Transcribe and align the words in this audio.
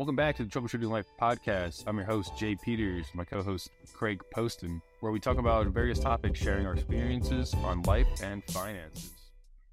Welcome 0.00 0.16
back 0.16 0.34
to 0.36 0.44
the 0.44 0.48
Troubleshooting 0.48 0.88
Life 0.88 1.04
podcast. 1.20 1.84
I'm 1.86 1.98
your 1.98 2.06
host, 2.06 2.34
Jay 2.34 2.56
Peters, 2.56 3.04
my 3.12 3.22
co 3.22 3.42
host, 3.42 3.68
Craig 3.92 4.22
Poston, 4.32 4.80
where 5.00 5.12
we 5.12 5.20
talk 5.20 5.36
about 5.36 5.66
various 5.66 5.98
topics, 5.98 6.40
sharing 6.40 6.64
our 6.66 6.72
experiences 6.72 7.52
on 7.52 7.82
life 7.82 8.06
and 8.22 8.42
finances. 8.44 9.10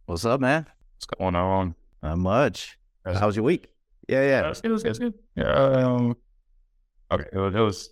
What's 0.05 0.25
up, 0.25 0.41
man? 0.41 0.67
What's 0.97 1.05
going 1.17 1.33
on? 1.33 1.75
Not 2.03 2.17
much. 2.17 2.77
That's- 3.05 3.21
How 3.21 3.27
was 3.27 3.37
your 3.37 3.45
week? 3.45 3.67
Yeah, 4.09 4.27
yeah. 4.27 4.41
Uh, 4.41 4.47
it 4.47 4.49
was 4.49 4.61
good. 4.83 4.85
It 4.85 4.89
was 4.89 4.99
good. 4.99 5.13
Yeah. 5.37 5.49
Um, 5.53 6.17
okay. 7.09 7.23
It 7.31 7.37
was, 7.37 7.55
it 7.55 7.59
was, 7.59 7.89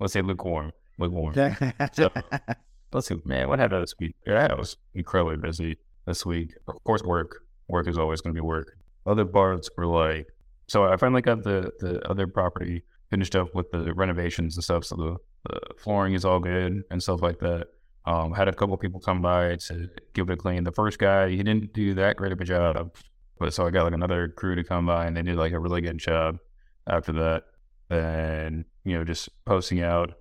let's 0.00 0.12
say, 0.12 0.22
lukewarm. 0.22 0.72
Lukewarm. 0.98 1.34
Let's 1.36 3.06
see, 3.06 3.14
man, 3.24 3.48
what 3.48 3.60
happened 3.60 3.84
this 3.84 3.94
week? 4.00 4.16
Yeah, 4.26 4.48
I 4.50 4.54
was 4.54 4.76
incredibly 4.96 5.36
busy 5.36 5.78
this 6.04 6.26
week. 6.26 6.52
Of 6.66 6.82
course, 6.82 7.04
work. 7.04 7.44
Work 7.68 7.86
is 7.86 7.96
always 7.96 8.22
going 8.22 8.34
to 8.34 8.42
be 8.42 8.44
work. 8.44 8.76
Other 9.06 9.24
parts 9.24 9.70
were 9.76 9.86
like, 9.86 10.26
so 10.70 10.84
I 10.84 10.96
finally 10.96 11.20
got 11.20 11.42
the, 11.42 11.72
the 11.80 12.08
other 12.08 12.28
property 12.28 12.84
finished 13.10 13.34
up 13.34 13.56
with 13.56 13.72
the 13.72 13.92
renovations 13.92 14.56
and 14.56 14.62
stuff. 14.62 14.84
So 14.84 14.94
the, 14.94 15.16
the 15.48 15.60
flooring 15.78 16.14
is 16.14 16.24
all 16.24 16.38
good 16.38 16.84
and 16.92 17.02
stuff 17.02 17.22
like 17.22 17.40
that. 17.40 17.66
Um, 18.06 18.32
had 18.32 18.46
a 18.46 18.52
couple 18.52 18.76
people 18.76 19.00
come 19.00 19.20
by 19.20 19.56
to 19.56 19.90
give 20.14 20.30
it 20.30 20.34
a 20.34 20.36
clean. 20.36 20.62
The 20.62 20.70
first 20.70 21.00
guy, 21.00 21.28
he 21.30 21.38
didn't 21.38 21.72
do 21.72 21.94
that 21.94 22.18
great 22.18 22.30
of 22.30 22.40
a 22.40 22.44
job, 22.44 22.94
but 23.40 23.52
so 23.52 23.66
I 23.66 23.70
got 23.70 23.82
like 23.82 23.94
another 23.94 24.28
crew 24.28 24.54
to 24.54 24.62
come 24.62 24.86
by 24.86 25.06
and 25.06 25.16
they 25.16 25.22
did 25.22 25.34
like 25.34 25.50
a 25.50 25.58
really 25.58 25.80
good 25.80 25.98
job 25.98 26.38
after 26.86 27.10
that. 27.14 27.46
And, 27.90 28.64
you 28.84 28.96
know, 28.96 29.02
just 29.02 29.28
posting 29.44 29.82
out 29.82 30.12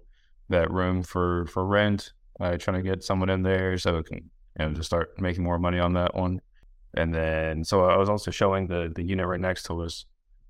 that 0.49 0.71
room 0.71 1.03
for, 1.03 1.45
for 1.45 1.63
rent 1.63 2.11
uh, 2.39 2.57
trying 2.57 2.83
to 2.83 2.89
get 2.89 3.03
someone 3.03 3.29
in 3.29 3.43
there 3.43 3.77
so 3.77 3.97
it 3.97 4.07
can 4.07 4.17
you 4.59 4.65
know 4.65 4.73
just 4.73 4.87
start 4.87 5.21
making 5.21 5.43
more 5.43 5.59
money 5.59 5.77
on 5.77 5.93
that 5.93 6.15
one. 6.15 6.41
And 6.95 7.13
then 7.13 7.63
so 7.63 7.85
I 7.85 7.97
was 7.97 8.09
also 8.09 8.31
showing 8.31 8.65
the 8.65 8.91
the 8.95 9.03
unit 9.03 9.27
right 9.27 9.39
next 9.39 9.63
to 9.63 9.81
us 9.83 10.05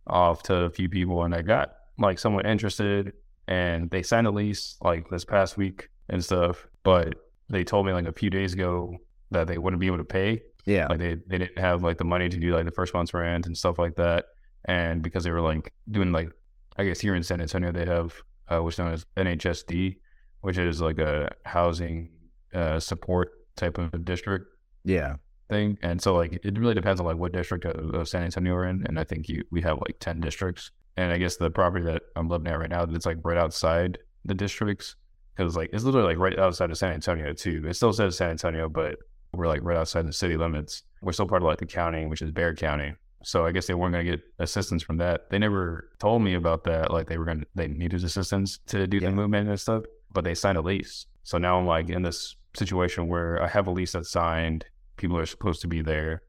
off 0.10 0.44
to 0.44 0.56
a 0.64 0.70
few 0.70 0.90
people, 0.90 1.24
and 1.24 1.34
I 1.34 1.42
got 1.42 1.76
like 1.98 2.20
someone 2.20 2.46
interested, 2.46 3.14
and 3.48 3.90
they 3.90 4.04
signed 4.04 4.28
a 4.28 4.32
lease 4.32 4.78
like 4.82 5.10
this 5.10 5.26
past 5.26 5.58
week 5.58 5.90
and 6.10 6.24
stuff. 6.24 6.68
But 6.84 7.16
they 7.50 7.64
told 7.64 7.86
me 7.86 7.94
like 7.94 8.06
a 8.06 8.14
few 8.14 8.30
days 8.30 8.54
ago 8.54 8.98
that 9.32 9.48
they 9.48 9.58
wouldn't 9.58 9.80
be 9.80 9.88
able 9.88 9.98
to 9.98 10.04
pay. 10.04 10.42
yeah. 10.66 10.88
Like 10.88 11.00
they 11.00 11.16
they 11.28 11.38
didn't 11.38 11.60
have 11.60 11.84
like 11.84 11.98
the 11.98 12.06
money 12.06 12.30
to 12.30 12.38
do 12.38 12.54
like 12.56 12.66
the 12.66 12.72
first 12.72 12.94
month's 12.94 13.14
rent 13.14 13.46
and 13.46 13.58
stuff 13.58 13.80
like 13.80 13.96
that. 13.96 14.26
And 14.66 15.02
because 15.02 15.24
they 15.24 15.32
were 15.32 15.42
like 15.42 15.74
doing 15.90 16.12
like 16.12 16.32
I 16.78 16.84
guess 16.86 17.00
here 17.00 17.16
in 17.16 17.24
San 17.24 17.42
Antonio 17.42 17.72
they 17.72 17.86
have 17.86 18.14
uh, 18.48 18.60
what's 18.60 18.78
known 18.78 18.94
as 18.94 19.06
NHSD, 19.18 19.98
which 20.42 20.58
is 20.58 20.82
like 20.82 21.00
a 21.00 21.30
housing 21.46 22.10
uh, 22.54 22.80
support 22.80 23.32
type 23.56 23.78
of 23.78 24.06
district 24.06 24.46
Yeah. 24.84 25.16
Thing. 25.50 25.78
And 25.82 26.02
so 26.02 26.16
like 26.16 26.40
it 26.44 26.58
really 26.58 26.76
depends 26.76 27.00
on 27.00 27.08
like 27.08 27.18
what 27.18 27.32
district 27.34 27.66
of, 27.66 27.94
of 27.96 28.08
San 28.08 28.24
Antonio 28.24 28.54
we're 28.54 28.66
in. 28.66 28.86
And 28.88 29.00
I 29.00 29.04
think 29.04 29.28
you 29.28 29.44
we 29.52 29.62
have 29.62 29.78
like 29.78 29.98
ten 30.00 30.20
districts. 30.20 30.72
And 30.98 31.12
I 31.12 31.18
guess 31.18 31.38
the 31.38 31.50
property 31.50 31.86
that 31.86 32.04
I'm 32.16 32.28
living 32.28 32.48
at 32.48 32.60
right 32.60 32.70
now, 32.70 32.84
it's 32.84 33.06
like 33.06 33.18
right 33.24 33.38
outside 33.38 33.98
the 34.26 34.34
districts 34.34 34.96
because 35.36 35.56
like 35.56 35.70
it's 35.74 35.84
literally 35.84 36.08
like 36.08 36.18
right 36.18 36.38
outside 36.38 36.70
of 36.72 36.78
San 36.78 36.94
Antonio 36.94 37.34
too. 37.34 37.64
It 37.68 37.76
still 37.76 37.94
says 37.94 38.18
San 38.18 38.32
Antonio, 38.32 38.70
but 38.70 38.98
we're 39.34 39.48
like 39.48 39.62
right 39.64 39.78
outside 39.78 40.08
the 40.08 40.14
city 40.14 40.38
limits. 40.38 40.84
We're 41.02 41.14
still 41.14 41.28
part 41.28 41.42
of 41.42 41.48
like 41.48 41.60
the 41.60 41.66
county, 41.66 42.06
which 42.06 42.22
is 42.22 42.32
Bexar 42.32 42.56
County. 42.56 42.94
So 43.24 43.46
I 43.46 43.52
guess 43.52 43.68
they 43.68 43.74
weren't 43.74 43.94
going 43.94 44.06
to 44.06 44.12
get 44.12 44.22
assistance 44.40 44.82
from 44.82 44.98
that. 44.98 45.30
They 45.30 45.40
never 45.40 45.90
told 46.00 46.22
me 46.22 46.36
about 46.36 46.64
that. 46.66 46.92
Like 46.92 47.08
they 47.08 47.18
were 47.18 47.26
going 47.26 47.42
to, 47.42 47.46
they 47.54 47.68
needed 47.68 48.04
assistance 48.04 48.60
to 48.68 48.88
do 48.88 48.98
Yeah. 48.98 49.10
the 49.10 49.16
movement 49.16 49.50
and 49.50 49.60
stuff, 49.60 49.84
but 50.14 50.24
they 50.24 50.36
signed 50.36 50.58
a 50.58 50.62
lease. 50.62 51.06
So 51.24 51.38
now 51.38 51.60
I'm 51.60 51.66
like 51.66 51.90
in 51.90 52.02
this 52.02 52.36
situation 52.56 53.08
where 53.08 53.42
I 53.44 53.48
have 53.48 53.68
a 53.68 53.72
lease 53.72 53.92
that's 53.92 54.10
signed. 54.12 54.66
People 55.00 55.18
are 55.18 55.26
supposed 55.26 55.62
to 55.62 55.68
be 55.68 55.82
there 55.82 56.22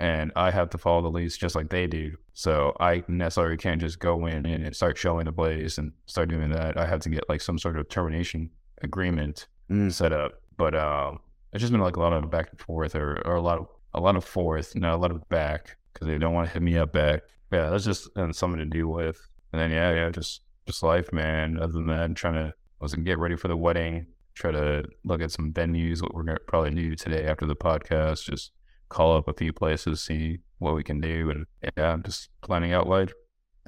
and 0.00 0.32
I 0.34 0.50
have 0.50 0.70
to 0.70 0.78
follow 0.78 1.02
the 1.02 1.10
lease 1.10 1.36
just 1.36 1.54
like 1.54 1.68
they 1.68 1.86
do. 1.86 2.16
So 2.32 2.74
I 2.80 3.04
necessarily 3.08 3.56
can't 3.56 3.80
just 3.80 3.98
go 3.98 4.26
in 4.26 4.46
and 4.46 4.74
start 4.74 4.96
showing 4.96 5.26
the 5.26 5.32
place 5.32 5.76
and 5.78 5.92
start 6.06 6.28
doing 6.30 6.50
that. 6.50 6.78
I 6.78 6.86
have 6.86 7.00
to 7.00 7.10
get 7.10 7.28
like 7.28 7.40
some 7.40 7.58
sort 7.58 7.76
of 7.78 7.88
termination 7.88 8.50
agreement 8.82 9.46
Mm. 9.70 9.92
set 9.92 10.12
up. 10.12 10.32
But 10.56 10.74
um, 10.74 11.18
it's 11.52 11.60
just 11.60 11.72
been 11.72 11.80
like 11.80 11.96
a 11.96 12.00
lot 12.00 12.12
of 12.12 12.30
back 12.30 12.50
and 12.50 12.60
forth, 12.60 12.94
or, 12.94 13.22
or 13.24 13.36
a 13.36 13.40
lot 13.40 13.58
of 13.58 13.66
a 13.94 14.00
lot 14.00 14.16
of 14.16 14.24
forth, 14.24 14.74
not 14.74 14.94
a 14.94 14.96
lot 14.96 15.10
of 15.10 15.26
back, 15.28 15.76
because 15.92 16.06
they 16.06 16.18
don't 16.18 16.34
want 16.34 16.46
to 16.48 16.52
hit 16.52 16.62
me 16.62 16.76
up 16.76 16.92
back. 16.92 17.22
Yeah, 17.52 17.70
that's 17.70 17.84
just 17.84 18.08
and 18.16 18.34
something 18.34 18.58
to 18.58 18.66
deal 18.66 18.88
with. 18.88 19.20
And 19.52 19.60
then 19.60 19.70
yeah, 19.70 19.92
yeah, 19.92 20.10
just 20.10 20.42
just 20.66 20.82
life, 20.82 21.12
man. 21.12 21.58
Other 21.58 21.72
than 21.72 21.86
that, 21.86 22.02
I'm 22.02 22.14
trying 22.14 22.34
to 22.34 22.54
was 22.80 22.94
get 22.94 23.18
ready 23.18 23.36
for 23.36 23.48
the 23.48 23.56
wedding. 23.56 24.06
Try 24.34 24.52
to 24.52 24.84
look 25.04 25.20
at 25.20 25.30
some 25.30 25.52
venues. 25.52 26.02
What 26.02 26.14
we're 26.14 26.24
gonna 26.24 26.38
probably 26.46 26.70
do 26.70 26.94
today 26.94 27.26
after 27.26 27.46
the 27.46 27.56
podcast. 27.56 28.24
Just 28.24 28.52
call 28.88 29.16
up 29.16 29.28
a 29.28 29.32
few 29.32 29.52
places, 29.52 30.00
see 30.02 30.38
what 30.58 30.74
we 30.74 30.82
can 30.82 31.00
do, 31.00 31.30
and 31.30 31.46
yeah, 31.76 31.92
I'm 31.92 32.02
just 32.02 32.28
planning 32.42 32.72
out 32.72 32.88
life. 32.88 33.12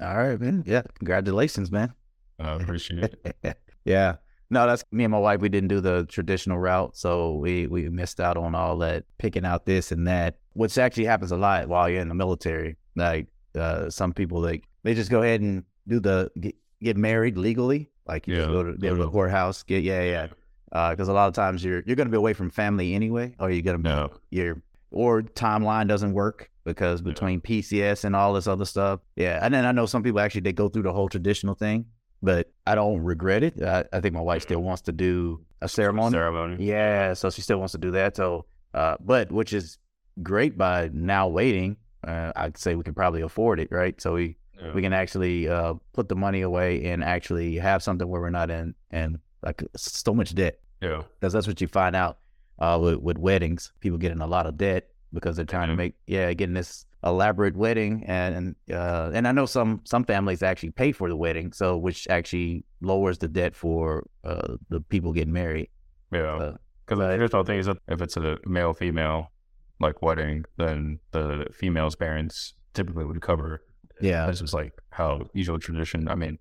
All 0.00 0.16
right, 0.16 0.40
man. 0.40 0.64
Yeah. 0.66 0.82
Congratulations, 0.98 1.70
man. 1.70 1.94
I 2.38 2.54
appreciate 2.54 3.16
it. 3.42 3.58
yeah. 3.84 4.16
No, 4.50 4.66
that's 4.66 4.84
me 4.92 5.04
and 5.04 5.12
my 5.12 5.18
wife. 5.18 5.40
We 5.40 5.48
didn't 5.48 5.68
do 5.68 5.80
the 5.80 6.06
traditional 6.08 6.58
route, 6.58 6.96
so 6.96 7.34
we 7.36 7.66
we 7.66 7.88
missed 7.88 8.20
out 8.20 8.36
on 8.36 8.54
all 8.54 8.76
that 8.78 9.04
picking 9.18 9.44
out 9.44 9.66
this 9.66 9.90
and 9.90 10.06
that, 10.06 10.36
which 10.52 10.76
actually 10.78 11.06
happens 11.06 11.32
a 11.32 11.36
lot 11.36 11.68
while 11.68 11.88
you're 11.88 12.00
in 12.00 12.08
the 12.08 12.14
military. 12.14 12.76
Like 12.94 13.28
uh, 13.54 13.90
some 13.90 14.12
people, 14.12 14.40
like 14.40 14.64
they 14.82 14.94
just 14.94 15.10
go 15.10 15.22
ahead 15.22 15.40
and 15.40 15.64
do 15.88 15.98
the 15.98 16.30
get, 16.38 16.54
get 16.82 16.96
married 16.96 17.38
legally, 17.38 17.90
like 18.06 18.28
you 18.28 18.36
just 18.36 18.48
go 18.48 18.62
to, 18.62 18.74
go 18.74 18.94
to 18.94 19.04
the 19.04 19.10
courthouse. 19.10 19.62
Get 19.62 19.82
yeah, 19.82 20.02
yeah. 20.02 20.26
Because 20.74 21.08
a 21.08 21.12
lot 21.12 21.28
of 21.28 21.34
times 21.34 21.62
you're 21.64 21.82
you're 21.86 21.96
gonna 21.96 22.10
be 22.10 22.16
away 22.16 22.32
from 22.34 22.50
family 22.50 22.94
anyway, 22.94 23.34
or 23.38 23.50
you're 23.50 23.62
gonna 23.62 23.78
be 23.78 23.88
No. 23.88 24.10
your 24.30 24.60
or 24.90 25.22
timeline 25.22 25.86
doesn't 25.88 26.12
work 26.12 26.50
because 26.64 27.00
Yeah. 27.00 27.04
between 27.12 27.40
PCS 27.40 28.04
and 28.04 28.14
all 28.16 28.32
this 28.34 28.46
other 28.46 28.64
stuff. 28.64 29.00
Yeah. 29.16 29.38
And 29.42 29.52
then 29.54 29.64
I 29.64 29.72
know 29.72 29.86
some 29.86 30.02
people 30.02 30.20
actually 30.20 30.40
they 30.42 30.52
go 30.52 30.68
through 30.68 30.82
the 30.84 30.92
whole 30.92 31.08
traditional 31.08 31.54
thing, 31.54 31.86
but 32.22 32.50
I 32.66 32.74
don't 32.74 33.00
regret 33.02 33.42
it. 33.42 33.62
I, 33.62 33.84
I 33.92 34.00
think 34.00 34.14
my 34.14 34.20
wife 34.20 34.42
still 34.42 34.60
wants 34.62 34.82
to 34.82 34.92
do 34.92 35.40
a 35.62 35.68
ceremony. 35.68 36.12
Ceremony. 36.12 36.64
Yeah, 36.64 37.14
so 37.14 37.30
she 37.30 37.40
still 37.42 37.58
wants 37.58 37.72
to 37.72 37.78
do 37.78 37.90
that. 37.92 38.16
So 38.16 38.46
uh 38.72 38.96
but 39.00 39.30
which 39.32 39.52
is 39.52 39.78
great 40.22 40.56
by 40.58 40.90
now 40.92 41.28
waiting. 41.28 41.76
Uh, 42.06 42.32
I'd 42.36 42.58
say 42.58 42.74
we 42.74 42.82
can 42.84 42.94
probably 42.94 43.22
afford 43.22 43.58
it, 43.60 43.68
right? 43.70 44.00
So 44.00 44.14
we 44.14 44.36
Yeah. 44.60 44.72
we 44.74 44.82
can 44.82 44.92
actually 44.92 45.48
uh 45.48 45.74
put 45.92 46.08
the 46.08 46.16
money 46.16 46.42
away 46.42 46.84
and 46.84 47.02
actually 47.02 47.56
have 47.56 47.82
something 47.82 48.06
where 48.08 48.20
we're 48.20 48.30
not 48.30 48.50
in 48.50 48.74
and 48.90 49.18
like 49.44 49.62
so 49.76 50.14
much 50.14 50.34
debt 50.34 50.58
yeah. 50.80 51.02
because 51.20 51.32
that's 51.32 51.46
what 51.46 51.60
you 51.60 51.68
find 51.68 51.94
out 51.94 52.18
uh, 52.58 52.78
with, 52.80 52.96
with 52.96 53.18
weddings. 53.18 53.72
People 53.80 53.98
get 53.98 54.12
in 54.12 54.20
a 54.20 54.26
lot 54.26 54.46
of 54.46 54.56
debt 54.56 54.88
because 55.12 55.36
they're 55.36 55.44
trying 55.44 55.68
to 55.68 55.74
Mhm. 55.74 55.78
make 55.78 55.94
yeah 56.06 56.32
getting 56.32 56.54
this 56.54 56.86
elaborate 57.04 57.54
wedding 57.54 58.02
and 58.06 58.34
and, 58.34 58.56
uh, 58.72 59.10
and 59.14 59.28
I 59.28 59.32
know 59.32 59.46
some 59.46 59.80
some 59.84 60.04
families 60.04 60.42
actually 60.42 60.70
pay 60.70 60.90
for 60.92 61.08
the 61.08 61.16
wedding, 61.16 61.52
so 61.52 61.76
which 61.76 62.08
actually 62.08 62.64
lowers 62.80 63.18
the 63.18 63.28
debt 63.28 63.54
for 63.54 64.06
uh, 64.24 64.56
the 64.70 64.80
people 64.80 65.12
getting 65.12 65.32
married. 65.32 65.68
Yeah. 66.12 66.36
Uh, 66.36 66.56
Because 66.86 66.98
the 67.00 67.08
here's 67.18 67.30
the 67.30 67.44
thing 67.44 67.58
is 67.58 67.66
that 67.66 67.78
if 67.88 68.00
it's 68.02 68.16
a 68.16 68.38
male 68.46 68.72
female 68.74 69.30
like 69.80 70.00
wedding, 70.02 70.44
then 70.56 70.98
the 71.12 71.46
female's 71.52 71.96
parents 71.96 72.54
typically 72.74 73.04
would 73.04 73.20
cover. 73.20 73.62
Yeah. 74.00 74.26
This 74.26 74.40
is 74.40 74.52
like 74.54 74.72
how 74.90 75.10
usual 75.34 75.58
tradition. 75.58 76.08
I 76.08 76.14
mean, 76.14 76.38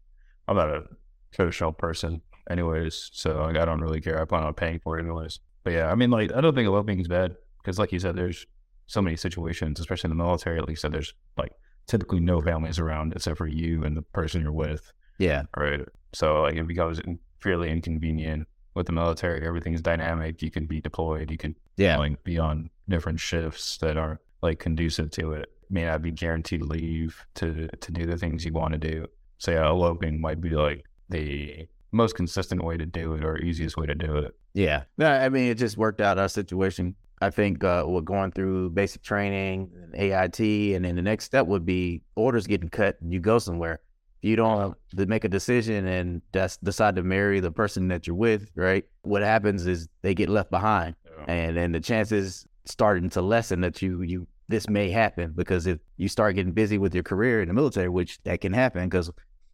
I'm 0.48 0.56
not 0.58 0.70
a 0.70 0.84
traditional 1.32 1.72
person, 1.74 2.22
anyways, 2.50 3.10
so 3.14 3.42
like, 3.44 3.58
I 3.58 3.66
don't 3.66 3.82
really 3.82 4.02
care. 4.02 4.22
I 4.22 4.26
plan 4.26 4.44
on 4.44 4.54
paying 4.54 4.80
for 4.80 4.98
it 4.98 5.04
anyways. 5.04 5.40
But 5.64 5.74
yeah, 5.74 5.92
I 5.92 5.96
mean, 5.96 6.12
like 6.12 6.34
I 6.34 6.42
don't 6.42 6.56
think 6.56 6.68
eloping 6.68 7.00
is 7.00 7.08
bad 7.08 7.36
because, 7.62 7.80
like 7.80 7.92
you 7.92 8.00
said, 8.00 8.16
there's 8.16 8.46
so 8.88 9.02
many 9.02 9.16
situations, 9.16 9.80
especially 9.80 10.12
in 10.12 10.18
the 10.18 10.24
military, 10.24 10.58
at 10.58 10.68
least 10.68 10.82
that 10.82 10.92
there's 10.92 11.14
like 11.38 11.52
typically 11.88 12.20
no 12.20 12.42
families 12.42 12.80
around 12.80 13.14
except 13.14 13.38
for 13.38 13.48
you 13.48 13.84
and 13.84 13.96
the 13.96 14.02
person 14.02 14.42
you're 14.42 14.52
with. 14.52 14.92
Yeah, 15.20 15.44
Right. 15.56 15.82
So 16.14 16.42
like 16.42 16.56
it 16.56 16.68
becomes 16.68 17.02
fairly 17.40 17.70
inconvenient 17.70 18.48
with 18.76 18.88
the 18.88 18.92
military. 18.92 19.46
Everything's 19.46 19.82
dynamic. 19.82 20.42
You 20.42 20.52
can 20.52 20.66
be 20.66 20.82
deployed. 20.82 21.32
You 21.32 21.38
can 21.38 21.56
yeah, 21.78 21.98
like 21.98 22.24
be 22.24 22.38
on 22.38 22.70
different 22.90 23.20
shifts 23.20 23.78
that 23.78 23.98
are 23.98 24.20
like 24.42 24.60
conducive 24.60 25.12
to 25.12 25.34
it. 25.34 25.50
May 25.70 25.86
not 25.86 26.02
be 26.02 26.12
guaranteed 26.12 26.62
leave 26.62 27.26
to 27.36 27.68
to 27.68 27.92
do 27.92 28.06
the 28.06 28.18
things 28.18 28.46
you 28.46 28.54
want 28.54 28.74
to 28.74 28.80
do. 28.80 29.08
So 29.38 29.52
yeah, 29.52 29.68
eloping 29.68 30.22
might 30.22 30.42
be 30.42 30.52
like 30.52 30.86
the 31.10 31.68
most 31.94 32.16
consistent 32.16 32.64
way 32.64 32.78
to 32.78 32.86
do 32.86 33.14
it 33.14 33.24
or 33.24 33.38
easiest 33.38 33.78
way 33.78 33.86
to 33.86 33.96
do 33.96 34.18
it. 34.18 34.36
yeah. 34.54 34.84
No, 34.98 35.12
I 35.12 35.30
mean 35.30 35.50
it 35.50 35.56
just 35.56 35.78
worked 35.78 36.02
out 36.02 36.18
our 36.18 36.28
situation. 36.28 36.96
I 37.22 37.30
think 37.30 37.64
uh, 37.64 37.86
we're 37.88 38.02
going 38.02 38.32
through 38.32 38.72
basic 38.72 39.02
training, 39.02 39.72
AIT, 39.94 40.40
and 40.76 40.84
then 40.84 40.96
the 40.96 41.02
next 41.02 41.24
step 41.26 41.48
would 41.48 41.66
be 41.66 42.02
orders 42.16 42.48
getting 42.48 42.70
cut 42.70 42.98
and 43.00 43.14
you 43.14 43.20
go 43.22 43.40
somewhere. 43.40 43.80
If 44.22 44.30
you 44.30 44.36
don't 44.36 44.76
to 44.98 45.06
make 45.06 45.24
a 45.24 45.30
decision 45.30 45.88
and 45.88 46.22
that's 46.34 46.58
decide 46.58 46.96
to 46.96 47.04
marry 47.04 47.40
the 47.40 47.52
person 47.52 47.88
that 47.90 48.08
you're 48.08 48.16
with, 48.16 48.52
right? 48.56 48.86
What 49.04 49.22
happens 49.22 49.66
is 49.68 49.88
they 50.02 50.14
get 50.14 50.28
left 50.30 50.52
behind, 50.52 50.96
and 51.28 51.56
then 51.56 51.72
the 51.72 51.80
chances 51.80 52.46
starting 52.66 53.10
to 53.12 53.22
lessen 53.22 53.62
that 53.62 53.82
you 53.82 54.02
you 54.02 54.28
this 54.50 54.70
may 54.70 54.90
happen 54.90 55.34
because 55.36 55.68
if 55.68 55.80
you 55.98 56.08
start 56.08 56.36
getting 56.36 56.54
busy 56.54 56.78
with 56.78 56.94
your 56.94 57.04
career 57.04 57.42
in 57.42 57.48
the 57.48 57.54
military, 57.54 57.90
which 57.90 58.22
that 58.24 58.42
can 58.42 58.54
happen 58.54 58.90
because 58.90 59.10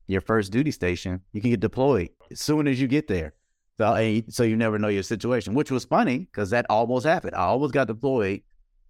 your 0.09 0.21
first 0.21 0.51
duty 0.51 0.71
station, 0.71 1.21
you 1.33 1.39
can 1.41 1.51
get 1.51 1.59
deployed 1.59 2.09
as 2.31 2.39
soon 2.41 2.67
as 2.67 2.81
you 2.81 2.87
get 2.87 3.07
there. 3.07 3.33
So, 3.77 3.93
and 3.93 4.15
you- 4.15 4.23
so 4.29 4.43
you 4.43 4.57
never 4.57 4.77
know 4.77 4.89
your 4.89 5.03
situation, 5.03 5.53
which 5.53 5.71
was 5.71 5.85
funny 5.85 6.17
because 6.19 6.49
that 6.49 6.65
almost 6.69 7.05
happened. 7.05 7.35
I 7.35 7.43
almost 7.45 7.73
got 7.73 7.87
deployed 7.87 8.41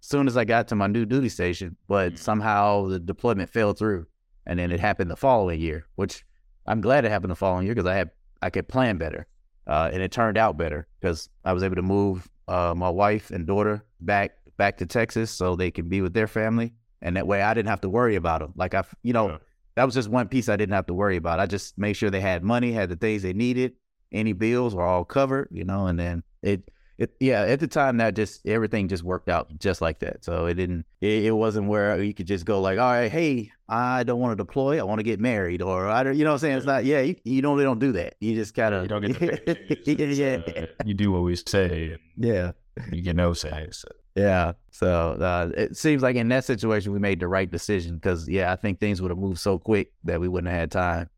as 0.02 0.08
soon 0.08 0.28
as 0.28 0.36
I 0.38 0.46
got 0.46 0.68
to 0.70 0.76
my 0.76 0.88
new 0.88 1.06
duty 1.06 1.30
station, 1.30 1.76
but 1.88 2.14
Mm. 2.14 2.18
somehow 2.18 2.88
the 2.88 3.00
deployment 3.00 3.50
fell 3.52 3.74
through. 3.74 4.08
and 4.46 4.58
then 4.58 4.72
it 4.72 4.80
happened 4.80 5.12
the 5.12 5.16
following 5.16 5.60
year, 5.60 5.86
which 5.96 6.26
I'm 6.66 6.82
glad 6.82 7.06
it 7.06 7.12
happened 7.12 7.30
the 7.30 7.36
following 7.36 7.66
year 7.68 7.76
because 7.76 7.86
I 7.86 7.94
had 7.94 8.10
I 8.42 8.50
could 8.50 8.68
plan 8.68 8.98
better, 8.98 9.28
uh, 9.68 9.92
and 9.94 10.02
it 10.02 10.12
turned 10.12 10.40
out 10.40 10.58
better 10.58 10.88
because 11.00 11.30
I 11.46 11.54
was 11.54 11.62
able 11.62 11.76
to 11.76 11.84
move 11.84 12.28
uh, 12.48 12.74
my 12.76 12.90
wife 12.90 13.30
and 13.30 13.46
daughter 13.46 13.84
back 14.00 14.32
back 14.58 14.78
to 14.78 14.88
Texas 14.88 15.30
so 15.30 15.56
they 15.56 15.70
could 15.70 15.88
be 15.88 16.02
with 16.02 16.14
their 16.16 16.26
family, 16.28 16.74
and 17.00 17.16
that 17.16 17.28
way 17.28 17.44
I 17.44 17.54
didn't 17.54 17.70
have 17.70 17.82
to 17.82 17.90
worry 17.90 18.16
about 18.16 18.40
them. 18.42 18.54
Like 18.56 18.74
I, 18.74 18.84
you 19.04 19.14
know, 19.14 19.28
yeah. 19.30 19.38
That 19.76 19.86
was 19.86 19.96
just 19.96 20.10
one 20.10 20.28
piece 20.28 20.50
I 20.50 20.56
didn't 20.56 20.74
have 20.74 20.88
to 20.88 20.94
worry 20.94 21.18
about. 21.18 21.40
I 21.40 21.46
just 21.46 21.78
made 21.78 21.94
sure 21.94 22.10
they 22.10 22.22
had 22.22 22.44
money, 22.44 22.72
had 22.72 22.90
the 22.90 22.96
things 22.96 23.22
they 23.22 23.34
needed, 23.34 23.74
any 24.12 24.34
bills 24.34 24.76
were 24.76 24.84
all 24.84 25.06
covered, 25.06 25.50
you 25.52 25.64
know, 25.64 25.88
and 25.88 26.00
then 26.00 26.24
it 26.42 26.70
it 26.98 27.16
yeah 27.22 27.44
at 27.44 27.62
the 27.62 27.68
time 27.68 27.98
that 27.98 28.14
just 28.14 28.46
everything 28.46 28.90
just 28.90 29.04
worked 29.04 29.30
out 29.30 29.58
just 29.58 29.82
like 29.82 30.00
that. 30.00 30.24
So 30.24 30.46
it 30.48 30.56
didn't 30.56 30.86
it, 31.02 31.26
it, 31.26 31.32
wasn't 31.32 31.68
where 31.68 32.02
you 32.04 32.14
could 32.14 32.28
just 32.28 32.46
go 32.46 32.60
like 32.60 32.78
all 32.78 32.92
right 32.92 33.10
hey 33.10 33.52
i 33.70 34.04
don't 34.04 34.20
want 34.20 34.34
to 34.34 34.36
deploy 34.36 34.80
i 34.80 34.84
want 34.84 35.00
to 35.00 35.04
get 35.04 35.20
married 35.20 35.62
or 35.62 35.88
i 35.88 36.04
don't 36.04 36.18
you 36.18 36.26
know 36.26 36.32
what 36.32 36.36
i'm 36.36 36.40
saying? 36.40 36.58
It's 36.58 36.66
not 36.66 36.84
yeah 36.84 37.00
you, 37.02 37.16
you 37.24 37.42
don't 37.42 37.58
don't 37.58 37.80
do 37.80 37.94
that. 37.94 38.16
You 38.20 38.36
just 38.36 38.54
kind 38.54 38.76
of 38.76 38.84
you 38.84 38.90
don't 38.90 39.02
get 39.02 39.20
the 39.20 40.14
yeah. 40.56 40.64
Uh, 40.64 40.66
you 40.86 40.94
do 40.94 41.12
what 41.12 41.24
we 41.24 41.36
say 41.36 41.98
yeah. 42.18 42.52
you 42.92 43.02
get 43.02 43.16
no 43.16 43.34
say 43.34 43.68
so. 43.72 43.88
Yeah 44.20 44.52
so 44.72 45.12
uh, 45.14 45.50
it 45.56 45.76
seems 45.76 46.02
like 46.02 46.16
in 46.16 46.30
that 46.30 46.44
situation 46.46 46.92
we 46.94 47.00
made 47.00 47.20
the 47.20 47.28
right 47.28 47.52
decision 47.52 47.96
because 47.96 48.28
yeah 48.28 48.52
i 48.52 48.56
think 48.56 48.80
things 48.80 49.02
would 49.02 49.12
have 49.12 49.18
moved 49.18 49.40
so 49.40 49.58
quick 49.58 49.92
that 50.04 50.20
we 50.20 50.28
wouldn't 50.28 50.52
have 50.52 50.60
had 50.60 50.72
time 50.72 51.10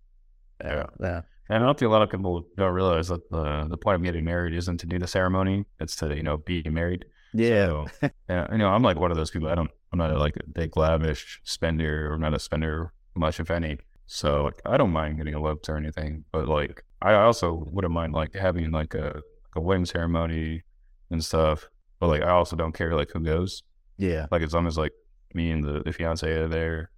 yeah 0.64 0.86
yeah 1.00 1.22
and 1.52 1.64
I 1.64 1.66
don't 1.66 1.78
think 1.78 1.90
a 1.90 1.92
lot 1.92 2.02
of 2.02 2.10
people 2.10 2.46
don't 2.56 2.74
realize 2.74 3.10
that 3.10 3.30
the 3.30 3.68
the 3.70 3.76
point 3.76 3.96
of 3.96 4.04
getting 4.04 4.24
married 4.24 4.54
isn't 4.54 4.78
to 4.78 4.86
do 4.86 4.98
the 4.98 5.06
ceremony; 5.08 5.66
it's 5.82 5.98
to 5.98 6.16
you 6.16 6.24
know 6.24 6.38
be 6.38 6.64
married. 6.64 7.04
Yeah, 7.34 7.66
so, 7.66 7.88
yeah. 8.30 8.48
You 8.54 8.58
know, 8.58 8.70
I'm 8.70 8.84
like 8.84 8.98
one 8.98 9.12
of 9.12 9.18
those 9.18 9.32
people. 9.32 9.50
I 9.50 9.56
don't. 9.56 9.70
I'm 9.92 10.00
not 10.00 10.12
a, 10.12 10.18
like 10.18 10.38
a 10.38 10.48
big 10.48 10.78
lavish 10.78 11.42
spender, 11.44 12.12
or 12.12 12.18
not 12.18 12.34
a 12.34 12.40
spender 12.40 12.94
much, 13.16 13.42
if 13.42 13.52
any. 13.52 13.78
So 14.06 14.46
like, 14.46 14.62
I 14.66 14.78
don't 14.78 14.92
mind 14.92 15.18
getting 15.18 15.34
eloped 15.34 15.68
or 15.68 15.76
anything, 15.76 16.24
but 16.32 16.48
like 16.48 16.86
I 17.02 17.16
also 17.16 17.66
wouldn't 17.70 17.94
mind 17.94 18.14
like 18.14 18.34
having 18.34 18.72
like 18.72 18.94
a 18.94 19.16
like 19.16 19.56
a 19.58 19.62
wedding 19.62 19.86
ceremony 19.86 20.64
and 21.10 21.24
stuff. 21.24 21.68
But 22.02 22.08
like 22.08 22.24
I 22.24 22.32
also 22.32 22.58
don't 22.58 22.74
care 22.74 22.96
like 22.96 23.12
who 23.12 23.22
goes. 23.22 23.64
Yeah. 23.98 24.26
Like 24.32 24.42
as 24.42 24.54
long 24.54 24.68
as 24.68 24.78
like 24.78 24.92
me 25.34 25.52
and 25.52 25.64
the, 25.64 25.84
the 25.86 25.94
fiance 25.94 26.30
are 26.30 26.48
there, 26.48 26.90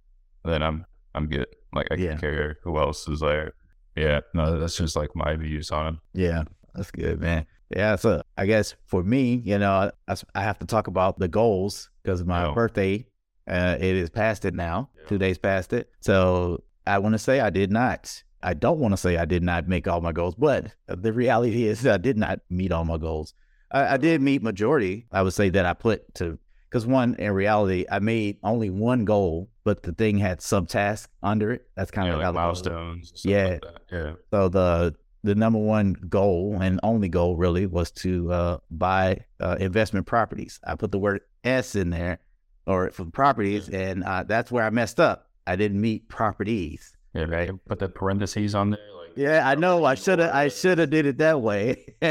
then 0.44 0.62
I'm 0.62 0.86
I'm 1.14 1.28
good. 1.28 1.46
Like 1.72 1.86
I 1.92 1.96
yeah. 1.96 2.10
can 2.12 2.18
care 2.18 2.58
who 2.64 2.78
else 2.78 3.06
is 3.06 3.20
there. 3.20 3.52
Yeah, 3.96 4.20
no, 4.32 4.58
that's 4.58 4.76
just 4.76 4.96
like 4.96 5.10
my 5.14 5.36
views 5.36 5.70
on 5.70 5.94
it. 5.94 6.00
Yeah, 6.14 6.44
that's 6.74 6.90
good, 6.90 7.20
man. 7.20 7.46
Yeah, 7.70 7.96
so 7.96 8.22
I 8.36 8.46
guess 8.46 8.74
for 8.86 9.04
me, 9.04 9.40
you 9.44 9.58
know, 9.58 9.90
I, 10.08 10.16
I 10.34 10.42
have 10.42 10.58
to 10.60 10.66
talk 10.66 10.88
about 10.88 11.18
the 11.18 11.28
goals 11.28 11.90
because 12.02 12.24
my 12.24 12.46
oh. 12.46 12.54
birthday, 12.54 13.06
uh, 13.46 13.76
it 13.78 13.96
is 13.96 14.10
past 14.10 14.44
it 14.44 14.54
now, 14.54 14.90
yeah. 14.96 15.08
two 15.08 15.18
days 15.18 15.38
past 15.38 15.72
it. 15.72 15.90
So 16.00 16.64
I 16.86 16.98
want 16.98 17.12
to 17.12 17.18
say 17.18 17.40
I 17.40 17.50
did 17.50 17.70
not. 17.70 18.22
I 18.42 18.54
don't 18.54 18.78
want 18.78 18.92
to 18.92 18.98
say 18.98 19.16
I 19.16 19.24
did 19.24 19.42
not 19.42 19.68
make 19.68 19.86
all 19.86 20.00
my 20.00 20.12
goals, 20.12 20.34
but 20.34 20.72
the 20.86 21.12
reality 21.12 21.66
is 21.66 21.86
I 21.86 21.98
did 21.98 22.16
not 22.16 22.40
meet 22.50 22.72
all 22.72 22.84
my 22.84 22.98
goals. 22.98 23.34
I, 23.74 23.94
I 23.94 23.96
did 23.98 24.22
meet 24.22 24.42
majority. 24.42 25.06
I 25.12 25.22
would 25.22 25.34
say 25.34 25.50
that 25.50 25.66
I 25.66 25.74
put 25.74 26.14
to 26.14 26.38
because 26.70 26.86
one, 26.86 27.14
in 27.16 27.30
reality, 27.32 27.84
I 27.90 28.00
made 28.00 28.38
only 28.42 28.68
one 28.70 29.04
goal, 29.04 29.48
but 29.62 29.82
the 29.82 29.92
thing 29.92 30.18
had 30.18 30.40
subtasks 30.40 31.06
under 31.22 31.52
it. 31.52 31.68
That's 31.76 31.90
kind 31.90 32.08
yeah, 32.08 32.14
of 32.14 32.20
like 32.20 32.34
milestones. 32.34 33.12
Yeah. 33.24 33.58
Like 33.62 33.74
yeah. 33.92 34.12
So 34.32 34.48
the 34.48 34.94
the 35.22 35.34
number 35.34 35.58
one 35.58 35.94
goal 36.08 36.58
and 36.60 36.80
only 36.82 37.08
goal 37.08 37.36
really 37.36 37.66
was 37.66 37.90
to 37.92 38.32
uh, 38.32 38.58
buy 38.70 39.20
uh, 39.40 39.56
investment 39.58 40.06
properties. 40.06 40.60
I 40.66 40.74
put 40.76 40.92
the 40.92 40.98
word 40.98 41.20
S 41.44 41.74
in 41.74 41.90
there, 41.90 42.18
or 42.66 42.90
for 42.90 43.04
properties, 43.06 43.68
and 43.68 44.04
uh, 44.04 44.24
that's 44.24 44.50
where 44.52 44.64
I 44.64 44.70
messed 44.70 45.00
up. 45.00 45.30
I 45.46 45.56
didn't 45.56 45.80
meet 45.80 46.08
properties. 46.08 46.96
Yeah, 47.14 47.24
right. 47.24 47.50
Put 47.66 47.78
the 47.78 47.88
parentheses 47.88 48.54
on 48.54 48.70
there. 48.70 48.80
Like, 48.98 49.16
yeah, 49.16 49.48
I 49.48 49.54
know. 49.54 49.84
I 49.84 49.94
should 49.94 50.18
have. 50.18 50.34
I 50.34 50.48
should 50.48 50.78
have 50.78 50.90
did 50.90 51.06
it 51.06 51.18
that 51.18 51.40
way. 51.40 51.86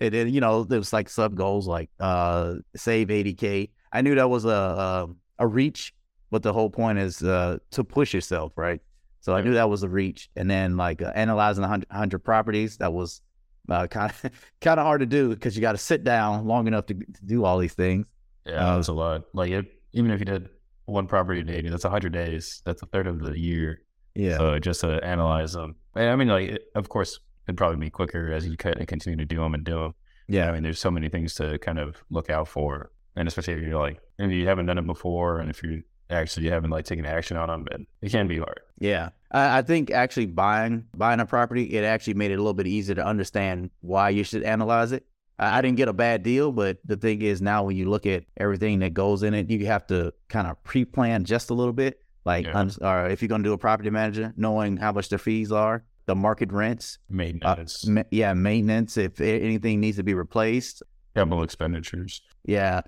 And 0.00 0.12
then, 0.12 0.32
you 0.32 0.40
know, 0.40 0.64
there 0.64 0.78
was 0.78 0.92
like 0.92 1.08
sub 1.08 1.34
goals 1.34 1.68
like 1.68 1.90
uh 2.00 2.54
save 2.74 3.08
80K. 3.08 3.70
I 3.92 4.02
knew 4.02 4.14
that 4.14 4.30
was 4.30 4.44
a, 4.44 4.48
a, 4.48 5.08
a 5.38 5.46
reach, 5.46 5.94
but 6.30 6.42
the 6.42 6.52
whole 6.52 6.70
point 6.70 6.98
is 6.98 7.22
uh 7.22 7.58
to 7.72 7.84
push 7.84 8.14
yourself, 8.14 8.52
right? 8.56 8.80
So 9.20 9.34
I 9.34 9.42
knew 9.42 9.54
that 9.54 9.68
was 9.68 9.82
a 9.82 9.88
reach. 9.88 10.30
And 10.34 10.50
then 10.50 10.76
like 10.76 11.02
uh, 11.02 11.12
analyzing 11.14 11.62
100, 11.62 11.88
100 11.90 12.18
properties, 12.20 12.78
that 12.78 12.92
was 12.92 13.20
uh, 13.68 13.86
kind 13.86 14.10
of 14.10 14.30
kind 14.60 14.80
of 14.80 14.86
hard 14.86 15.00
to 15.00 15.06
do 15.06 15.28
because 15.28 15.54
you 15.54 15.60
got 15.60 15.72
to 15.72 15.78
sit 15.78 16.04
down 16.04 16.46
long 16.46 16.66
enough 16.66 16.86
to, 16.86 16.94
to, 16.94 17.24
do 17.24 17.44
all 17.44 17.58
these 17.58 17.74
things. 17.74 18.06
Yeah, 18.46 18.66
uh, 18.66 18.76
that's 18.76 18.88
a 18.88 18.92
lot. 18.92 19.24
Like 19.34 19.50
it, 19.50 19.66
even 19.92 20.10
if 20.10 20.20
you 20.20 20.24
did 20.24 20.48
one 20.86 21.06
property 21.06 21.40
a 21.40 21.44
day, 21.44 21.68
that's 21.68 21.84
100 21.84 22.12
days. 22.12 22.62
That's 22.64 22.82
a 22.82 22.86
third 22.86 23.06
of 23.06 23.20
the 23.20 23.38
year. 23.38 23.82
Yeah. 24.14 24.38
So 24.38 24.58
just 24.58 24.80
to 24.80 25.04
analyze 25.04 25.52
them, 25.52 25.76
I 25.94 26.16
mean, 26.16 26.28
like, 26.28 26.48
it, 26.48 26.62
of 26.74 26.88
course, 26.88 27.20
it'd 27.46 27.56
probably 27.56 27.78
be 27.78 27.90
quicker 27.90 28.32
as 28.32 28.46
you 28.46 28.56
continue 28.56 29.16
to 29.16 29.24
do 29.24 29.36
them 29.36 29.54
and 29.54 29.64
do 29.64 29.78
them. 29.78 29.94
Yeah, 30.28 30.48
I 30.48 30.52
mean, 30.52 30.62
there's 30.62 30.78
so 30.78 30.90
many 30.90 31.08
things 31.08 31.34
to 31.34 31.58
kind 31.58 31.78
of 31.78 31.96
look 32.10 32.30
out 32.30 32.48
for, 32.48 32.92
and 33.16 33.26
especially 33.26 33.54
if 33.54 33.62
you're 33.62 33.78
like, 33.78 34.00
if 34.18 34.30
you 34.30 34.46
haven't 34.46 34.66
done 34.66 34.78
it 34.78 34.86
before, 34.86 35.40
and 35.40 35.50
if 35.50 35.62
you 35.62 35.82
actually 36.08 36.48
haven't 36.48 36.70
like 36.70 36.84
taken 36.84 37.04
action 37.04 37.36
on 37.36 37.48
them, 37.48 37.66
it, 37.70 37.80
it 38.02 38.10
can 38.10 38.28
be 38.28 38.38
hard. 38.38 38.60
Yeah, 38.78 39.10
I 39.30 39.62
think 39.62 39.90
actually 39.90 40.26
buying 40.26 40.84
buying 40.96 41.20
a 41.20 41.26
property, 41.26 41.64
it 41.76 41.84
actually 41.84 42.14
made 42.14 42.30
it 42.30 42.34
a 42.34 42.38
little 42.38 42.54
bit 42.54 42.66
easier 42.66 42.94
to 42.94 43.04
understand 43.04 43.70
why 43.80 44.10
you 44.10 44.24
should 44.24 44.42
analyze 44.42 44.92
it. 44.92 45.04
I 45.40 45.62
didn't 45.62 45.78
get 45.78 45.88
a 45.88 45.94
bad 45.94 46.22
deal, 46.22 46.52
but 46.52 46.78
the 46.84 46.96
thing 46.96 47.22
is 47.22 47.40
now 47.40 47.64
when 47.64 47.74
you 47.74 47.88
look 47.88 48.04
at 48.04 48.24
everything 48.36 48.80
that 48.80 48.92
goes 48.92 49.22
in 49.22 49.32
it, 49.32 49.48
you 49.48 49.64
have 49.66 49.86
to 49.86 50.12
kind 50.28 50.46
of 50.46 50.62
pre-plan 50.64 51.24
just 51.24 51.48
a 51.48 51.54
little 51.54 51.72
bit. 51.72 51.98
Like, 52.26 52.44
yeah. 52.44 52.68
or 52.82 53.08
if 53.08 53.22
you're 53.22 53.30
going 53.30 53.42
to 53.42 53.48
do 53.48 53.54
a 53.54 53.58
property 53.58 53.88
manager, 53.88 54.34
knowing 54.36 54.76
how 54.76 54.92
much 54.92 55.08
the 55.08 55.16
fees 55.16 55.50
are, 55.50 55.82
the 56.10 56.16
market 56.16 56.50
rents, 56.50 56.98
maintenance. 57.08 57.86
Uh, 57.86 57.92
ma- 57.92 58.02
yeah, 58.10 58.34
maintenance. 58.34 58.96
If 58.96 59.20
anything 59.20 59.78
needs 59.78 59.96
to 59.98 60.02
be 60.02 60.14
replaced, 60.14 60.82
capital 61.14 61.44
expenditures. 61.44 62.20
Yeah, 62.44 62.80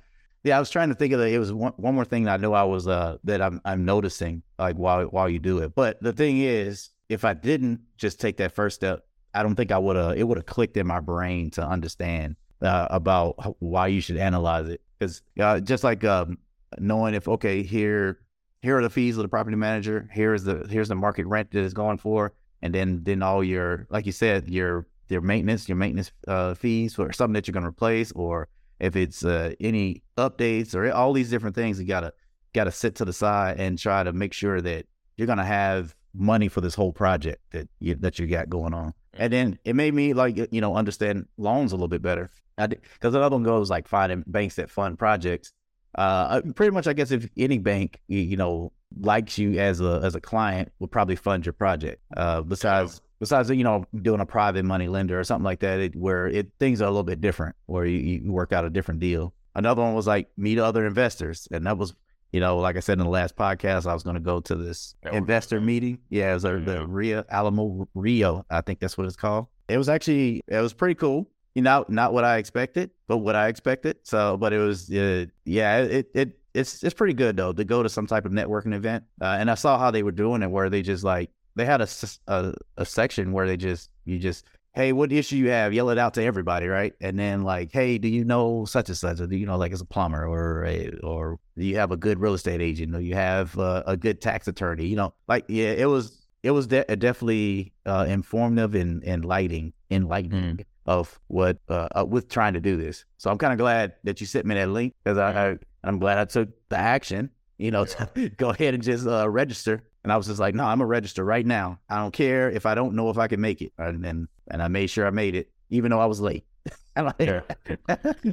yeah. 0.43 0.57
I 0.57 0.59
was 0.59 0.71
trying 0.71 0.89
to 0.89 0.97
think 0.97 1.13
of 1.13 1.21
it. 1.21 1.33
It 1.33 1.39
was 1.39 1.53
one, 1.53 1.73
one 1.77 1.95
more 1.95 2.05
thing 2.05 2.25
that 2.25 2.33
I 2.33 2.37
know 2.39 2.53
I 2.53 2.65
was 2.65 2.89
uh 2.89 3.19
that 3.23 3.41
I'm 3.41 3.61
I'm 3.65 3.85
noticing 3.85 4.43
like 4.59 4.75
while 4.75 5.05
while 5.05 5.29
you 5.29 5.39
do 5.39 5.59
it. 5.59 5.77
But 5.77 6.03
the 6.03 6.13
thing 6.13 6.41
is, 6.41 6.91
if 7.09 7.25
I 7.25 7.33
didn't 7.33 7.83
just 7.97 8.21
take 8.21 8.39
that 8.39 8.51
first 8.51 8.75
step, 8.75 9.07
I 9.35 9.45
don't 9.45 9.55
think 9.55 9.71
I 9.71 9.79
would 9.79 9.95
have. 9.95 10.17
It 10.17 10.25
would 10.25 10.37
have 10.37 10.47
clicked 10.47 10.77
in 10.77 10.89
my 10.89 10.99
brain 10.99 11.53
to 11.53 11.65
understand 11.65 12.35
uh, 12.61 12.89
about 12.91 13.57
why 13.61 13.87
you 13.87 14.01
should 14.01 14.17
analyze 14.17 14.69
it. 14.69 14.81
Because 14.99 15.23
uh, 15.39 15.61
just 15.61 15.85
like 15.85 16.03
um, 16.03 16.39
knowing 16.77 17.15
if 17.15 17.29
okay 17.29 17.63
here 17.63 18.19
here 18.63 18.79
are 18.79 18.83
the 18.83 18.91
fees 18.91 19.17
of 19.17 19.23
the 19.23 19.29
property 19.29 19.57
manager, 19.57 20.09
here's 20.11 20.43
the 20.43 20.67
here's 20.69 20.89
the 20.89 20.97
market 20.97 21.25
rent 21.27 21.53
that 21.53 21.61
is 21.61 21.73
going 21.73 21.99
for 21.99 22.33
and 22.63 22.75
then 22.75 23.03
then 23.05 23.23
all 23.23 23.43
your 23.43 23.87
like 23.91 24.07
you 24.07 24.13
said 24.13 24.49
your 24.49 24.87
your 25.09 25.21
maintenance 25.21 25.69
your 25.69 25.77
maintenance 25.77 26.11
uh, 26.29 26.55
fees 26.55 26.95
for 26.95 27.13
something 27.13 27.35
that 27.35 27.47
you're 27.47 27.53
going 27.53 27.65
to 27.65 27.69
replace 27.69 28.13
or 28.13 28.49
if 28.81 28.97
it's 28.97 29.25
uh, 29.25 29.53
any 29.61 30.03
updates 30.17 30.75
or 30.75 30.91
all 30.93 31.13
these 31.13 31.31
different 31.31 31.55
things 31.55 31.79
you 31.79 31.87
gotta 31.87 32.13
gotta 32.55 32.73
sit 32.73 32.95
to 32.95 33.05
the 33.05 33.13
side 33.13 33.59
and 33.59 33.79
try 33.79 34.03
to 34.03 34.13
make 34.13 34.33
sure 34.33 34.61
that 34.61 34.87
you're 35.17 35.27
going 35.27 35.39
to 35.39 35.45
have 35.45 35.95
money 36.15 36.49
for 36.49 36.61
this 36.61 36.75
whole 36.75 36.93
project 36.93 37.41
that 37.51 37.69
you, 37.81 37.95
that 37.97 38.19
you 38.19 38.27
got 38.27 38.49
going 38.49 38.75
on. 38.75 38.93
And 39.15 39.33
then 39.33 39.59
it 39.65 39.77
made 39.77 39.95
me 39.95 40.15
like 40.15 40.37
you 40.53 40.61
know 40.61 40.75
understand 40.75 41.27
loans 41.37 41.73
a 41.73 41.77
little 41.77 41.89
bit 41.89 42.03
better. 42.03 42.31
Because 42.57 43.15
another 43.15 43.37
one 43.37 43.43
goes 43.43 43.71
like 43.71 43.89
finding 43.89 44.25
banks 44.27 44.57
that 44.57 44.71
fund 44.71 44.99
projects 44.99 45.53
uh, 45.97 46.41
pretty 46.55 46.71
much 46.71 46.87
i 46.87 46.93
guess 46.93 47.11
if 47.11 47.29
any 47.37 47.59
bank 47.59 48.01
you, 48.09 48.37
know 48.37 48.73
likes 49.01 49.39
you 49.39 49.59
as 49.59 49.81
a 49.81 50.01
as 50.03 50.15
a 50.15 50.21
client 50.21 50.71
will 50.79 50.89
probably 50.89 51.17
fund 51.17 51.47
your 51.47 51.53
project. 51.53 52.03
Uh, 52.17 52.43
besides 52.43 53.01
besides 53.21 53.51
you 53.51 53.65
know 53.65 53.85
doing 54.03 54.21
a 54.21 54.27
private 54.27 54.65
money 54.65 54.89
lender 54.89 55.19
or 55.19 55.25
something 55.25 55.45
like 55.45 55.61
that, 55.61 55.81
it, 55.81 55.97
where 55.97 56.27
it 56.27 56.51
things 56.59 56.83
are 56.83 56.87
a 56.87 56.91
little 56.91 57.03
bit 57.03 57.21
different, 57.21 57.57
where 57.67 57.85
you, 57.85 58.21
you 58.25 58.33
work 58.33 58.53
out 58.53 58.65
a 58.65 58.71
different 58.71 59.01
deal. 59.01 59.33
Another 59.55 59.83
one 59.83 59.95
was 59.95 60.07
like 60.07 60.29
meet 60.37 60.59
other 60.59 60.87
investors, 60.87 61.49
and 61.51 61.67
that 61.67 61.79
was 61.79 61.95
you 62.33 62.41
know 62.41 62.59
like 62.59 62.77
I 62.77 62.81
said 62.81 62.99
in 62.99 63.05
the 63.05 63.11
last 63.11 63.37
podcast, 63.37 63.87
I 63.87 63.95
was 63.95 64.03
going 64.03 64.15
to 64.15 64.21
go 64.21 64.41
to 64.41 64.55
this 64.55 64.95
investor 65.13 65.61
meeting. 65.61 65.99
Yeah, 66.11 66.33
it 66.33 66.35
was 66.35 66.45
mm-hmm. 66.45 66.65
the 66.65 66.87
Rio 66.87 67.25
Alamo 67.29 67.89
Rio, 67.95 68.45
I 68.51 68.61
think 68.61 68.81
that's 68.81 68.97
what 68.97 69.07
it's 69.07 69.17
called. 69.17 69.47
It 69.69 69.79
was 69.79 69.89
actually 69.89 70.43
it 70.49 70.61
was 70.61 70.73
pretty 70.73 70.95
cool. 70.95 71.29
You 71.55 71.63
know, 71.63 71.85
not 71.89 72.13
what 72.13 72.25
I 72.25 72.39
expected, 72.39 72.91
but 73.09 73.19
what 73.19 73.37
I 73.37 73.49
expected. 73.49 73.99
So, 74.05 74.37
but 74.37 74.53
it 74.53 74.59
was, 74.59 74.91
uh, 74.91 75.27
yeah, 75.45 75.79
it, 75.79 76.11
it 76.15 76.39
it's 76.55 76.83
it's 76.83 76.95
pretty 76.95 77.15
good 77.15 77.37
though 77.37 77.53
to 77.53 77.65
go 77.65 77.83
to 77.83 77.89
some 77.89 78.07
type 78.07 78.25
of 78.25 78.33
networking 78.33 78.75
event. 78.75 79.05
Uh, 79.21 79.37
and 79.39 79.51
I 79.51 79.55
saw 79.55 79.79
how 79.79 79.91
they 79.91 80.03
were 80.03 80.13
doing 80.13 80.43
it, 80.43 80.51
where 80.51 80.71
they 80.71 80.83
just 80.83 81.05
like 81.05 81.31
they 81.55 81.65
had 81.65 81.81
a, 81.81 81.89
a, 82.29 82.55
a 82.79 82.87
section 82.87 83.33
where 83.33 83.47
they 83.47 83.57
just 83.57 83.91
you 84.05 84.19
just 84.19 84.47
hey, 84.75 84.93
what 84.93 85.13
issue 85.13 85.37
you 85.37 85.51
have? 85.51 85.75
Yell 85.75 85.91
it 85.91 85.99
out 85.99 86.15
to 86.15 86.23
everybody, 86.23 86.67
right? 86.67 86.95
And 87.01 87.19
then 87.19 87.43
like, 87.43 87.73
hey, 87.73 87.99
do 87.99 88.09
you 88.09 88.25
know 88.25 88.65
such 88.65 88.89
and 88.89 88.97
such? 88.97 89.21
Or 89.21 89.27
do 89.27 89.37
you 89.37 89.47
know 89.47 89.57
like 89.57 89.73
as 89.73 89.81
a 89.81 89.85
plumber 89.85 90.27
or 90.27 90.65
a, 90.65 90.91
or 91.03 91.39
do 91.59 91.65
you 91.65 91.77
have 91.77 91.91
a 91.91 91.97
good 91.97 92.19
real 92.19 92.35
estate 92.35 92.63
agent 92.63 92.95
or 92.95 93.01
you 93.01 93.15
have 93.15 93.57
a 93.59 93.97
good 93.99 94.21
tax 94.21 94.49
attorney? 94.49 94.87
You 94.87 94.97
know, 94.97 95.15
like 95.29 95.45
yeah, 95.49 95.73
it 95.73 95.87
was 95.87 96.27
it 96.43 96.51
was 96.51 96.67
de- 96.67 96.85
definitely 96.97 97.73
uh, 97.87 98.07
informative 98.09 98.75
and 98.75 99.03
enlightening, 99.05 99.73
enlightening. 99.91 100.57
Mm. 100.57 100.65
Of 100.85 101.21
what 101.29 101.59
uh, 101.69 101.89
uh, 101.95 102.05
with 102.05 102.29
trying 102.29 102.55
to 102.55 102.61
do 102.61 102.77
this, 102.77 103.05
so 103.17 103.31
I'm 103.31 103.39
kind 103.39 103.53
of 103.53 103.59
glad 103.59 103.95
that 104.03 104.21
you 104.21 104.27
sent 104.27 104.47
me 104.47 104.57
that 104.57 104.69
link 104.69 104.95
because 105.05 105.17
I, 105.17 105.51
I 105.51 105.57
I'm 105.85 105.99
glad 106.01 106.19
I 106.19 106.25
took 106.25 106.49
the 106.71 106.77
action, 106.77 107.31
you 107.59 107.71
know, 107.71 107.85
to 107.85 108.29
go 108.37 108.51
ahead 108.51 108.75
and 108.75 108.83
just 108.83 109.07
uh, 109.07 109.29
register 109.31 109.85
And 110.03 110.13
I 110.13 110.17
was 110.17 110.27
just 110.27 110.41
like, 110.41 110.55
no, 110.57 110.65
I'm 110.65 110.79
gonna 110.79 110.87
register 110.87 111.25
right 111.25 111.47
now. 111.47 111.79
I 111.89 111.99
don't 111.99 112.13
care 112.13 112.51
if 112.51 112.67
I 112.67 112.75
don't 112.75 112.95
know 112.95 113.11
if 113.11 113.19
I 113.19 113.29
can 113.29 113.41
make 113.41 113.63
it. 113.63 113.73
And 113.79 114.05
and, 114.05 114.29
and 114.51 114.61
I 114.61 114.67
made 114.69 114.89
sure 114.89 115.07
I 115.07 115.11
made 115.11 115.37
it, 115.37 115.51
even 115.71 115.91
though 115.93 116.01
I 116.01 116.07
was 116.07 116.21
late. 116.21 116.45
like, 116.97 117.15
Yeah. 117.21 117.41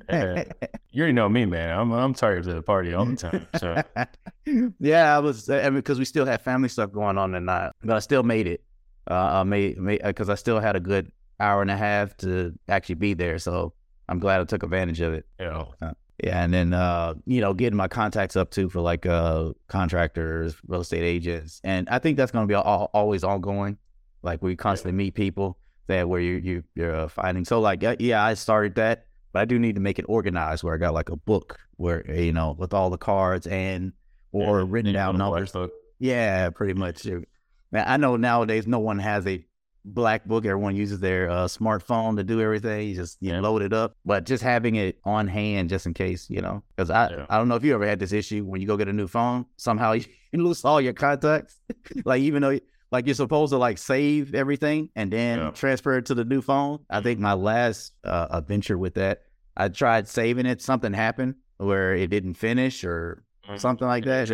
Yeah. 0.10 0.44
You 0.92 1.04
already 1.04 1.14
know 1.14 1.30
me, 1.30 1.46
man. 1.46 1.78
I'm 1.78 1.92
I'm 1.92 2.14
tired 2.16 2.48
of 2.48 2.56
the 2.56 2.64
party 2.64 2.94
all 2.96 3.06
the 3.06 3.16
time. 3.16 3.46
So 3.58 3.76
yeah, 4.80 5.16
I 5.16 5.20
was 5.20 5.50
I 5.50 5.64
mean, 5.66 5.76
because 5.76 6.00
we 6.00 6.06
still 6.06 6.26
had 6.26 6.42
family 6.42 6.70
stuff 6.70 6.92
going 6.92 7.18
on 7.20 7.36
and 7.36 7.50
I, 7.50 7.72
but 7.84 7.96
I 7.96 8.00
still 8.00 8.24
made 8.24 8.48
it. 8.48 8.64
Uh, 9.10 9.42
I 9.42 9.44
made 9.44 9.78
made 9.78 10.02
because 10.04 10.30
I 10.30 10.36
still 10.36 10.60
had 10.60 10.76
a 10.76 10.80
good 10.80 11.12
hour 11.40 11.62
and 11.62 11.72
a 11.72 11.78
half 11.78 12.16
to 12.18 12.54
actually 12.68 12.96
be 12.96 13.14
there. 13.14 13.40
So 13.40 13.74
I'm 14.08 14.20
glad 14.20 14.42
I 14.42 14.44
took 14.46 14.64
advantage 14.64 15.02
of 15.02 15.14
it. 15.14 15.26
you 15.40 15.46
know, 15.46 15.74
Yeah, 16.24 16.44
and 16.44 16.54
then 16.54 16.74
uh, 16.74 17.14
you 17.26 17.42
know, 17.42 17.54
getting 17.54 17.78
my 17.78 17.88
contacts 17.88 18.36
up 18.36 18.52
too 18.52 18.70
for 18.70 18.82
like 18.82 19.06
uh 19.06 19.52
contractors, 19.68 20.56
real 20.68 20.82
estate 20.82 21.04
agents, 21.04 21.62
and 21.64 21.88
I 21.90 22.00
think 22.00 22.18
that's 22.18 22.32
going 22.32 22.44
to 22.46 22.52
be 22.52 22.56
all, 22.56 22.90
always 22.94 23.24
ongoing. 23.24 23.78
Like 24.22 24.42
we 24.42 24.56
constantly 24.56 24.98
meet 24.98 25.14
people 25.14 25.58
that 25.88 26.10
where 26.10 26.20
you 26.20 26.36
you 26.36 26.64
you're 26.76 26.96
uh, 26.96 27.08
finding. 27.08 27.46
So 27.46 27.62
like 27.62 27.84
uh, 27.84 27.96
yeah, 28.00 28.24
I 28.24 28.34
started 28.34 28.76
that, 28.76 29.06
but 29.32 29.42
I 29.42 29.46
do 29.46 29.58
need 29.60 29.76
to 29.76 29.82
make 29.82 29.98
it 29.98 30.06
organized 30.10 30.64
where 30.64 30.74
I 30.74 30.78
got 30.78 30.94
like 30.94 31.10
a 31.10 31.16
book 31.16 31.58
where 31.78 32.06
you 32.12 32.34
know 32.34 32.56
with 32.58 32.74
all 32.74 32.90
the 32.90 32.98
cards 32.98 33.48
and 33.48 33.94
or 34.32 34.60
yeah, 34.60 34.66
written 34.68 34.94
down 34.94 35.18
numbers. 35.18 35.54
Yeah, 36.00 36.50
pretty 36.50 36.74
much. 36.74 37.06
Man, 37.06 37.84
I 37.88 37.98
know 37.98 38.16
nowadays 38.18 38.68
no 38.68 38.80
one 38.80 39.00
has 39.00 39.26
a 39.28 39.46
black 39.86 40.26
book. 40.26 40.46
Everyone 40.46 40.76
uses 40.76 41.00
their 41.00 41.30
uh, 41.30 41.46
smartphone 41.46 42.16
to 42.18 42.24
do 42.24 42.42
everything. 42.42 42.90
You 42.90 42.96
just 42.96 43.18
you 43.22 43.32
Yeah. 43.32 43.40
load 43.42 43.62
it 43.62 43.74
up, 43.74 43.96
but 44.06 44.26
just 44.26 44.44
having 44.44 44.76
it 44.76 45.00
on 45.04 45.28
hand 45.28 45.70
just 45.70 45.86
in 45.86 45.94
case, 45.94 46.30
you 46.30 46.42
know. 46.42 46.64
Because 46.76 46.90
I 46.90 47.10
Yeah. 47.10 47.26
I 47.30 47.38
don't 47.38 47.48
know 47.48 47.56
if 47.56 47.64
you 47.64 47.74
ever 47.74 47.88
had 47.88 48.00
this 48.00 48.12
issue 48.14 48.44
when 48.46 48.62
you 48.62 48.68
go 48.68 48.78
get 48.78 48.88
a 48.88 48.94
new 48.94 49.08
phone, 49.08 49.46
somehow 49.58 49.92
you 49.94 50.06
lose 50.34 50.64
all 50.66 50.80
your 50.82 50.94
contacts. 50.94 51.60
like 52.06 52.22
even 52.22 52.42
though 52.42 52.60
like 52.92 53.06
you're 53.06 53.14
supposed 53.16 53.52
to 53.52 53.58
like 53.58 53.78
save 53.78 54.34
everything 54.34 54.90
and 54.96 55.12
then 55.14 55.38
Yeah. 55.40 55.52
transfer 55.52 55.98
it 55.98 56.06
to 56.08 56.16
the 56.16 56.26
new 56.26 56.42
phone. 56.42 56.80
I 56.90 57.02
think 57.02 57.20
my 57.20 57.34
last 57.34 57.94
uh, 58.04 58.28
adventure 58.32 58.78
with 58.78 58.96
that, 58.96 59.22
I 59.56 59.70
tried 59.70 60.08
saving 60.08 60.46
it. 60.48 60.62
Something 60.62 60.94
happened 60.94 61.36
where 61.58 61.94
it 61.94 62.10
didn't 62.10 62.34
finish 62.36 62.84
or 62.84 63.24
Mhm. 63.48 63.60
something 63.60 63.88
like 63.88 64.06
that. 64.06 64.28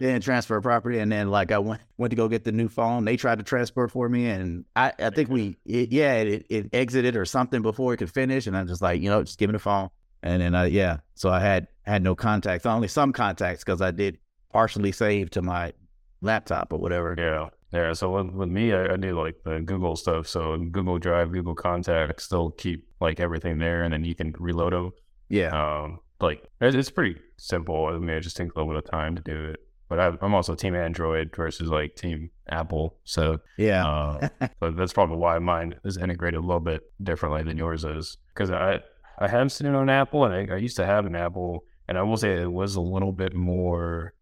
Then 0.00 0.20
transfer 0.20 0.60
property, 0.60 0.98
and 0.98 1.10
then 1.10 1.30
like 1.30 1.52
I 1.52 1.58
went 1.58 1.80
went 1.96 2.10
to 2.10 2.16
go 2.16 2.28
get 2.28 2.44
the 2.44 2.52
new 2.52 2.68
phone. 2.68 3.04
They 3.04 3.16
tried 3.16 3.38
to 3.38 3.44
transfer 3.44 3.88
for 3.88 4.08
me, 4.08 4.26
and 4.26 4.64
I 4.76 4.92
I 4.98 5.10
think 5.10 5.28
we 5.30 5.56
it, 5.64 5.92
yeah 5.92 6.14
it, 6.14 6.46
it 6.48 6.70
exited 6.72 7.16
or 7.16 7.24
something 7.24 7.62
before 7.62 7.94
it 7.94 7.98
could 7.98 8.10
finish, 8.10 8.46
and 8.46 8.56
I'm 8.56 8.66
just 8.66 8.82
like 8.82 9.00
you 9.00 9.10
know 9.10 9.22
just 9.22 9.38
give 9.38 9.48
me 9.48 9.52
the 9.52 9.58
phone, 9.58 9.88
and 10.22 10.42
then 10.42 10.54
I 10.54 10.66
yeah 10.66 10.98
so 11.14 11.30
I 11.30 11.40
had 11.40 11.68
had 11.82 12.02
no 12.02 12.14
contacts, 12.14 12.66
only 12.66 12.88
some 12.88 13.12
contacts 13.12 13.62
because 13.64 13.80
I 13.82 13.90
did 13.90 14.18
partially 14.52 14.92
save 14.92 15.30
to 15.30 15.42
my 15.42 15.72
laptop 16.20 16.72
or 16.72 16.78
whatever. 16.78 17.14
Yeah. 17.18 17.48
Yeah. 17.72 17.92
So 17.92 18.10
with, 18.22 18.32
with 18.34 18.48
me, 18.48 18.72
I, 18.72 18.94
I 18.94 18.96
do 18.96 19.20
like 19.20 19.36
the 19.44 19.60
Google 19.60 19.96
stuff. 19.96 20.26
So 20.28 20.56
Google 20.56 20.98
Drive, 20.98 21.32
Google 21.32 21.54
Contacts, 21.54 22.28
they'll 22.28 22.52
keep 22.52 22.86
like 23.00 23.18
everything 23.20 23.58
there 23.58 23.82
and 23.82 23.92
then 23.92 24.04
you 24.04 24.14
can 24.14 24.32
reload 24.38 24.72
them. 24.72 24.92
Yeah, 25.28 25.48
Um, 25.82 25.98
like 26.20 26.46
it's, 26.60 26.76
it's 26.76 26.90
pretty 26.90 27.20
simple. 27.36 27.86
I 27.86 27.98
mean, 27.98 28.10
it 28.10 28.20
just 28.20 28.36
takes 28.36 28.54
a 28.54 28.58
little 28.58 28.72
bit 28.72 28.84
of 28.84 28.90
time 28.90 29.16
to 29.16 29.22
do 29.22 29.44
it. 29.50 29.60
But 29.88 30.00
I, 30.00 30.12
I'm 30.22 30.34
also 30.34 30.54
team 30.54 30.74
Android 30.74 31.34
versus 31.36 31.68
like 31.68 31.94
team 31.94 32.30
Apple. 32.48 32.96
So, 33.04 33.38
yeah, 33.58 33.86
uh, 33.86 34.28
so 34.60 34.70
that's 34.70 34.92
probably 34.92 35.16
why 35.18 35.38
mine 35.38 35.74
is 35.84 35.96
integrated 35.98 36.38
a 36.38 36.42
little 36.46 36.60
bit 36.60 36.82
differently 37.02 37.42
than 37.42 37.58
yours 37.58 37.84
is. 37.84 38.16
Because 38.28 38.50
I, 38.50 38.80
I 39.18 39.28
have 39.28 39.52
seen 39.52 39.66
it 39.68 39.74
on 39.74 39.88
Apple 39.90 40.24
and 40.24 40.50
I, 40.50 40.54
I 40.54 40.58
used 40.58 40.76
to 40.76 40.86
have 40.86 41.06
an 41.06 41.14
Apple 41.14 41.64
and 41.86 41.98
I 41.98 42.02
will 42.02 42.16
say 42.16 42.40
it 42.40 42.50
was 42.52 42.76
a 42.76 42.80
little 42.80 43.12
bit 43.12 43.34
more, 43.34 44.14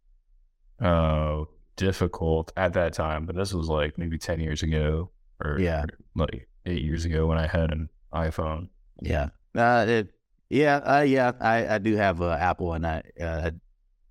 uh, 0.81 1.45
difficult 1.77 2.53
at 2.57 2.73
that 2.75 2.93
time. 2.93 3.25
But 3.27 3.37
this 3.37 3.55
was 3.55 3.69
like 3.69 3.97
maybe 3.99 4.19
10 4.19 4.41
years 4.41 4.63
ago 4.63 5.11
or 5.43 5.59
Yeah. 5.61 5.85
like 6.15 6.49
eight 6.67 6.83
years 6.83 7.05
ago 7.05 7.27
when 7.27 7.39
I 7.39 7.47
had 7.47 7.71
an 7.73 7.89
iPhone. 8.13 8.69
yeah. 9.01 9.29
Uh, 9.55 9.85
it, 9.89 10.09
yeah, 10.49 10.77
uh, 10.79 11.01
yeah. 11.03 11.33
I 11.41 11.75
I 11.75 11.79
do 11.79 11.95
have 11.97 12.21
uh, 12.23 12.31
Apple, 12.33 12.73
and 12.75 12.87
I 12.87 13.03
uh, 13.21 13.51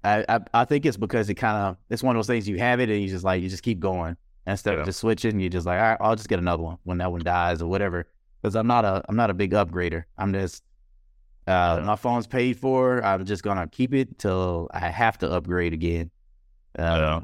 I 0.03 0.25
I 0.27 0.39
I 0.53 0.65
think 0.65 0.85
it's 0.85 0.97
because 0.97 1.29
it 1.29 1.35
kind 1.35 1.57
of 1.57 1.77
it's 1.89 2.03
one 2.03 2.15
of 2.15 2.19
those 2.19 2.27
things 2.27 2.47
you 2.47 2.57
have 2.59 2.79
it 2.79 2.89
and 2.89 3.01
you 3.01 3.07
just 3.09 3.23
like 3.23 3.41
you 3.41 3.49
just 3.49 3.63
keep 3.63 3.79
going 3.79 4.17
instead 4.47 4.73
Yeah. 4.73 4.79
of 4.81 4.85
just 4.85 4.99
switching. 4.99 5.39
You're 5.39 5.49
just 5.49 5.65
like 5.65 5.79
all 5.79 5.89
right, 5.89 5.97
I'll 6.01 6.15
just 6.15 6.29
get 6.29 6.39
another 6.39 6.63
one 6.63 6.77
when 6.83 6.97
that 6.99 7.11
one 7.11 7.21
dies 7.23 7.61
or 7.61 7.67
whatever. 7.67 8.07
Because 8.41 8.55
I'm 8.55 8.67
not 8.67 8.85
a 8.85 9.03
I'm 9.07 9.15
not 9.15 9.29
a 9.29 9.33
big 9.35 9.51
upgrader. 9.51 10.03
I'm 10.17 10.33
just 10.33 10.63
uh, 11.47 11.77
Yeah. 11.79 11.85
my 11.85 11.95
phone's 11.95 12.27
paid 12.27 12.57
for. 12.57 13.03
I'm 13.03 13.25
just 13.25 13.43
gonna 13.43 13.67
keep 13.67 13.93
it 13.93 14.17
till 14.19 14.69
I 14.73 14.89
have 14.89 15.17
to 15.19 15.31
upgrade 15.31 15.73
again. 15.73 16.09
Um, 16.79 16.85
Yeah. 16.99 17.19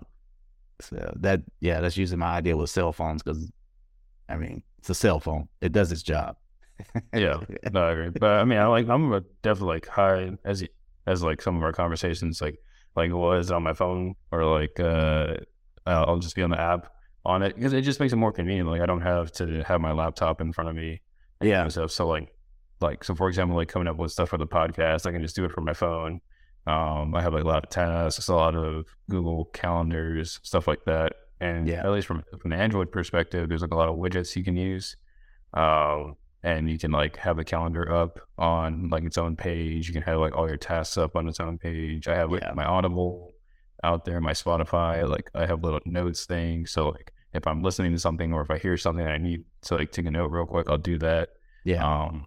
So 0.81 1.13
that 1.17 1.41
yeah, 1.59 1.81
that's 1.81 1.97
usually 1.97 2.17
my 2.19 2.35
idea 2.37 2.55
with 2.55 2.69
cell 2.69 2.93
phones 2.93 3.23
because 3.23 3.51
I 4.29 4.35
mean 4.37 4.61
it's 4.77 4.89
a 4.91 4.95
cell 4.95 5.19
phone. 5.19 5.47
It 5.61 5.71
does 5.71 5.91
its 5.91 6.03
job. 6.03 6.35
Yeah, 7.11 7.39
no, 7.71 7.81
I 7.81 7.91
agree. 7.93 8.09
But 8.19 8.29
I 8.39 8.43
mean, 8.43 8.59
I 8.59 8.67
like 8.67 8.87
I'm 8.87 9.11
a 9.11 9.21
definitely 9.41 9.75
like 9.77 9.87
high 9.87 10.37
as 10.45 10.63
as 11.07 11.23
like 11.23 11.41
some 11.41 11.57
of 11.57 11.63
our 11.63 11.73
conversations 11.73 12.39
like 12.41 12.59
like 12.97 13.11
was 13.11 13.51
on 13.51 13.63
my 13.63 13.73
phone 13.73 14.15
or 14.31 14.43
like 14.43 14.79
uh 14.79 15.35
I'll 15.85 16.05
I'll 16.07 16.19
just 16.19 16.35
be 16.35 16.41
on 16.43 16.49
the 16.49 16.59
app 16.59 16.91
on 17.25 17.43
it 17.43 17.55
because 17.55 17.73
it 17.73 17.81
just 17.81 17.99
makes 17.99 18.11
it 18.13 18.17
more 18.17 18.31
convenient. 18.31 18.69
Like 18.69 18.81
I 18.81 18.85
don't 18.85 19.01
have 19.01 19.31
to 19.33 19.63
have 19.63 19.79
my 19.79 19.91
laptop 19.93 20.41
in 20.41 20.51
front 20.51 20.69
of 20.69 20.75
me 20.75 21.01
yeah. 21.41 21.61
and 21.61 21.71
stuff. 21.71 21.91
So 21.91 22.07
like 22.07 22.33
like 22.81 23.03
so 23.03 23.15
for 23.15 23.27
example, 23.29 23.55
like 23.55 23.69
coming 23.69 23.87
up 23.87 23.97
with 23.97 24.11
stuff 24.11 24.29
for 24.29 24.37
the 24.37 24.47
podcast, 24.47 25.05
I 25.05 25.11
can 25.11 25.21
just 25.21 25.35
do 25.35 25.45
it 25.45 25.51
from 25.51 25.65
my 25.65 25.73
phone. 25.73 26.19
Um, 26.65 27.15
I 27.15 27.21
have 27.21 27.33
like 27.33 27.43
a 27.43 27.47
lot 27.47 27.63
of 27.63 27.69
tasks, 27.69 28.27
a 28.27 28.35
lot 28.35 28.55
of 28.55 28.85
Google 29.09 29.45
calendars, 29.53 30.39
stuff 30.43 30.67
like 30.67 30.83
that. 30.85 31.13
And 31.39 31.67
Yeah. 31.67 31.85
at 31.85 31.91
least 31.91 32.07
from 32.07 32.23
from 32.41 32.51
an 32.51 32.59
Android 32.59 32.91
perspective, 32.91 33.47
there's 33.47 33.61
like 33.61 33.71
a 33.71 33.75
lot 33.77 33.89
of 33.89 33.95
widgets 33.95 34.35
you 34.35 34.43
can 34.43 34.57
use. 34.57 34.97
Um, 35.53 36.15
and 36.47 36.69
you 36.71 36.77
can 36.83 36.91
like 36.91 37.15
have 37.17 37.37
the 37.37 37.43
calendar 37.53 37.85
up 38.01 38.13
on 38.37 38.89
like 38.89 39.03
its 39.09 39.17
own 39.17 39.35
page. 39.35 39.87
You 39.87 39.93
can 39.93 40.03
have 40.03 40.19
like 40.25 40.35
all 40.35 40.47
your 40.47 40.57
tasks 40.69 40.97
up 40.97 41.15
on 41.17 41.27
its 41.27 41.39
own 41.39 41.57
page. 41.57 42.07
I 42.07 42.15
have 42.15 42.31
like 42.31 42.41
Yeah. 42.43 42.53
my 42.55 42.65
Audible 42.75 43.33
out 43.83 44.05
there, 44.05 44.19
my 44.21 44.31
Spotify. 44.43 44.93
Like 45.15 45.29
I 45.35 45.45
have 45.45 45.63
little 45.63 45.81
notes 45.85 46.25
thing. 46.25 46.65
So 46.65 46.89
like 46.89 47.11
if 47.33 47.45
I'm 47.47 47.61
listening 47.61 47.91
to 47.91 47.99
something 47.99 48.33
or 48.33 48.41
if 48.41 48.49
I 48.49 48.57
hear 48.57 48.77
something 48.77 49.05
I 49.05 49.17
need 49.17 49.41
to 49.63 49.75
like 49.75 49.91
take 49.91 50.05
a 50.05 50.11
note 50.11 50.31
real 50.31 50.45
quick, 50.45 50.67
I'll 50.69 50.77
do 50.77 50.97
that. 50.99 51.29
Yeah. 51.65 51.83
Um, 51.85 52.25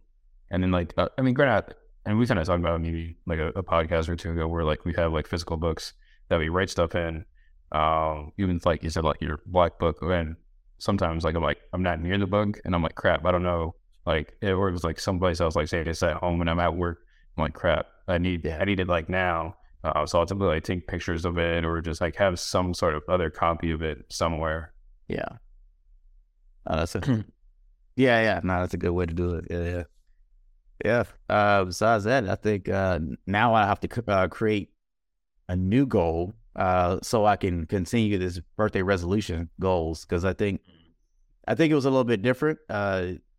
and 0.51 0.63
then 0.63 0.71
like 0.71 0.93
uh, 0.99 1.09
I 1.19 1.23
mean, 1.23 1.35
granted, 1.35 1.75
and 2.07 2.19
we 2.19 2.27
kind 2.27 2.39
of 2.41 2.47
talked 2.47 2.61
about 2.61 2.81
maybe 2.81 3.17
like 3.27 3.39
a, 3.39 3.49
a 3.49 3.63
podcast 3.63 4.09
or 4.11 4.17
two 4.17 4.33
ago 4.33 4.47
where 4.49 4.65
like 4.65 4.85
we 4.85 4.93
have 5.01 5.13
like 5.13 5.27
physical 5.29 5.57
books 5.57 5.95
that 6.29 6.39
we 6.39 6.49
write 6.51 6.71
stuff 6.71 6.95
in. 6.95 7.25
Um, 7.73 8.33
even 8.39 8.61
like 8.65 8.83
you 8.83 8.91
said, 8.91 9.05
like 9.05 9.21
your 9.23 9.41
black 9.47 9.79
book, 9.79 9.99
and 10.03 10.37
sometimes 10.79 11.25
like 11.25 11.37
I'm 11.37 11.43
like 11.43 11.59
I'm 11.73 11.83
not 11.83 12.01
near 12.01 12.19
the 12.19 12.27
book, 12.27 12.61
and 12.65 12.75
I'm 12.75 12.83
like 12.83 12.97
crap, 12.97 13.25
I 13.25 13.31
don't 13.33 13.43
know. 13.45 13.75
Like 14.07 14.35
it, 14.41 14.55
was 14.55 14.85
like 14.85 14.99
someplace 14.99 15.41
else, 15.41 15.57
like 15.57 15.69
say 15.69 15.81
it's 15.81 16.03
at 16.03 16.17
home 16.17 16.41
and 16.41 16.51
I'm 16.51 16.61
at 16.61 16.77
work. 16.77 17.01
I'm 17.37 17.43
like 17.43 17.55
crap, 17.55 17.87
I 18.09 18.19
need. 18.19 18.47
I 18.47 18.65
need 18.65 18.81
it 18.81 18.89
like 18.89 19.09
now. 19.09 19.57
Uh, 19.83 20.05
so 20.05 20.19
I'll 20.19 20.27
typically 20.27 20.49
like 20.49 20.65
take 20.65 20.87
pictures 20.87 21.25
of 21.25 21.39
it 21.39 21.65
or 21.65 21.81
just 21.81 22.01
like 22.01 22.17
have 22.17 22.39
some 22.39 22.75
sort 22.75 22.95
of 22.95 23.03
other 23.09 23.31
copy 23.31 23.71
of 23.71 23.83
it 23.83 24.05
somewhere. 24.09 24.73
Yeah. 25.09 25.29
Oh, 26.67 26.77
that's 26.77 26.95
a 26.95 27.25
yeah, 27.97 28.23
yeah. 28.23 28.41
No, 28.43 28.61
that's 28.61 28.75
a 28.75 28.79
good 28.79 28.91
way 28.91 29.07
to 29.07 29.15
do 29.15 29.35
it. 29.35 29.47
Yeah, 29.51 29.65
yeah. 29.65 29.83
Yeah. 30.85 31.05
Uh, 31.29 31.65
besides 31.65 32.05
that, 32.05 32.29
I 32.29 32.35
think 32.35 32.69
uh, 32.69 33.01
now 33.27 33.55
I 33.55 33.67
have 33.67 33.81
to 33.81 34.05
uh, 34.09 34.29
create 34.29 34.71
a 35.49 35.57
new 35.57 35.87
goal 35.87 36.35
uh, 36.57 36.99
so 37.03 37.27
I 37.27 37.37
can 37.37 37.67
continue 37.67 38.19
this 38.19 38.41
birthday 38.57 38.83
resolution 38.83 39.51
goals 39.61 40.05
because 40.05 40.25
I 40.25 40.33
think 40.33 40.61
I 41.47 41.55
think 41.55 41.73
it 41.73 41.75
was 41.75 41.85
a 41.85 41.91
little 41.91 42.05
bit 42.05 42.23
different. 42.23 42.59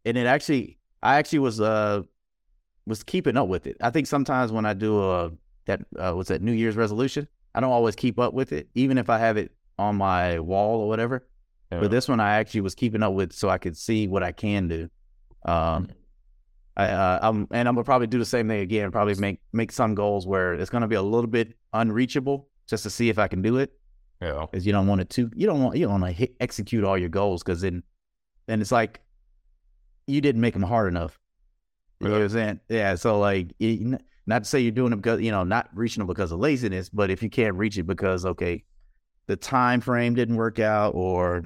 Uh, 0.06 0.10
and 0.10 0.18
it 0.18 0.26
actually, 0.26 0.78
I 1.02 1.16
actually 1.16 1.40
was 1.40 1.62
uh 1.62 2.02
was 2.86 3.04
keeping 3.04 3.38
up 3.38 3.48
with 3.48 3.68
it. 3.68 3.78
I 3.82 3.90
think 3.90 4.08
sometimes 4.08 4.52
when 4.52 4.66
I 4.66 4.74
do 4.74 5.02
a 5.02 5.32
that 5.66 5.82
uh, 5.98 6.14
what's 6.14 6.30
that 6.30 6.42
New 6.42 6.52
Year's 6.52 6.76
resolution, 6.76 7.28
I 7.54 7.60
don't 7.60 7.72
always 7.72 7.96
keep 7.96 8.20
up 8.20 8.34
with 8.34 8.52
it, 8.52 8.70
even 8.76 8.98
if 8.98 9.10
I 9.10 9.18
have 9.18 9.38
it 9.38 9.52
on 9.78 9.96
my 9.96 10.40
wall 10.40 10.82
or 10.82 10.88
whatever. 10.88 11.28
know? 11.72 11.82
But 11.82 11.92
this 11.92 12.08
one 12.08 12.20
I 12.20 12.36
actually 12.36 12.62
was 12.62 12.76
keeping 12.76 13.04
up 13.04 13.14
with 13.14 13.34
so 13.34 13.50
I 13.50 13.58
could 13.58 13.78
see 13.78 14.08
what 14.08 14.24
I 14.24 14.32
can 14.32 14.68
do. 14.68 14.90
Um, 15.46 15.90
I, 16.78 16.86
uh, 16.88 17.20
I'm, 17.22 17.48
and 17.52 17.68
I'm 17.68 17.76
gonna 17.76 17.84
probably 17.84 18.08
do 18.08 18.18
the 18.20 18.26
same 18.26 18.48
thing 18.48 18.62
again. 18.62 18.92
Probably 18.92 19.16
make 19.16 19.40
make 19.54 19.72
some 19.72 19.96
goals 19.96 20.26
where 20.26 20.54
it's 20.54 20.70
gonna 20.70 20.88
be 20.88 20.96
a 20.96 21.02
little 21.02 21.30
bit 21.30 21.54
unreachable 21.74 22.50
just 22.68 22.84
to 22.84 22.90
see 22.90 23.10
if 23.10 23.20
I 23.20 23.28
can 23.28 23.42
do 23.42 23.58
it. 23.58 23.72
yeah, 24.22 24.46
Because 24.50 24.66
you 24.66 24.72
don't 24.72 24.88
want 24.88 25.02
it 25.02 25.10
to, 25.12 25.30
you 25.36 25.48
don't 25.48 25.62
want 25.62 25.78
you 25.78 25.86
don't 25.86 26.02
want 26.02 26.06
to 26.06 26.12
hit, 26.12 26.36
execute 26.40 26.84
all 26.84 26.98
your 26.98 27.10
goals 27.10 27.44
because 27.44 27.62
then, 27.62 27.84
then 28.48 28.62
it's 28.62 28.72
like 28.72 29.02
you 30.08 30.22
didn't 30.22 30.42
make 30.42 30.54
them 30.54 30.64
hard 30.64 30.88
enough. 30.88 31.20
You 32.00 32.08
know 32.08 32.14
what 32.16 32.24
I'm 32.24 32.30
saying? 32.30 32.60
Yeah. 32.68 32.96
So 32.96 33.20
like, 33.20 33.54
not 34.26 34.44
to 34.44 34.50
say 34.50 34.60
you're 34.60 34.72
doing 34.72 34.94
it 34.94 34.98
because 34.98 35.22
you 35.22 35.32
know 35.32 35.44
not 35.44 35.70
reaching 35.74 36.02
them 36.02 36.08
because 36.08 36.32
of 36.32 36.40
laziness, 36.40 36.90
but 36.90 37.12
if 37.12 37.22
you 37.22 37.30
can't 37.30 37.56
reach 37.56 37.78
it 37.78 37.84
because 37.84 38.26
okay, 38.26 38.64
the 39.28 39.36
time 39.36 39.82
frame 39.82 40.16
didn't 40.16 40.36
work 40.36 40.60
out 40.60 40.94
or 40.96 41.44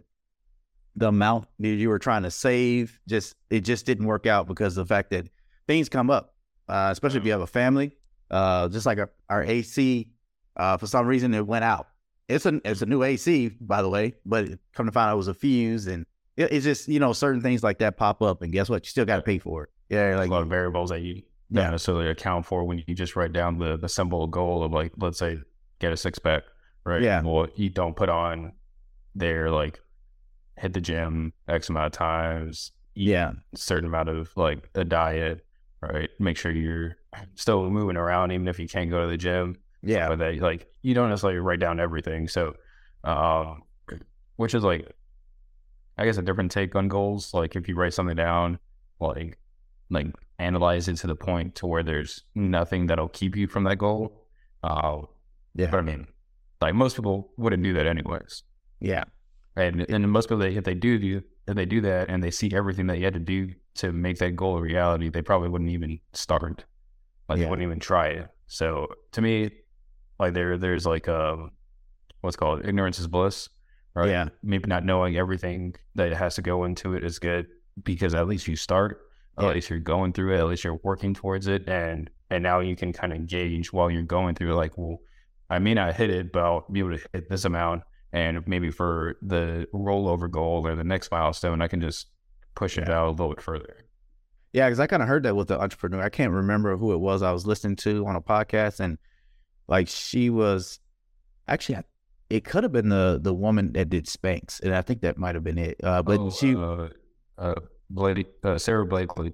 the 0.95 1.09
amount 1.09 1.47
that 1.59 1.67
you 1.67 1.89
were 1.89 1.99
trying 1.99 2.23
to 2.23 2.31
save 2.31 2.99
just 3.07 3.35
it 3.49 3.61
just 3.61 3.85
didn't 3.85 4.05
work 4.05 4.25
out 4.25 4.47
because 4.47 4.77
of 4.77 4.87
the 4.87 4.93
fact 4.93 5.09
that 5.09 5.27
things 5.67 5.89
come 5.89 6.09
up, 6.09 6.33
uh, 6.69 6.89
especially 6.91 7.19
if 7.19 7.25
you 7.25 7.31
have 7.31 7.41
a 7.41 7.47
family. 7.47 7.95
Uh, 8.31 8.67
just 8.69 8.85
like 8.85 8.97
our, 8.97 9.11
our 9.29 9.43
AC, 9.43 10.09
uh, 10.57 10.77
for 10.77 10.87
some 10.87 11.05
reason 11.05 11.33
it 11.33 11.45
went 11.45 11.63
out, 11.63 11.87
it's 12.27 12.45
a 12.45 12.59
it's 12.65 12.81
a 12.81 12.85
new 12.85 13.03
AC, 13.03 13.49
by 13.61 13.81
the 13.81 13.89
way, 13.89 14.13
but 14.25 14.47
come 14.73 14.85
to 14.85 14.91
find 14.91 15.09
out 15.09 15.13
it 15.13 15.17
was 15.17 15.27
a 15.27 15.33
fuse, 15.33 15.87
and 15.87 16.05
it, 16.37 16.51
it's 16.51 16.63
just 16.65 16.87
you 16.87 16.99
know 16.99 17.13
certain 17.13 17.41
things 17.41 17.63
like 17.63 17.79
that 17.79 17.97
pop 17.97 18.21
up, 18.21 18.41
and 18.41 18.51
guess 18.51 18.69
what? 18.69 18.85
You 18.85 18.89
still 18.89 19.05
got 19.05 19.17
to 19.17 19.21
pay 19.21 19.37
for 19.39 19.63
it. 19.63 19.69
Yeah, 19.89 20.15
like 20.17 20.29
a 20.29 20.31
lot 20.31 20.41
of 20.41 20.49
variables 20.49 20.89
that 20.89 21.01
you 21.01 21.21
don't 21.51 21.63
Yeah. 21.63 21.69
necessarily 21.71 22.09
account 22.09 22.45
for 22.45 22.63
when 22.63 22.83
you 22.87 22.95
just 22.95 23.15
write 23.15 23.33
down 23.33 23.57
the 23.59 23.77
the 23.77 23.89
simple 23.89 24.27
goal 24.27 24.63
of 24.63 24.71
like, 24.71 24.93
let's 24.97 25.19
say, 25.19 25.37
get 25.79 25.93
a 25.93 25.97
six 25.97 26.17
pack, 26.19 26.43
right? 26.83 27.01
Yeah. 27.01 27.21
Well, 27.21 27.47
you 27.55 27.69
don't 27.69 27.95
put 27.95 28.09
on 28.09 28.53
there 29.13 29.49
like 29.51 29.79
hit 30.57 30.73
the 30.73 30.81
gym 30.81 31.33
X 31.47 31.69
amount 31.69 31.87
of 31.87 31.91
times, 31.91 32.71
eat 32.95 33.09
yeah, 33.09 33.31
certain 33.55 33.85
amount 33.85 34.09
of 34.09 34.31
like 34.35 34.69
a 34.75 34.83
diet, 34.83 35.45
right? 35.81 36.09
Make 36.19 36.37
sure 36.37 36.51
you're 36.51 36.95
still 37.35 37.69
moving 37.69 37.95
around 37.97 38.31
even 38.31 38.47
if 38.47 38.57
you 38.59 38.67
can't 38.67 38.89
go 38.89 39.01
to 39.01 39.07
the 39.07 39.17
gym. 39.17 39.57
yeah, 39.83 40.07
But 40.09 40.19
that 40.19 40.37
like 40.39 40.67
you 40.81 40.93
don't 40.93 41.09
necessarily 41.09 41.39
write 41.39 41.59
down 41.59 41.79
everything. 41.79 42.27
So 42.27 42.55
um 43.03 43.61
which 44.37 44.53
is 44.55 44.63
like 44.63 44.91
I 45.97 46.05
guess 46.05 46.17
a 46.17 46.21
different 46.21 46.51
take 46.51 46.75
on 46.75 46.87
goals. 46.87 47.33
Like 47.33 47.55
if 47.55 47.67
you 47.67 47.75
write 47.75 47.93
something 47.93 48.15
down, 48.15 48.59
like 48.99 49.37
like 49.89 50.07
analyze 50.39 50.87
it 50.87 50.97
to 50.97 51.07
the 51.07 51.15
point 51.15 51.55
to 51.55 51.67
where 51.67 51.83
there's 51.83 52.23
nothing 52.33 52.87
that'll 52.87 53.07
keep 53.09 53.35
you 53.35 53.47
from 53.47 53.63
that 53.65 53.77
goal. 53.77 54.25
Uh 54.63 55.01
yeah, 55.53 55.69
but 55.71 55.77
I 55.77 55.81
mean 55.81 56.07
like 56.61 56.73
most 56.75 56.95
people 56.95 57.31
wouldn't 57.37 57.63
do 57.63 57.73
that 57.73 57.85
anyways. 57.87 58.43
yeah, 58.79 59.03
And 59.55 59.85
and 59.89 60.09
most 60.11 60.27
people, 60.29 60.41
if 60.43 60.63
they 60.63 60.73
do 60.73 60.97
do 60.99 61.21
if 61.47 61.55
they 61.55 61.65
do 61.65 61.79
that 61.81 62.09
and 62.09 62.23
they 62.23 62.31
see 62.31 62.49
everything 62.53 62.87
that 62.87 62.97
you 62.97 63.03
had 63.05 63.13
to 63.13 63.19
do 63.19 63.53
to 63.75 63.91
make 63.91 64.17
that 64.17 64.35
goal 64.35 64.57
a 64.57 64.61
reality, 64.61 65.09
they 65.09 65.21
probably 65.21 65.49
wouldn't 65.49 65.69
even 65.69 65.99
start. 66.13 66.65
Like 67.29 67.37
Yeah. 67.37 67.43
they 67.45 67.49
wouldn't 67.49 67.65
even 67.65 67.79
try 67.79 68.07
it. 68.07 68.27
So 68.47 68.87
to 69.13 69.21
me, 69.21 69.51
like 70.19 70.33
there 70.33 70.57
there's 70.57 70.85
like 70.85 71.07
um 71.07 71.51
what's 72.21 72.35
called 72.35 72.65
ignorance 72.65 72.99
is 72.99 73.07
bliss. 73.07 73.49
Right. 73.95 74.09
Yeah. 74.09 74.29
Maybe 74.43 74.67
not 74.67 74.83
knowing 74.85 75.15
everything 75.15 75.75
that 75.95 76.11
has 76.13 76.35
to 76.35 76.41
go 76.41 76.65
into 76.65 76.93
it 76.95 77.03
is 77.03 77.17
good 77.17 77.47
because 77.83 78.13
at 78.13 78.27
least 78.27 78.47
you 78.47 78.55
start. 78.55 79.01
Yeah. 79.39 79.49
At 79.49 79.55
least 79.55 79.69
you're 79.69 79.79
going 79.79 80.11
through 80.13 80.33
it. 80.35 80.39
At 80.39 80.47
least 80.47 80.63
you're 80.63 80.79
working 80.83 81.13
towards 81.13 81.47
it, 81.47 81.67
and 81.69 82.09
and 82.29 82.43
now 82.43 82.59
you 82.59 82.75
can 82.75 82.91
kind 82.93 83.13
of 83.13 83.27
gauge 83.27 83.71
while 83.73 83.89
you're 83.91 84.03
going 84.03 84.35
through. 84.35 84.51
it, 84.51 84.55
Like, 84.55 84.77
well, 84.77 84.99
I 85.49 85.59
may 85.59 85.73
not 85.73 85.95
hit 85.95 86.09
it, 86.09 86.31
but 86.31 86.43
I'll 86.43 86.65
be 86.71 86.79
able 86.79 86.97
to 86.97 87.07
hit 87.13 87.29
this 87.29 87.45
amount 87.45 87.83
and 88.11 88.47
maybe 88.47 88.71
for 88.71 89.17
the 89.21 89.67
rollover 89.73 90.29
goal 90.31 90.65
or 90.65 90.75
the 90.75 90.83
next 90.85 91.11
milestone, 91.11 91.61
I 91.61 91.67
can 91.67 91.81
just 91.81 92.07
push 92.55 92.77
it 92.77 92.89
out 92.89 93.07
a 93.07 93.11
little 93.11 93.29
bit 93.29 93.41
further. 93.41 93.85
yeah. 94.53 94.67
Because 94.67 94.79
I 94.79 94.87
kind 94.87 95.01
of 95.03 95.09
heard 95.09 95.23
that 95.23 95.35
with 95.35 95.49
the 95.49 95.59
entrepreneur. 95.59 96.01
I 96.01 96.09
can't 96.09 96.31
remember 96.31 96.75
who 96.77 96.93
it 96.93 96.97
was 96.99 97.21
I 97.21 97.31
was 97.33 97.45
listening 97.45 97.75
to 97.77 98.05
on 98.07 98.15
a 98.15 98.21
podcast, 98.21 98.79
and 98.79 98.97
like 99.67 99.87
she 99.89 100.29
was 100.29 100.79
actually, 101.47 101.75
I- 101.77 101.83
it 102.29 102.43
could 102.43 102.63
have 102.63 102.71
been 102.71 102.89
the 102.89 103.19
the 103.21 103.33
woman 103.33 103.73
that 103.73 103.89
did 103.89 104.05
Spanx, 104.05 104.61
and 104.61 104.73
I 104.73 104.81
think 104.81 105.01
that 105.01 105.17
might 105.17 105.35
have 105.35 105.43
been 105.43 105.57
it. 105.57 105.77
Uh, 105.83 106.01
but 106.01 106.19
Oh, 106.19 106.29
she, 106.29 106.55
uh, 106.55 106.87
uh, 107.37 107.55
Blakely, 107.89 108.25
uh, 108.43 108.57
Sara 108.57 108.85
Blakely. 108.85 109.33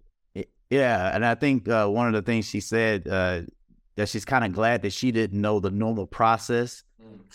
Yeah, 0.69 1.13
and 1.13 1.25
I 1.25 1.35
think 1.35 1.67
uh, 1.67 1.87
one 1.87 2.07
of 2.07 2.13
the 2.13 2.21
things 2.21 2.45
she 2.45 2.61
said 2.61 3.05
uh, 3.07 3.41
that 3.97 4.07
she's 4.07 4.23
kind 4.23 4.45
of 4.45 4.53
glad 4.53 4.83
that 4.83 4.93
she 4.93 5.11
didn't 5.11 5.39
know 5.39 5.59
the 5.59 5.69
normal 5.71 6.07
process 6.07 6.83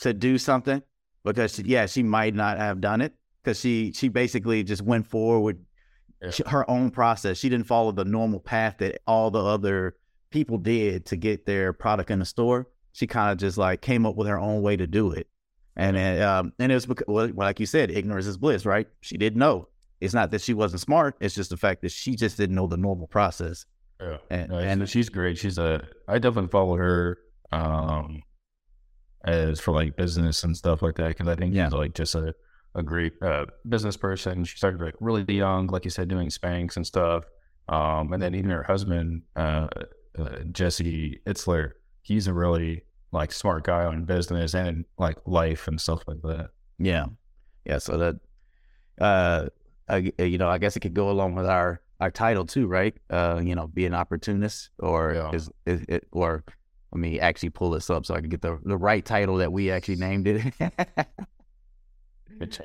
to 0.00 0.14
do 0.14 0.38
something 0.38 0.82
because 1.22 1.54
she, 1.54 1.62
yeah, 1.64 1.84
she 1.86 2.02
might 2.02 2.34
not 2.34 2.56
have 2.56 2.80
done 2.80 3.00
it 3.02 3.12
because 3.42 3.60
she 3.60 3.92
she 3.92 4.08
basically 4.08 4.62
just 4.64 4.80
went 4.82 5.06
forward 5.06 5.58
Yeah. 6.22 6.30
her 6.48 6.68
own 6.70 6.90
process. 6.90 7.36
She 7.36 7.50
didn't 7.50 7.66
follow 7.66 7.92
the 7.92 8.06
normal 8.06 8.40
path 8.40 8.76
that 8.78 9.00
all 9.06 9.30
the 9.30 9.44
other 9.44 9.96
people 10.30 10.56
did 10.56 11.04
to 11.06 11.16
get 11.16 11.44
their 11.44 11.74
product 11.74 12.10
in 12.10 12.18
the 12.20 12.24
store. 12.24 12.68
She 12.92 13.06
kind 13.06 13.30
of 13.32 13.36
just 13.38 13.58
like 13.58 13.82
came 13.82 14.06
up 14.06 14.16
with 14.16 14.28
her 14.28 14.38
own 14.38 14.62
way 14.62 14.76
to 14.78 14.86
do 14.86 15.12
it, 15.12 15.26
and 15.76 15.96
then, 15.96 16.22
um, 16.22 16.52
and 16.58 16.72
it 16.72 16.74
was 16.74 16.86
because, 16.86 17.04
well, 17.08 17.30
like 17.34 17.60
you 17.60 17.66
said, 17.66 17.90
ignorance 17.90 18.26
is 18.26 18.36
bliss, 18.36 18.64
right? 18.66 18.86
She 19.02 19.16
didn't 19.16 19.38
know. 19.38 19.68
It's 20.00 20.14
not 20.14 20.30
that 20.30 20.40
she 20.42 20.54
wasn't 20.54 20.80
smart. 20.80 21.16
It's 21.20 21.34
just 21.34 21.50
the 21.50 21.56
fact 21.56 21.82
that 21.82 21.90
she 21.90 22.14
just 22.16 22.36
didn't 22.36 22.54
know 22.56 22.66
the 22.66 22.76
normal 22.76 23.06
process. 23.06 23.64
Yeah. 24.00 24.18
And, 24.30 24.50
No, 24.50 24.58
and 24.58 24.88
she's- 24.88 25.08
great. 25.08 25.38
She's 25.38 25.58
a, 25.58 25.86
I 26.06 26.18
definitely 26.18 26.50
follow 26.50 26.76
her, 26.76 27.18
um, 27.52 28.22
as 29.24 29.58
for 29.60 29.72
like 29.72 29.96
business 29.96 30.44
and 30.44 30.56
stuff 30.56 30.82
like 30.82 30.96
that. 30.96 31.16
Cause 31.16 31.28
I 31.28 31.34
think 31.34 31.54
Yeah. 31.54 31.66
she's 31.66 31.72
like 31.72 31.94
just 31.94 32.14
a, 32.14 32.34
a 32.74 32.82
great, 32.82 33.14
uh, 33.22 33.46
business 33.68 33.96
person. 33.96 34.44
She 34.44 34.56
started 34.56 34.80
like 34.80 34.94
really 35.00 35.24
young, 35.34 35.66
like 35.68 35.84
you 35.84 35.90
said, 35.90 36.08
doing 36.08 36.28
Spanx 36.28 36.76
and 36.76 36.86
stuff. 36.86 37.24
Um, 37.68 38.12
and 38.12 38.22
then 38.22 38.34
even 38.34 38.50
her 38.50 38.62
husband, 38.62 39.22
uh, 39.34 39.66
uh 40.18 40.38
Jesse 40.52 41.20
Itzler, 41.26 41.72
he's 42.02 42.26
a 42.28 42.32
really 42.34 42.82
like 43.12 43.32
smart 43.32 43.64
guy 43.64 43.84
on 43.84 44.04
business 44.04 44.54
and 44.54 44.84
like 44.98 45.16
life 45.26 45.68
and 45.68 45.80
stuff 45.80 46.02
like 46.06 46.22
that. 46.22 46.50
Yeah, 46.78 47.06
yeah. 47.64 47.78
So 47.78 47.96
that, 47.96 48.16
uh, 49.00 49.48
I, 49.88 50.12
you 50.18 50.38
know, 50.38 50.48
I 50.48 50.58
guess 50.58 50.76
it 50.76 50.80
could 50.80 50.94
go 50.94 51.10
along 51.10 51.34
with 51.34 51.46
our 51.46 51.80
our 52.00 52.10
title 52.10 52.44
too, 52.44 52.66
right? 52.66 52.94
Uh, 53.08 53.40
you 53.42 53.54
know, 53.54 53.66
be 53.68 53.86
an 53.86 53.94
opportunist, 53.94 54.70
or 54.78 55.14
Yeah. 55.14 55.30
is, 55.32 55.48
is 55.64 55.82
it, 55.88 56.06
or 56.12 56.44
let 56.92 57.00
me 57.00 57.18
actually 57.20 57.50
pull 57.50 57.70
this 57.70 57.88
up 57.88 58.04
so 58.04 58.14
I 58.14 58.20
can 58.20 58.28
get 58.28 58.42
the 58.42 58.58
the 58.64 58.76
right 58.76 59.04
title 59.04 59.36
that 59.36 59.52
we 59.52 59.70
actually 59.70 59.96
named 59.96 60.26
it. 60.28 60.52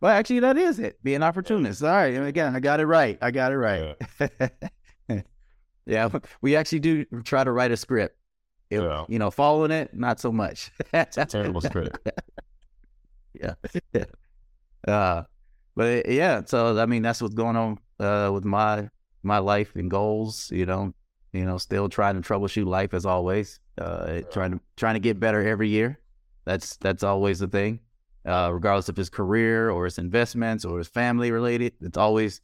Well, 0.00 0.12
actually, 0.12 0.40
that 0.40 0.56
is 0.56 0.78
it. 0.78 1.02
Be 1.02 1.14
an 1.14 1.24
opportunist. 1.24 1.82
All 1.82 1.90
right, 1.90 2.14
again, 2.14 2.54
I 2.54 2.60
got 2.60 2.78
it 2.78 2.86
right. 2.86 3.18
I 3.20 3.32
got 3.32 3.50
it 3.50 3.56
right. 3.58 3.96
Yeah. 4.20 5.20
yeah, 5.86 6.08
we 6.40 6.54
actually 6.54 6.78
do 6.78 7.04
try 7.24 7.42
to 7.42 7.50
write 7.50 7.72
a 7.72 7.76
script. 7.76 8.16
It- 8.70 8.80
Yeah. 8.82 9.04
You 9.08 9.18
know, 9.18 9.30
following 9.30 9.70
it, 9.70 9.94
not 9.94 10.20
so 10.20 10.30
much. 10.32 10.70
Terrible 10.92 11.60
script. 11.60 11.98
yeah. 13.34 13.54
uh, 14.86 15.22
but 15.74 16.08
yeah, 16.08 16.42
so 16.44 16.78
I 16.78 16.86
mean, 16.86 17.02
that's 17.02 17.22
what's 17.22 17.34
going 17.34 17.56
on 17.56 17.78
uh, 18.00 18.30
with 18.32 18.44
my 18.44 18.88
my 19.22 19.38
life 19.38 19.74
and 19.76 19.90
goals. 19.90 20.50
You 20.50 20.66
know, 20.66 20.92
you 21.32 21.44
know, 21.44 21.58
still 21.58 21.88
trying 21.88 22.20
to 22.20 22.26
troubleshoot 22.28 22.66
life 22.66 22.94
as 22.94 23.06
always. 23.06 23.60
Uh, 23.78 24.22
trying 24.32 24.52
to 24.52 24.60
trying 24.76 24.94
to 24.94 25.00
get 25.00 25.20
better 25.20 25.46
every 25.46 25.68
year. 25.68 25.98
That's 26.44 26.76
that's 26.78 27.02
always 27.02 27.38
the 27.38 27.48
thing. 27.48 27.80
Uh, 28.26 28.50
regardless 28.52 28.88
of 28.88 28.96
his 28.96 29.08
career 29.08 29.70
or 29.70 29.84
his 29.84 29.98
investments 29.98 30.64
or 30.64 30.78
his 30.78 30.88
family 30.88 31.30
related, 31.30 31.72
it's 31.80 31.96
always 31.96 32.40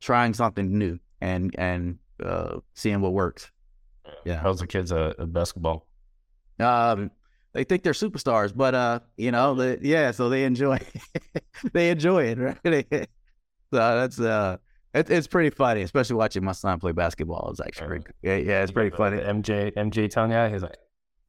trying 0.00 0.32
something 0.32 0.78
new 0.78 0.98
and 1.20 1.54
and 1.58 1.98
uh, 2.22 2.58
seeing 2.74 3.00
what 3.00 3.12
works. 3.12 3.50
Yeah. 4.24 4.36
How's 4.36 4.60
the 4.60 4.66
kids 4.66 4.92
at, 4.92 5.18
at 5.18 5.32
basketball? 5.32 5.86
Um, 6.58 7.10
they 7.52 7.64
think 7.64 7.82
they're 7.82 7.92
superstars, 7.92 8.52
but 8.54 8.74
uh, 8.74 9.00
you 9.16 9.30
know, 9.30 9.54
the, 9.54 9.78
yeah, 9.80 10.10
so 10.10 10.28
they 10.28 10.44
enjoy, 10.44 10.78
they 11.72 11.90
enjoy 11.90 12.24
it, 12.24 12.38
right? 12.64 12.86
so 12.90 13.06
that's 13.70 14.20
uh, 14.20 14.58
it, 14.94 15.10
it's 15.10 15.26
pretty 15.26 15.50
funny, 15.50 15.82
especially 15.82 16.16
watching 16.16 16.44
my 16.44 16.52
son 16.52 16.78
play 16.78 16.92
basketball. 16.92 17.48
It's 17.50 17.60
actually 17.60 17.86
pretty, 17.88 18.06
yeah, 18.22 18.36
yeah, 18.36 18.62
it's 18.62 18.72
pretty 18.72 18.94
funny. 18.94 19.18
MJ 19.18 19.72
MJ 19.74 20.10
tongue 20.10 20.32
out. 20.32 20.52
He's 20.52 20.62
like, 20.62 20.76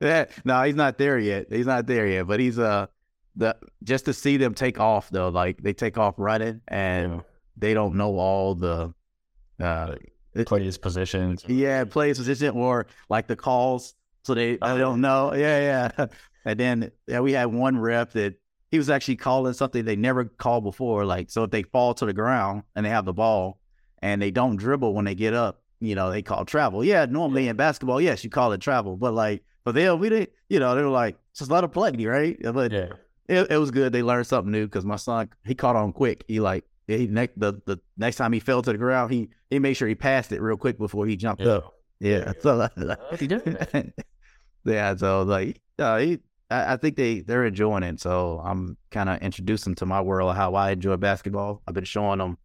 Yeah, 0.02 0.26
no, 0.44 0.62
he's 0.64 0.76
not 0.76 0.98
there 0.98 1.18
yet. 1.18 1.48
He's 1.50 1.66
not 1.66 1.88
there 1.88 2.08
yet, 2.08 2.28
but 2.28 2.40
he's 2.40 2.60
uh, 2.60 2.88
the 3.36 3.56
just 3.84 4.06
to 4.06 4.14
see 4.14 4.38
them 4.38 4.54
take 4.54 4.80
off 4.80 5.10
though, 5.10 5.30
like 5.30 5.62
they 5.62 5.74
take 5.74 5.98
off 5.98 6.16
running 6.18 6.62
and 6.68 7.14
you 7.14 7.24
they 7.58 7.74
don't 7.74 7.96
know 7.96 8.18
all 8.18 8.56
the, 8.56 8.94
uh, 9.60 9.96
play 10.46 10.64
his 10.64 10.78
positions. 10.78 11.44
Yeah, 11.48 11.84
plays 11.86 12.18
position 12.18 12.50
or 12.56 12.88
like 13.10 13.28
the 13.28 13.36
calls, 13.36 13.96
so 14.24 14.34
they 14.34 14.58
I 14.62 14.72
oh, 14.72 14.78
don't 14.78 15.02
know. 15.02 15.34
Yeah, 15.34 15.92
yeah. 15.98 16.06
And 16.46 16.58
then 16.58 16.92
yeah, 17.08 17.20
we 17.20 17.34
had 17.34 17.48
one 17.48 17.78
rep 17.78 18.14
that 18.14 18.36
he 18.72 18.78
was 18.78 18.90
actually 18.90 19.18
calling 19.18 19.52
something 19.54 19.84
they 19.84 19.98
never 19.98 20.24
called 20.26 20.64
before. 20.64 21.04
Like 21.04 21.30
so, 21.30 21.44
if 21.44 21.52
they 21.52 21.64
fall 21.64 21.94
to 21.96 22.06
the 22.06 22.14
ground 22.14 22.64
and 22.74 22.86
they 22.86 22.90
have 22.90 23.04
the 23.04 23.12
ball 23.14 23.60
and 24.02 24.22
they 24.22 24.32
don't 24.32 24.56
dribble 24.56 24.94
when 24.94 25.04
they 25.04 25.16
get 25.16 25.34
up, 25.34 25.62
you 25.82 25.94
know, 25.94 26.10
they 26.10 26.22
call 26.22 26.46
travel. 26.46 26.86
Yeah, 26.86 27.06
normally 27.06 27.50
in 27.50 27.58
basketball, 27.58 28.00
yes, 28.00 28.24
you 28.24 28.30
call 28.30 28.54
it 28.54 28.62
travel, 28.62 28.96
but 28.96 29.14
like 29.14 29.44
for 29.66 29.74
them, 29.74 30.00
we 30.00 30.08
didn't. 30.08 30.30
You 30.50 30.60
know, 30.60 30.74
they 30.76 30.84
were 30.84 30.88
like 30.90 31.18
it's 31.32 31.40
just 31.40 31.52
lot 31.52 31.66
of 31.66 31.74
play, 31.74 31.92
right? 32.06 32.38
But 32.42 32.72
Yeah. 32.72 32.90
it, 33.28 33.52
it 33.52 33.58
was 33.58 33.72
good. 33.72 33.92
They 33.92 34.04
learned 34.04 34.28
something 34.28 34.52
new 34.52 34.66
because 34.66 34.86
my 34.86 34.96
son 34.96 35.30
he 35.46 35.54
caught 35.54 35.76
on 35.76 35.92
quick. 35.92 36.24
He 36.30 36.40
like 36.40 36.64
he 36.88 37.08
next 37.08 37.40
the, 37.40 37.62
the 37.66 37.80
next 37.98 38.16
time 38.16 38.32
he 38.34 38.40
fell 38.40 38.62
to 38.62 38.72
the 38.72 38.78
ground, 38.78 39.12
he 39.12 39.30
he 39.50 39.60
made 39.60 39.74
sure 39.76 39.88
he 39.88 39.96
passed 39.96 40.32
it 40.32 40.42
real 40.42 40.58
quick 40.58 40.78
before 40.78 41.06
he 41.06 41.16
jumped 41.16 41.42
Yeah. 41.44 41.52
up. 41.54 41.74
Yeah, 42.00 42.32
so 42.42 42.70
he 43.18 43.26
did 43.28 43.94
yeah, 44.66 44.96
so 44.96 45.24
like 45.24 45.60
uh, 45.80 45.98
he, 45.98 46.20
I, 46.50 46.74
I 46.74 46.78
think 46.78 46.96
they 46.96 47.22
they're 47.22 47.46
enjoying 47.46 47.84
it. 47.84 48.00
So 48.00 48.42
I'm 48.44 48.78
kind 48.92 49.10
of 49.10 49.20
introducing 49.22 49.76
to 49.76 49.86
my 49.86 50.02
world 50.02 50.36
how 50.36 50.56
I 50.56 50.72
enjoy 50.72 50.96
basketball. 50.98 51.62
I've 51.68 51.74
been 51.74 51.84
showing 51.86 52.20
them. 52.20 52.38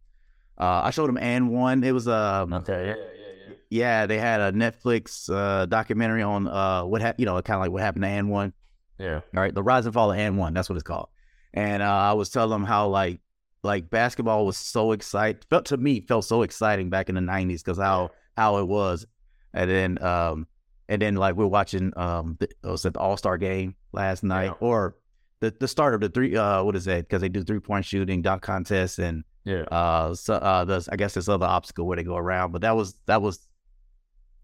Uh, 0.57 0.81
I 0.83 0.89
showed 0.91 1.07
them 1.07 1.17
AND1. 1.17 1.83
It 1.85 1.91
was 1.91 2.07
um 2.07 2.53
Okay. 2.53 2.87
Yeah. 2.87 2.95
Yeah. 2.95 3.03
Yeah. 3.47 3.55
yeah 3.69 4.05
they 4.07 4.17
had 4.17 4.39
a 4.41 4.51
Netflix 4.51 5.29
uh 5.31 5.65
documentary 5.67 6.23
on 6.23 6.47
uh 6.47 6.83
what 6.85 7.01
hap- 7.01 7.19
you 7.19 7.25
know 7.25 7.41
kind 7.41 7.55
of 7.57 7.61
like 7.61 7.71
what 7.71 7.81
happened 7.81 8.03
to 8.03 8.09
AND1. 8.09 8.53
Yeah. 8.99 9.15
All 9.35 9.41
right, 9.41 9.53
the 9.53 9.63
rise 9.63 9.85
and 9.85 9.93
fall 9.93 10.11
of 10.11 10.17
AND1. 10.17 10.53
That's 10.53 10.69
what 10.69 10.75
it's 10.75 10.83
called. 10.83 11.09
And 11.53 11.83
uh, 11.83 11.85
I 11.85 12.13
was 12.13 12.29
telling 12.29 12.49
them 12.51 12.63
how 12.63 12.87
like 12.87 13.19
like 13.63 13.89
basketball 13.89 14.45
was 14.45 14.57
so 14.57 14.91
exciting. 14.91 15.41
Felt 15.49 15.65
to 15.67 15.77
me 15.77 16.01
felt 16.01 16.25
so 16.25 16.41
exciting 16.43 16.89
back 16.89 17.09
in 17.09 17.15
the 17.15 17.21
'90s 17.21 17.63
because 17.63 17.77
how 17.77 18.11
how 18.37 18.57
it 18.57 18.67
was. 18.67 19.05
And 19.53 19.69
then 19.69 20.03
um 20.03 20.47
and 20.89 21.01
then 21.01 21.15
like 21.15 21.35
we're 21.35 21.47
watching 21.47 21.93
um 21.97 22.37
the, 22.39 22.49
was 22.63 22.85
it 22.85 22.93
the 22.93 22.99
All 22.99 23.17
Star 23.17 23.37
game 23.37 23.75
last 23.93 24.23
night 24.23 24.45
Yeah. 24.45 24.53
or 24.67 24.95
the, 25.39 25.53
the 25.59 25.67
start 25.67 25.93
of 25.93 26.01
the 26.01 26.09
three 26.09 26.35
uh 26.35 26.63
what 26.63 26.75
is 26.75 26.85
that? 26.85 27.07
Because 27.07 27.21
they 27.21 27.29
do 27.29 27.43
three 27.43 27.59
point 27.59 27.85
shooting, 27.85 28.21
dunk 28.21 28.41
contests, 28.41 28.99
and 28.99 29.23
Yeah. 29.45 29.61
uh 29.71 30.13
so 30.15 30.33
uh 30.35 30.65
there's 30.65 30.89
I 30.89 30.95
guess 30.97 31.13
this 31.13 31.29
other 31.29 31.45
obstacle 31.45 31.85
where 31.87 31.95
they 31.97 32.03
go 32.03 32.17
around. 32.17 32.51
But 32.51 32.61
that 32.63 32.75
was 32.75 32.95
that 33.05 33.21
was 33.21 33.47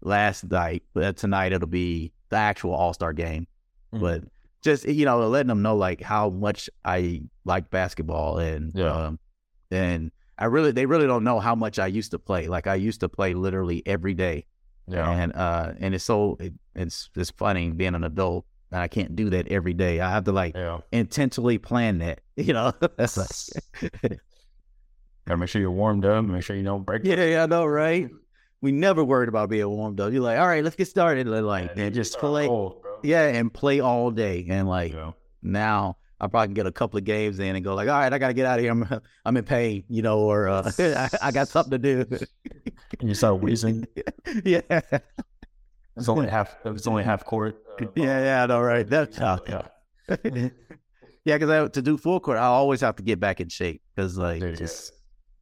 last 0.00 0.50
night. 0.50 0.82
But 0.94 1.16
tonight 1.16 1.52
it'll 1.52 1.68
be 1.68 2.12
the 2.30 2.36
actual 2.36 2.72
All 2.74 2.92
Star 2.94 3.12
game. 3.12 3.46
Mhm. 3.92 4.00
But 4.00 4.24
just 4.62 4.86
you 4.86 5.04
know, 5.04 5.26
letting 5.28 5.48
them 5.48 5.62
know 5.62 5.76
like 5.76 6.00
how 6.02 6.30
much 6.30 6.68
I 6.84 7.22
like 7.44 7.70
basketball 7.70 8.38
and 8.38 8.72
Yeah. 8.74 8.92
um 9.06 9.18
and 9.70 10.10
I 10.38 10.46
really 10.46 10.72
they 10.72 10.86
really 10.86 11.06
don't 11.06 11.24
know 11.24 11.38
how 11.40 11.54
much 11.54 11.78
I 11.78 11.86
used 11.86 12.10
to 12.12 12.18
play. 12.18 12.48
Like 12.48 12.66
I 12.66 12.74
used 12.74 13.00
to 13.00 13.08
play 13.08 13.34
literally 13.34 13.82
every 13.86 14.14
day. 14.14 14.46
Yeah. 14.88 15.08
And 15.10 15.34
uh 15.34 15.72
and 15.78 15.94
it's 15.94 16.04
so 16.04 16.36
it, 16.40 16.54
it's 16.74 17.10
it's 17.16 17.30
funny 17.30 17.70
being 17.70 17.94
an 17.94 18.04
adult 18.04 18.44
and 18.72 18.80
I 18.80 18.88
can't 18.88 19.14
do 19.16 19.30
that 19.30 19.48
every 19.48 19.72
day. 19.74 20.00
I 20.00 20.10
have 20.10 20.24
to 20.24 20.32
like 20.32 20.54
Yeah. 20.56 20.78
intentionally 20.92 21.58
plan 21.58 21.98
that. 21.98 22.20
You 22.36 22.54
know, 22.54 22.72
that's 22.96 23.18
like 23.18 23.90
Gotta 25.26 25.36
make 25.38 25.48
sure 25.48 25.60
you're 25.60 25.70
warmed 25.70 26.04
up. 26.04 26.24
Make 26.24 26.42
sure 26.42 26.56
you 26.56 26.62
don't 26.64 26.84
break. 26.84 27.04
yeah, 27.04 27.22
yeah, 27.24 27.42
I 27.44 27.46
know, 27.46 27.66
right? 27.66 28.08
We 28.62 28.72
never 28.72 29.02
worried 29.02 29.30
about 29.30 29.48
being 29.48 29.66
warmed 29.66 30.00
up. 30.00 30.12
You're 30.12 30.20
like, 30.20 30.38
all 30.38 30.46
right, 30.46 30.62
let's 30.62 30.76
get 30.76 30.86
started. 30.86 31.26
Like, 31.26 31.70
Yeah, 31.76 31.84
and 31.84 31.94
just 31.94 32.18
play, 32.18 32.46
cold. 32.46 32.84
Yeah, 33.02 33.22
and 33.28 33.52
play 33.52 33.80
all 33.80 34.10
day. 34.10 34.46
And 34.48 34.68
like 34.68 34.92
Yeah. 34.92 35.12
now, 35.42 35.96
I 36.20 36.26
probably 36.26 36.48
can 36.48 36.54
get 36.54 36.66
a 36.66 36.72
couple 36.72 36.98
of 36.98 37.04
games 37.04 37.38
in 37.38 37.56
and 37.56 37.64
go 37.64 37.74
like, 37.74 37.88
all 37.88 37.98
right, 37.98 38.12
I 38.12 38.18
gotta 38.18 38.34
get 38.34 38.46
out 38.46 38.58
of 38.58 38.62
here. 38.62 38.72
I'm, 38.72 39.00
I'm 39.24 39.36
in 39.36 39.44
pain, 39.44 39.84
you 39.88 40.02
know, 40.02 40.18
or 40.20 40.48
uh, 40.48 40.70
I, 40.78 41.08
I 41.22 41.30
got 41.32 41.48
something 41.48 41.70
to 41.70 41.78
do. 41.78 42.18
And 42.98 43.08
you 43.08 43.14
start 43.14 43.40
wheezing. 43.40 43.86
yeah, 44.44 44.60
It's 45.96 46.08
only 46.08 46.28
half. 46.28 46.56
It's 46.64 46.86
only 46.86 47.04
half 47.04 47.24
court. 47.24 47.56
uh, 47.80 47.86
yeah, 47.96 48.22
yeah, 48.24 48.42
I 48.42 48.46
know, 48.46 48.60
right? 48.60 48.86
That's 48.88 49.16
tough. 49.16 49.40
Yeah. 49.48 49.68
yeah, 51.24 51.38
because 51.38 51.70
to 51.70 51.82
do 51.82 51.96
full 51.96 52.20
court, 52.20 52.38
I 52.38 52.42
always 52.44 52.80
have 52.80 52.96
to 52.96 53.02
get 53.02 53.20
back 53.20 53.40
in 53.40 53.48
shape 53.48 53.82
because 53.94 54.16
like 54.18 54.40
Dude, 54.40 54.56
just 54.58 54.92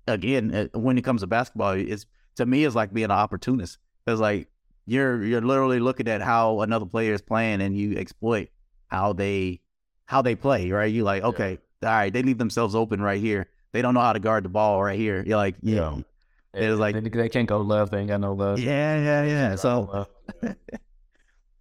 again, 0.07 0.55
uh, 0.75 0.79
when 0.79 0.99
it 0.99 1.03
comes 1.03 1.23
to 1.23 1.27
basketball, 1.27 1.73
it's 1.73 2.07
to 2.37 2.47
me 2.47 2.65
it's 2.65 2.75
like 2.75 2.93
being 2.93 3.07
an 3.07 3.11
opportunist 3.11 3.79
because 4.05 4.21
like 4.21 4.49
you're 4.89 5.23
you're 5.25 5.41
literally 5.43 5.79
looking 5.81 6.09
at 6.09 6.21
how 6.23 6.61
another 6.63 6.87
player 6.87 7.13
is 7.15 7.23
playing 7.23 7.61
and 7.61 7.77
you 7.77 7.97
exploit 7.97 8.49
how 8.89 9.13
they 9.13 9.61
how 10.07 10.23
they 10.23 10.35
play, 10.35 10.71
right? 10.71 10.93
You 10.93 11.05
like 11.05 11.23
okay, 11.23 11.59
all 11.83 11.89
right, 11.91 12.13
they 12.13 12.23
leave 12.23 12.39
themselves 12.39 12.75
open 12.75 13.01
right 13.01 13.21
here. 13.21 13.49
They 13.73 13.83
don't 13.83 13.95
know 13.95 14.01
how 14.01 14.15
to 14.15 14.19
guard 14.21 14.45
the 14.45 14.49
ball 14.49 14.83
right 14.83 14.99
here. 14.99 15.23
You're 15.27 15.37
like 15.37 15.57
yeah, 15.63 15.97
Yeah. 15.97 16.01
It's 16.55 16.81
like- 16.81 16.95
they, 16.95 17.09
they 17.09 17.29
can't 17.29 17.47
go 17.49 17.61
left. 17.61 17.93
They 17.93 17.99
ain't 17.99 18.09
got 18.09 18.21
no 18.21 18.33
left. 18.33 18.61
yeah, 18.61 18.99
yeah, 19.03 19.23
yeah. 19.25 19.55
So 19.57 20.07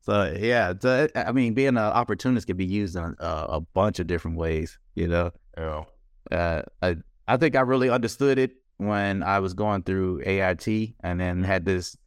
so 0.02 0.36
yeah, 0.40 0.74
so, 0.80 1.08
I 1.16 1.32
mean, 1.34 1.54
being 1.54 1.70
an 1.70 1.78
opportunist 1.78 2.48
can 2.48 2.58
be 2.58 2.66
used 2.66 2.96
in 2.96 3.16
a, 3.20 3.46
a 3.50 3.62
bunch 3.62 4.00
of 4.00 4.08
different 4.08 4.38
ways. 4.38 4.80
You 4.96 5.08
know. 5.08 5.32
yeah. 5.58 5.84
uh, 6.32 6.62
I 6.82 6.96
I 7.28 7.38
think 7.38 7.56
I 7.56 7.62
really 7.62 7.90
understood 7.90 8.40
it 8.40 8.52
when 8.78 9.22
I 9.24 9.40
was 9.40 9.54
going 9.54 9.84
through 9.84 10.22
AIT 10.26 10.68
and 11.02 11.20
then 11.20 11.44
had 11.44 11.66
this 11.66 11.98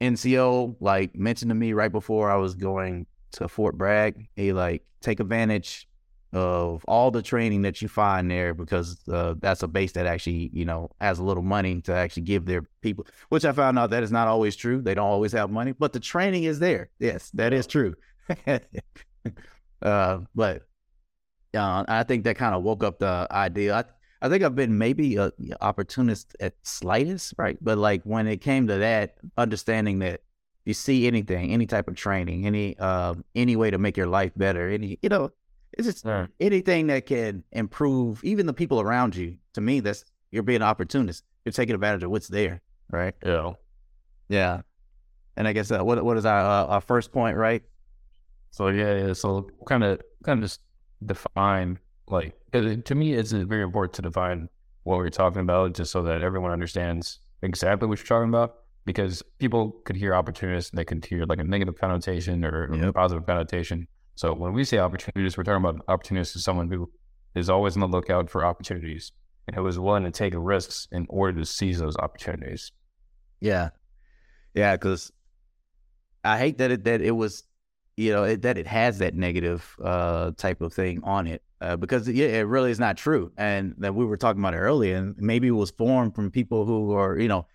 NCO 0.00 0.76
like 0.80 1.16
mentioned 1.16 1.50
to 1.50 1.54
me 1.54 1.72
right 1.72 1.92
before 1.92 2.30
I 2.30 2.36
was 2.36 2.54
going 2.54 3.06
to 3.32 3.48
Fort 3.48 3.76
Bragg. 3.76 4.28
He 4.36 4.52
like 4.52 4.84
take 5.00 5.20
advantage 5.20 5.88
of 6.32 6.84
all 6.86 7.10
the 7.10 7.22
training 7.22 7.62
that 7.62 7.80
you 7.80 7.88
find 7.88 8.30
there 8.30 8.52
because 8.52 8.98
uh, 9.08 9.34
that's 9.38 9.62
a 9.62 9.68
base 9.68 9.92
that 9.92 10.06
actually 10.06 10.50
you 10.52 10.64
know 10.64 10.90
has 11.00 11.18
a 11.18 11.24
little 11.24 11.42
money 11.42 11.80
to 11.82 11.92
actually 11.92 12.22
give 12.22 12.44
their 12.44 12.62
people. 12.82 13.06
Which 13.28 13.44
I 13.44 13.52
found 13.52 13.78
out 13.78 13.90
that 13.90 14.02
is 14.02 14.12
not 14.12 14.28
always 14.28 14.56
true. 14.56 14.80
They 14.82 14.94
don't 14.94 15.06
always 15.06 15.32
have 15.32 15.50
money, 15.50 15.72
but 15.72 15.92
the 15.92 16.00
training 16.00 16.44
is 16.44 16.58
there. 16.58 16.90
Yes, 16.98 17.30
that 17.34 17.52
is 17.52 17.66
true. 17.66 17.94
uh, 19.82 20.18
but 20.34 20.62
uh, 21.54 21.84
I 21.88 22.02
think 22.02 22.24
that 22.24 22.36
kind 22.36 22.54
of 22.54 22.62
woke 22.62 22.84
up 22.84 22.98
the 22.98 23.26
idea. 23.30 23.74
I, 23.74 23.84
I 24.20 24.28
think 24.28 24.42
I've 24.42 24.56
been 24.56 24.78
maybe 24.78 25.16
a 25.16 25.32
opportunist 25.60 26.36
at 26.40 26.54
slightest, 26.62 27.34
right? 27.38 27.56
But 27.60 27.78
like 27.78 28.02
when 28.02 28.26
it 28.26 28.40
came 28.40 28.66
to 28.66 28.78
that, 28.78 29.16
understanding 29.36 30.00
that 30.00 30.22
you 30.64 30.74
see 30.74 31.06
anything, 31.06 31.52
any 31.52 31.66
type 31.66 31.88
of 31.88 31.94
training, 31.94 32.46
any 32.46 32.76
uh, 32.78 33.14
any 33.34 33.56
way 33.56 33.70
to 33.70 33.78
make 33.78 33.96
your 33.96 34.08
life 34.08 34.32
better, 34.36 34.68
any 34.68 34.98
you 35.02 35.08
know, 35.08 35.30
it's 35.72 35.86
just 35.86 36.06
anything 36.40 36.88
that 36.88 37.06
can 37.06 37.44
improve 37.52 38.22
even 38.24 38.46
the 38.46 38.52
people 38.52 38.80
around 38.80 39.14
you. 39.14 39.36
To 39.54 39.60
me, 39.60 39.80
that's 39.80 40.04
you're 40.30 40.42
being 40.42 40.62
an 40.62 40.68
opportunist. 40.68 41.24
You're 41.44 41.52
taking 41.52 41.74
advantage 41.74 42.02
of 42.02 42.10
what's 42.10 42.28
there, 42.28 42.60
right? 42.90 43.14
Yeah. 43.24 43.52
Yeah. 44.28 44.62
And 45.36 45.46
I 45.46 45.52
guess 45.52 45.70
uh, 45.70 45.84
what 45.84 46.04
what 46.04 46.16
is 46.16 46.26
our 46.26 46.40
uh, 46.40 46.66
our 46.66 46.80
first 46.80 47.12
point, 47.12 47.36
right? 47.36 47.62
So 48.50 48.68
yeah, 48.68 49.06
yeah. 49.06 49.12
So 49.12 49.48
kind 49.66 49.84
of, 49.84 50.00
kind 50.24 50.38
of 50.40 50.44
just 50.44 50.60
define 51.04 51.78
like 52.10 52.34
to 52.52 52.94
me, 52.94 53.14
it's 53.14 53.32
very 53.32 53.62
important 53.62 53.94
to 53.94 54.02
define 54.02 54.48
what 54.84 54.98
we're 54.98 55.10
talking 55.10 55.42
about, 55.42 55.74
just 55.74 55.92
so 55.92 56.02
that 56.02 56.22
everyone 56.22 56.50
understands 56.50 57.20
exactly 57.42 57.88
what 57.88 57.98
you're 57.98 58.06
talking 58.06 58.28
about. 58.28 58.56
Because 58.84 59.22
people 59.38 59.72
could 59.84 59.96
hear 59.96 60.14
opportunist, 60.14 60.72
and 60.72 60.78
they 60.78 60.84
could 60.84 61.04
hear 61.04 61.26
like 61.26 61.40
a 61.40 61.44
negative 61.44 61.78
connotation 61.78 62.44
or 62.44 62.64
a 62.64 62.92
positive 62.92 63.26
connotation. 63.26 63.86
So 64.14 64.32
when 64.32 64.52
we 64.54 64.64
say 64.64 64.78
opportunist, 64.78 65.36
we're 65.36 65.44
talking 65.44 65.64
about 65.64 65.84
opportunist 65.88 66.34
is 66.36 66.42
someone 66.42 66.70
who 66.70 66.90
is 67.34 67.50
always 67.50 67.76
on 67.76 67.80
the 67.80 67.88
lookout 67.88 68.30
for 68.30 68.44
opportunities 68.44 69.12
and 69.46 69.54
who 69.54 69.66
is 69.66 69.78
willing 69.78 70.04
to 70.04 70.10
take 70.10 70.32
risks 70.36 70.88
in 70.90 71.06
order 71.10 71.38
to 71.38 71.44
seize 71.44 71.78
those 71.78 71.96
opportunities. 71.98 72.72
Yeah, 73.40 73.70
yeah, 74.54 74.74
because 74.74 75.12
I 76.24 76.38
hate 76.38 76.58
that 76.58 76.70
it 76.70 76.84
that 76.84 77.02
it 77.02 77.12
was, 77.12 77.44
you 77.96 78.12
know, 78.12 78.24
it, 78.24 78.42
that 78.42 78.58
it 78.58 78.66
has 78.66 78.98
that 78.98 79.14
negative 79.14 79.76
uh 79.84 80.32
type 80.36 80.60
of 80.62 80.72
thing 80.72 81.00
on 81.04 81.26
it. 81.26 81.42
Uh, 81.60 81.76
because 81.76 82.08
yeah, 82.08 82.26
it 82.26 82.46
really 82.46 82.70
is 82.70 82.78
not 82.78 82.96
true, 82.96 83.32
and 83.36 83.74
that 83.78 83.94
we 83.94 84.04
were 84.04 84.16
talking 84.16 84.40
about 84.40 84.54
it 84.54 84.58
earlier, 84.58 84.96
and 84.96 85.16
maybe 85.18 85.48
it 85.48 85.52
was 85.52 85.70
formed 85.72 86.14
from 86.14 86.30
people 86.30 86.64
who 86.64 86.92
are, 86.92 87.18
you 87.18 87.26
know, 87.26 87.46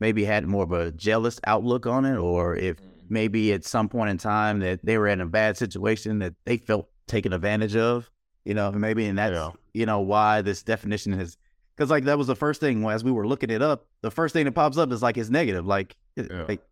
maybe 0.00 0.24
had 0.24 0.44
more 0.46 0.64
of 0.64 0.72
a 0.72 0.90
jealous 0.92 1.38
outlook 1.46 1.86
on 1.86 2.04
it, 2.04 2.16
or 2.16 2.56
if 2.56 2.76
maybe 3.08 3.52
at 3.52 3.64
some 3.64 3.88
point 3.88 4.10
in 4.10 4.18
time 4.18 4.58
that 4.58 4.84
they 4.84 4.98
were 4.98 5.06
in 5.06 5.20
a 5.20 5.26
bad 5.26 5.56
situation 5.56 6.18
that 6.18 6.34
they 6.44 6.56
felt 6.56 6.88
taken 7.06 7.32
advantage 7.32 7.76
of, 7.76 8.10
you 8.44 8.52
know, 8.54 8.72
maybe 8.72 9.06
and 9.06 9.16
that's 9.18 9.34
Yeah. 9.36 9.50
you 9.74 9.86
know 9.86 10.00
why 10.00 10.42
this 10.42 10.62
definition 10.64 11.12
has 11.12 11.36
because 11.76 11.88
like 11.90 12.04
that 12.04 12.18
was 12.18 12.26
the 12.26 12.34
first 12.36 12.60
thing 12.60 12.84
as 12.86 13.04
we 13.04 13.12
were 13.12 13.26
looking 13.28 13.50
it 13.50 13.62
up. 13.62 13.86
The 14.02 14.10
first 14.10 14.32
thing 14.32 14.44
that 14.46 14.52
pops 14.52 14.76
up 14.76 14.90
is 14.92 15.02
like 15.02 15.16
it's 15.16 15.30
negative, 15.30 15.66
like, 15.66 15.96
Yeah. 16.16 16.46
like 16.48 16.62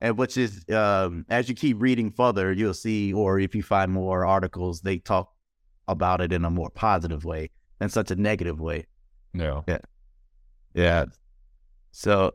and 0.00 0.16
which 0.16 0.36
is 0.38 0.64
um 0.70 1.26
as 1.28 1.48
you 1.50 1.54
keep 1.54 1.80
reading 1.82 2.10
further, 2.10 2.52
you'll 2.52 2.72
see, 2.74 3.12
or 3.12 3.38
if 3.38 3.54
you 3.54 3.62
find 3.62 3.92
more 3.92 4.24
articles, 4.24 4.80
they 4.80 4.98
talk 4.98 5.32
about 5.88 6.20
it 6.20 6.32
in 6.32 6.44
a 6.44 6.50
more 6.50 6.70
positive 6.70 7.24
way 7.24 7.50
than 7.78 7.88
such 7.88 8.10
a 8.10 8.16
negative 8.16 8.60
way. 8.60 8.86
Yeah. 9.66 9.78
Yeah. 10.74 11.04
So 11.92 12.34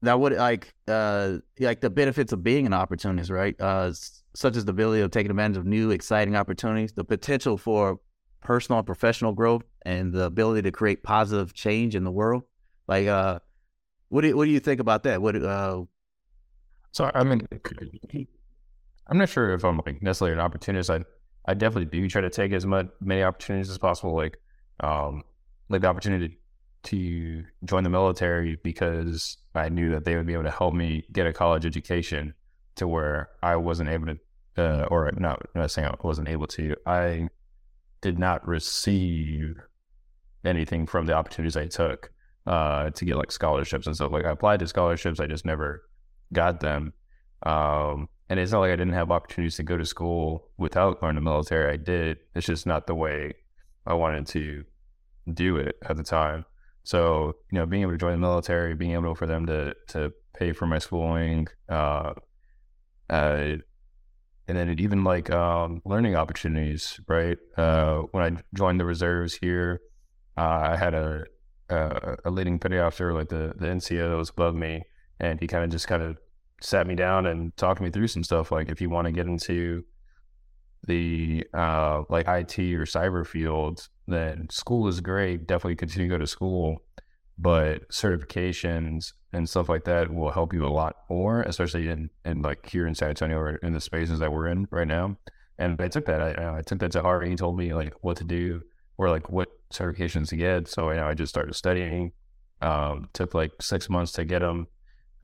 now 0.00 0.16
what 0.16 0.32
like 0.32 0.74
uh 0.86 1.38
like 1.58 1.80
the 1.80 1.90
benefits 1.90 2.32
of 2.32 2.42
being 2.42 2.66
an 2.66 2.72
opportunist, 2.72 3.30
right? 3.30 3.60
Uh 3.60 3.92
such 4.34 4.56
as 4.56 4.64
the 4.64 4.70
ability 4.70 5.02
of 5.02 5.10
taking 5.10 5.30
advantage 5.30 5.56
of 5.56 5.66
new 5.66 5.90
exciting 5.90 6.36
opportunities, 6.36 6.92
the 6.92 7.04
potential 7.04 7.56
for 7.56 7.98
personal 8.40 8.78
and 8.78 8.86
professional 8.86 9.32
growth 9.32 9.62
and 9.82 10.12
the 10.12 10.24
ability 10.24 10.62
to 10.62 10.70
create 10.70 11.02
positive 11.02 11.52
change 11.52 11.96
in 11.96 12.04
the 12.04 12.12
world. 12.12 12.44
Like 12.86 13.06
uh 13.06 13.40
what 14.08 14.22
do 14.22 14.28
you, 14.28 14.36
what 14.36 14.44
do 14.44 14.50
you 14.50 14.60
think 14.60 14.80
about 14.80 15.02
that? 15.02 15.20
What 15.20 15.36
uh 15.36 15.82
So 16.92 17.10
I 17.14 17.24
mean, 17.24 17.46
I'm 19.08 19.18
not 19.18 19.28
sure 19.28 19.54
if 19.54 19.64
I'm 19.64 19.80
like 19.86 20.02
necessarily 20.02 20.34
an 20.34 20.40
opportunist. 20.40 20.90
I 20.90 21.04
I 21.46 21.54
definitely 21.54 21.86
do 21.86 22.08
try 22.08 22.20
to 22.20 22.30
take 22.30 22.52
as 22.52 22.66
much 22.66 22.88
many 23.00 23.22
opportunities 23.22 23.70
as 23.70 23.78
possible. 23.78 24.14
Like, 24.14 24.38
um, 24.80 25.22
like 25.70 25.80
the 25.80 25.88
opportunity 25.88 26.38
to 26.84 27.44
join 27.64 27.84
the 27.84 27.90
military 27.90 28.58
because 28.62 29.38
I 29.54 29.70
knew 29.70 29.90
that 29.92 30.04
they 30.04 30.14
would 30.14 30.26
be 30.26 30.34
able 30.34 30.44
to 30.44 30.50
help 30.50 30.74
me 30.74 31.04
get 31.10 31.26
a 31.26 31.32
college 31.32 31.64
education 31.64 32.34
to 32.76 32.86
where 32.86 33.30
I 33.42 33.56
wasn't 33.56 33.88
able 33.88 34.06
to, 34.06 34.18
uh, 34.58 34.86
or 34.90 35.10
not, 35.16 35.40
not 35.54 35.70
saying 35.70 35.88
I 35.88 35.94
wasn't 36.02 36.28
able 36.28 36.46
to. 36.48 36.76
I 36.86 37.28
did 38.02 38.18
not 38.18 38.46
receive 38.46 39.56
anything 40.44 40.86
from 40.86 41.06
the 41.06 41.14
opportunities 41.14 41.56
I 41.56 41.66
took 41.66 42.12
uh, 42.46 42.90
to 42.90 43.04
get 43.04 43.16
like 43.16 43.32
scholarships 43.32 43.86
and 43.86 43.96
stuff. 43.96 44.12
Like 44.12 44.26
I 44.26 44.30
applied 44.30 44.60
to 44.60 44.66
scholarships, 44.66 45.18
I 45.18 45.26
just 45.26 45.46
never 45.46 45.82
got 46.32 46.60
them. 46.60 46.92
Um, 47.42 48.08
and 48.28 48.38
it's 48.38 48.52
not 48.52 48.60
like 48.60 48.72
I 48.72 48.76
didn't 48.76 48.94
have 48.94 49.10
opportunities 49.10 49.56
to 49.56 49.62
go 49.62 49.76
to 49.76 49.86
school 49.86 50.50
without 50.58 51.00
going 51.00 51.14
to 51.14 51.20
military. 51.20 51.72
I 51.72 51.76
did. 51.76 52.18
It's 52.34 52.46
just 52.46 52.66
not 52.66 52.86
the 52.86 52.94
way 52.94 53.34
I 53.86 53.94
wanted 53.94 54.26
to 54.28 54.64
do 55.32 55.56
it 55.56 55.76
at 55.88 55.96
the 55.96 56.02
time. 56.02 56.44
So, 56.84 57.34
you 57.50 57.58
know, 57.58 57.66
being 57.66 57.82
able 57.82 57.92
to 57.92 57.98
join 57.98 58.12
the 58.12 58.18
military, 58.18 58.74
being 58.74 58.92
able 58.92 59.14
for 59.14 59.26
them 59.26 59.46
to 59.46 59.74
to 59.88 60.12
pay 60.34 60.52
for 60.52 60.66
my 60.66 60.78
schooling, 60.78 61.48
uh, 61.68 62.12
uh, 63.10 63.56
and 64.48 64.56
then 64.56 64.68
it 64.70 64.80
even 64.80 65.04
like 65.04 65.30
um, 65.30 65.82
learning 65.84 66.14
opportunities, 66.14 66.98
right? 67.08 67.38
Uh, 67.56 68.02
when 68.12 68.22
I 68.22 68.42
joined 68.54 68.80
the 68.80 68.86
reserves 68.86 69.34
here, 69.34 69.80
uh, 70.36 70.70
I 70.72 70.76
had 70.76 70.94
a, 70.94 71.24
a 71.68 72.16
a 72.26 72.30
leading 72.30 72.58
petty 72.58 72.78
officer, 72.78 73.12
like 73.12 73.28
the 73.28 73.54
the 73.56 73.66
NCO 73.66 74.10
that 74.10 74.16
was 74.16 74.30
above 74.30 74.54
me, 74.54 74.84
and 75.20 75.40
he 75.40 75.46
kind 75.46 75.64
of 75.64 75.70
just 75.70 75.88
kind 75.88 76.02
of 76.02 76.16
sat 76.60 76.86
me 76.86 76.94
down 76.94 77.26
and 77.26 77.56
talked 77.56 77.80
me 77.80 77.90
through 77.90 78.08
some 78.08 78.24
stuff. 78.24 78.50
Like 78.50 78.68
if 78.68 78.80
you 78.80 78.90
want 78.90 79.06
to 79.06 79.12
get 79.12 79.26
into 79.26 79.84
the 80.86 81.44
uh, 81.54 82.02
like 82.08 82.26
IT 82.28 82.58
or 82.58 82.84
cyber 82.84 83.26
fields, 83.26 83.88
then 84.06 84.48
school 84.50 84.88
is 84.88 85.00
great. 85.00 85.46
Definitely 85.46 85.76
continue 85.76 86.08
to 86.08 86.14
go 86.14 86.18
to 86.18 86.26
school, 86.26 86.82
but 87.38 87.88
certifications 87.90 89.12
and 89.32 89.48
stuff 89.48 89.68
like 89.68 89.84
that 89.84 90.12
will 90.12 90.30
help 90.30 90.52
you 90.52 90.64
a 90.64 90.68
lot 90.68 90.96
more, 91.10 91.42
especially 91.42 91.88
in, 91.88 92.10
in 92.24 92.42
like 92.42 92.68
here 92.68 92.86
in 92.86 92.94
San 92.94 93.10
Antonio 93.10 93.36
or 93.38 93.56
in 93.56 93.72
the 93.72 93.80
spaces 93.80 94.18
that 94.20 94.32
we're 94.32 94.48
in 94.48 94.66
right 94.70 94.88
now. 94.88 95.16
And 95.58 95.80
I 95.80 95.88
took 95.88 96.06
that. 96.06 96.20
I, 96.22 96.58
I 96.58 96.62
took 96.62 96.78
that 96.78 96.92
to 96.92 97.02
heart. 97.02 97.26
He 97.26 97.34
told 97.34 97.58
me 97.58 97.74
like 97.74 97.94
what 98.00 98.16
to 98.18 98.24
do 98.24 98.62
or 98.96 99.10
like 99.10 99.28
what 99.28 99.48
certifications 99.72 100.28
to 100.28 100.36
get. 100.36 100.68
So 100.68 100.90
you 100.90 100.96
know, 100.96 101.06
I 101.06 101.14
just 101.14 101.30
started 101.30 101.54
studying. 101.54 102.12
Um, 102.60 103.08
took 103.12 103.34
like 103.34 103.52
six 103.60 103.88
months 103.88 104.10
to 104.12 104.24
get 104.24 104.40
them, 104.40 104.66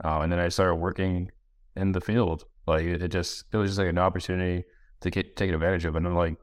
uh, 0.02 0.20
and 0.20 0.33
then 0.33 0.38
I 0.38 0.48
started 0.48 0.76
working 0.76 1.30
in 1.76 1.92
the 1.92 2.00
field. 2.00 2.44
Like 2.66 2.85
it, 2.85 3.02
it, 3.02 3.09
just 3.09 3.44
it 3.52 3.57
was 3.57 3.72
just 3.72 3.78
like 3.78 3.88
an 3.88 3.98
opportunity 3.98 4.64
to 5.00 5.11
get 5.11 5.37
taken 5.37 5.54
advantage 5.54 5.85
of. 5.85 5.96
And 5.96 6.07
I'm 6.07 6.14
like, 6.14 6.37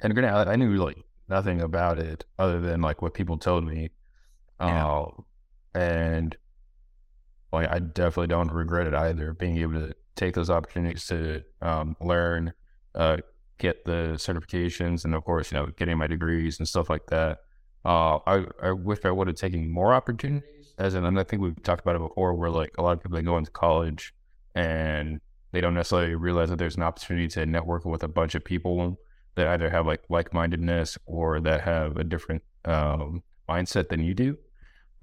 and 0.00 0.14
granted, 0.14 0.48
I, 0.48 0.52
I 0.52 0.56
knew 0.56 0.76
like 0.76 0.98
nothing 1.28 1.60
about 1.60 1.98
it 1.98 2.24
other 2.38 2.60
than 2.60 2.80
like 2.80 3.02
what 3.02 3.14
people 3.14 3.38
told 3.38 3.64
me. 3.64 3.90
Yeah. 4.60 4.86
Uh, 4.86 5.10
and 5.74 6.36
like 7.52 7.70
I 7.70 7.78
definitely 7.78 8.28
don't 8.28 8.52
regret 8.52 8.86
it 8.86 8.94
either. 8.94 9.32
Being 9.32 9.58
able 9.58 9.74
to 9.74 9.94
take 10.14 10.34
those 10.34 10.50
opportunities 10.50 11.06
to 11.06 11.42
um, 11.62 11.96
learn, 12.00 12.52
uh, 12.94 13.18
get 13.58 13.84
the 13.84 14.14
certifications, 14.16 15.04
and 15.04 15.14
of 15.14 15.24
course, 15.24 15.52
you 15.52 15.58
know, 15.58 15.66
getting 15.78 15.98
my 15.98 16.06
degrees 16.06 16.58
and 16.58 16.68
stuff 16.68 16.90
like 16.90 17.06
that. 17.06 17.38
Uh, 17.84 18.18
I 18.26 18.44
I 18.62 18.72
wish 18.72 19.00
I 19.04 19.10
would 19.10 19.28
have 19.28 19.36
taken 19.36 19.70
more 19.70 19.94
opportunities. 19.94 20.55
As 20.78 20.94
in, 20.94 21.04
and 21.04 21.18
I 21.18 21.24
think 21.24 21.42
we've 21.42 21.62
talked 21.62 21.82
about 21.82 21.96
it 21.96 22.00
before, 22.00 22.34
where 22.34 22.50
like 22.50 22.74
a 22.78 22.82
lot 22.82 22.92
of 22.92 23.02
people 23.02 23.16
they 23.16 23.22
go 23.22 23.38
into 23.38 23.50
college 23.50 24.14
and 24.54 25.20
they 25.52 25.60
don't 25.60 25.74
necessarily 25.74 26.14
realize 26.14 26.50
that 26.50 26.58
there's 26.58 26.76
an 26.76 26.82
opportunity 26.82 27.28
to 27.28 27.46
network 27.46 27.84
with 27.84 28.02
a 28.02 28.08
bunch 28.08 28.34
of 28.34 28.44
people 28.44 28.98
that 29.36 29.46
either 29.46 29.70
have 29.70 29.86
like 29.86 30.02
like 30.10 30.34
mindedness 30.34 30.98
or 31.06 31.40
that 31.40 31.62
have 31.62 31.96
a 31.96 32.04
different 32.04 32.42
um, 32.64 33.22
mindset 33.48 33.88
than 33.88 34.02
you 34.02 34.14
do 34.14 34.36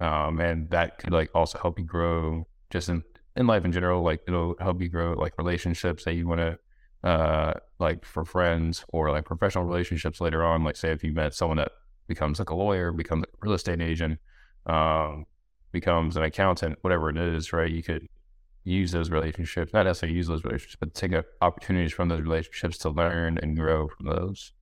um, 0.00 0.40
and 0.40 0.68
that 0.70 0.98
could 0.98 1.12
like 1.12 1.30
also 1.34 1.58
help 1.58 1.78
you 1.78 1.84
grow 1.84 2.46
just 2.70 2.88
in 2.88 3.02
in 3.36 3.46
life 3.46 3.64
in 3.64 3.72
general. 3.72 4.02
Like 4.02 4.22
it'll 4.26 4.56
help 4.60 4.80
you 4.80 4.88
grow 4.88 5.12
like 5.14 5.34
relationships 5.38 6.04
that 6.04 6.14
you 6.14 6.26
want 6.26 6.40
to 6.40 7.08
uh, 7.08 7.54
like 7.78 8.04
for 8.04 8.24
friends 8.24 8.84
or 8.88 9.10
like 9.10 9.24
professional 9.24 9.64
relationships 9.64 10.20
later 10.20 10.44
on. 10.44 10.64
Like 10.64 10.76
say 10.76 10.90
if 10.90 11.02
you 11.04 11.12
met 11.12 11.34
someone 11.34 11.58
that 11.58 11.72
becomes 12.06 12.38
like 12.38 12.50
a 12.50 12.54
lawyer, 12.54 12.92
becomes 12.92 13.24
a 13.24 13.26
real 13.40 13.54
estate 13.54 13.80
agent, 13.80 14.18
um, 14.66 15.26
becomes 15.74 16.16
an 16.16 16.22
accountant, 16.22 16.78
whatever 16.80 17.10
it 17.10 17.18
is, 17.18 17.52
right? 17.52 17.70
You 17.70 17.82
could 17.82 18.08
use 18.64 18.92
those 18.92 19.10
relationships, 19.10 19.74
not 19.74 19.84
necessarily 19.84 20.16
use 20.16 20.26
those 20.26 20.42
relationships, 20.42 20.76
but 20.80 20.94
take 20.94 21.12
opportunities 21.42 21.92
from 21.92 22.08
those 22.08 22.22
relationships 22.22 22.78
to 22.78 22.88
learn 22.88 23.36
and 23.42 23.56
grow 23.56 23.88
from 23.88 24.06
those. 24.06 24.52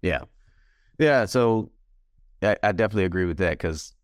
Yeah. 0.00 0.22
Yeah. 0.98 1.24
So 1.24 1.72
I, 2.40 2.56
I 2.62 2.70
definitely 2.70 3.04
agree 3.04 3.24
with 3.24 3.38
that 3.38 3.58
because 3.58 3.94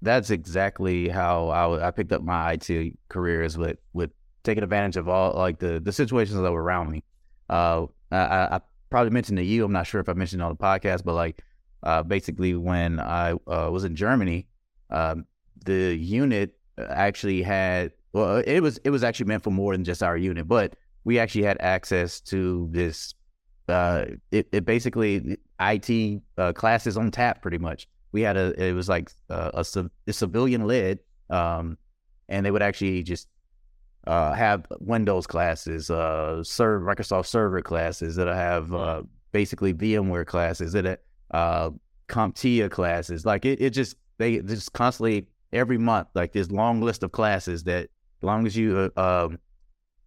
that's 0.00 0.30
exactly 0.30 1.08
how 1.08 1.48
I, 1.48 1.88
I 1.88 1.90
picked 1.90 2.12
up 2.12 2.22
my 2.22 2.52
IT 2.52 2.98
career 3.08 3.42
is 3.42 3.58
with 3.58 3.78
with 3.92 4.10
taking 4.42 4.62
advantage 4.62 4.96
of 4.96 5.08
all 5.08 5.34
like 5.34 5.58
the 5.58 5.80
the 5.80 5.92
situations 5.92 6.40
that 6.40 6.52
were 6.52 6.62
around 6.62 6.90
me. 6.90 7.02
Uh, 7.50 7.86
I, 8.10 8.56
I 8.56 8.60
probably 8.90 9.10
mentioned 9.10 9.38
to 9.38 9.44
you. 9.44 9.64
I'm 9.64 9.72
not 9.72 9.86
sure 9.86 10.00
if 10.00 10.08
I 10.08 10.14
mentioned 10.14 10.42
on 10.42 10.50
the 10.50 10.56
podcast, 10.56 11.04
but 11.04 11.14
like 11.14 11.42
uh, 11.82 12.02
basically 12.02 12.54
when 12.54 13.00
I 13.00 13.32
uh, 13.32 13.68
was 13.70 13.84
in 13.84 13.96
Germany, 13.96 14.46
um, 14.90 15.26
the 15.64 15.96
unit 15.96 16.54
actually 16.78 17.42
had 17.42 17.92
well, 18.12 18.42
it 18.46 18.60
was 18.60 18.78
it 18.84 18.90
was 18.90 19.04
actually 19.04 19.26
meant 19.26 19.42
for 19.42 19.50
more 19.50 19.72
than 19.72 19.84
just 19.84 20.02
our 20.02 20.16
unit, 20.16 20.48
but 20.48 20.76
we 21.04 21.18
actually 21.18 21.44
had 21.44 21.58
access 21.60 22.20
to 22.20 22.68
this. 22.70 23.14
Uh, 23.68 24.04
it, 24.30 24.48
it 24.52 24.64
basically 24.64 25.36
IT 25.60 26.22
uh, 26.38 26.52
classes 26.52 26.96
on 26.96 27.10
tap, 27.10 27.42
pretty 27.42 27.58
much 27.58 27.88
we 28.16 28.22
had 28.22 28.38
a 28.38 28.54
it 28.62 28.72
was 28.72 28.88
like 28.88 29.10
a, 29.28 29.50
a, 29.54 29.90
a 30.06 30.12
civilian 30.12 30.66
led, 30.66 31.00
um, 31.28 31.76
and 32.30 32.46
they 32.46 32.50
would 32.50 32.62
actually 32.62 33.02
just 33.02 33.28
uh, 34.06 34.32
have 34.32 34.66
Windows 34.80 35.26
classes, 35.26 35.90
uh, 35.90 36.42
serve 36.42 36.82
Microsoft 36.82 37.26
Server 37.26 37.60
classes 37.60 38.16
that 38.16 38.26
have 38.26 38.72
uh, 38.72 39.02
basically 39.32 39.74
VMware 39.74 40.26
classes 40.26 40.72
that 40.72 41.02
uh, 41.32 41.70
CompTIA 42.08 42.70
classes. 42.70 43.26
Like 43.26 43.44
it, 43.44 43.60
it 43.60 43.70
just 43.70 43.96
they 44.16 44.38
just 44.38 44.72
constantly 44.72 45.28
every 45.56 45.78
month 45.78 46.08
like 46.14 46.32
this 46.32 46.50
long 46.50 46.80
list 46.80 47.02
of 47.02 47.12
classes 47.12 47.64
that 47.64 47.84
as 47.84 48.22
long 48.22 48.46
as 48.46 48.56
you 48.56 48.92
uh, 48.96 49.24
um, 49.26 49.38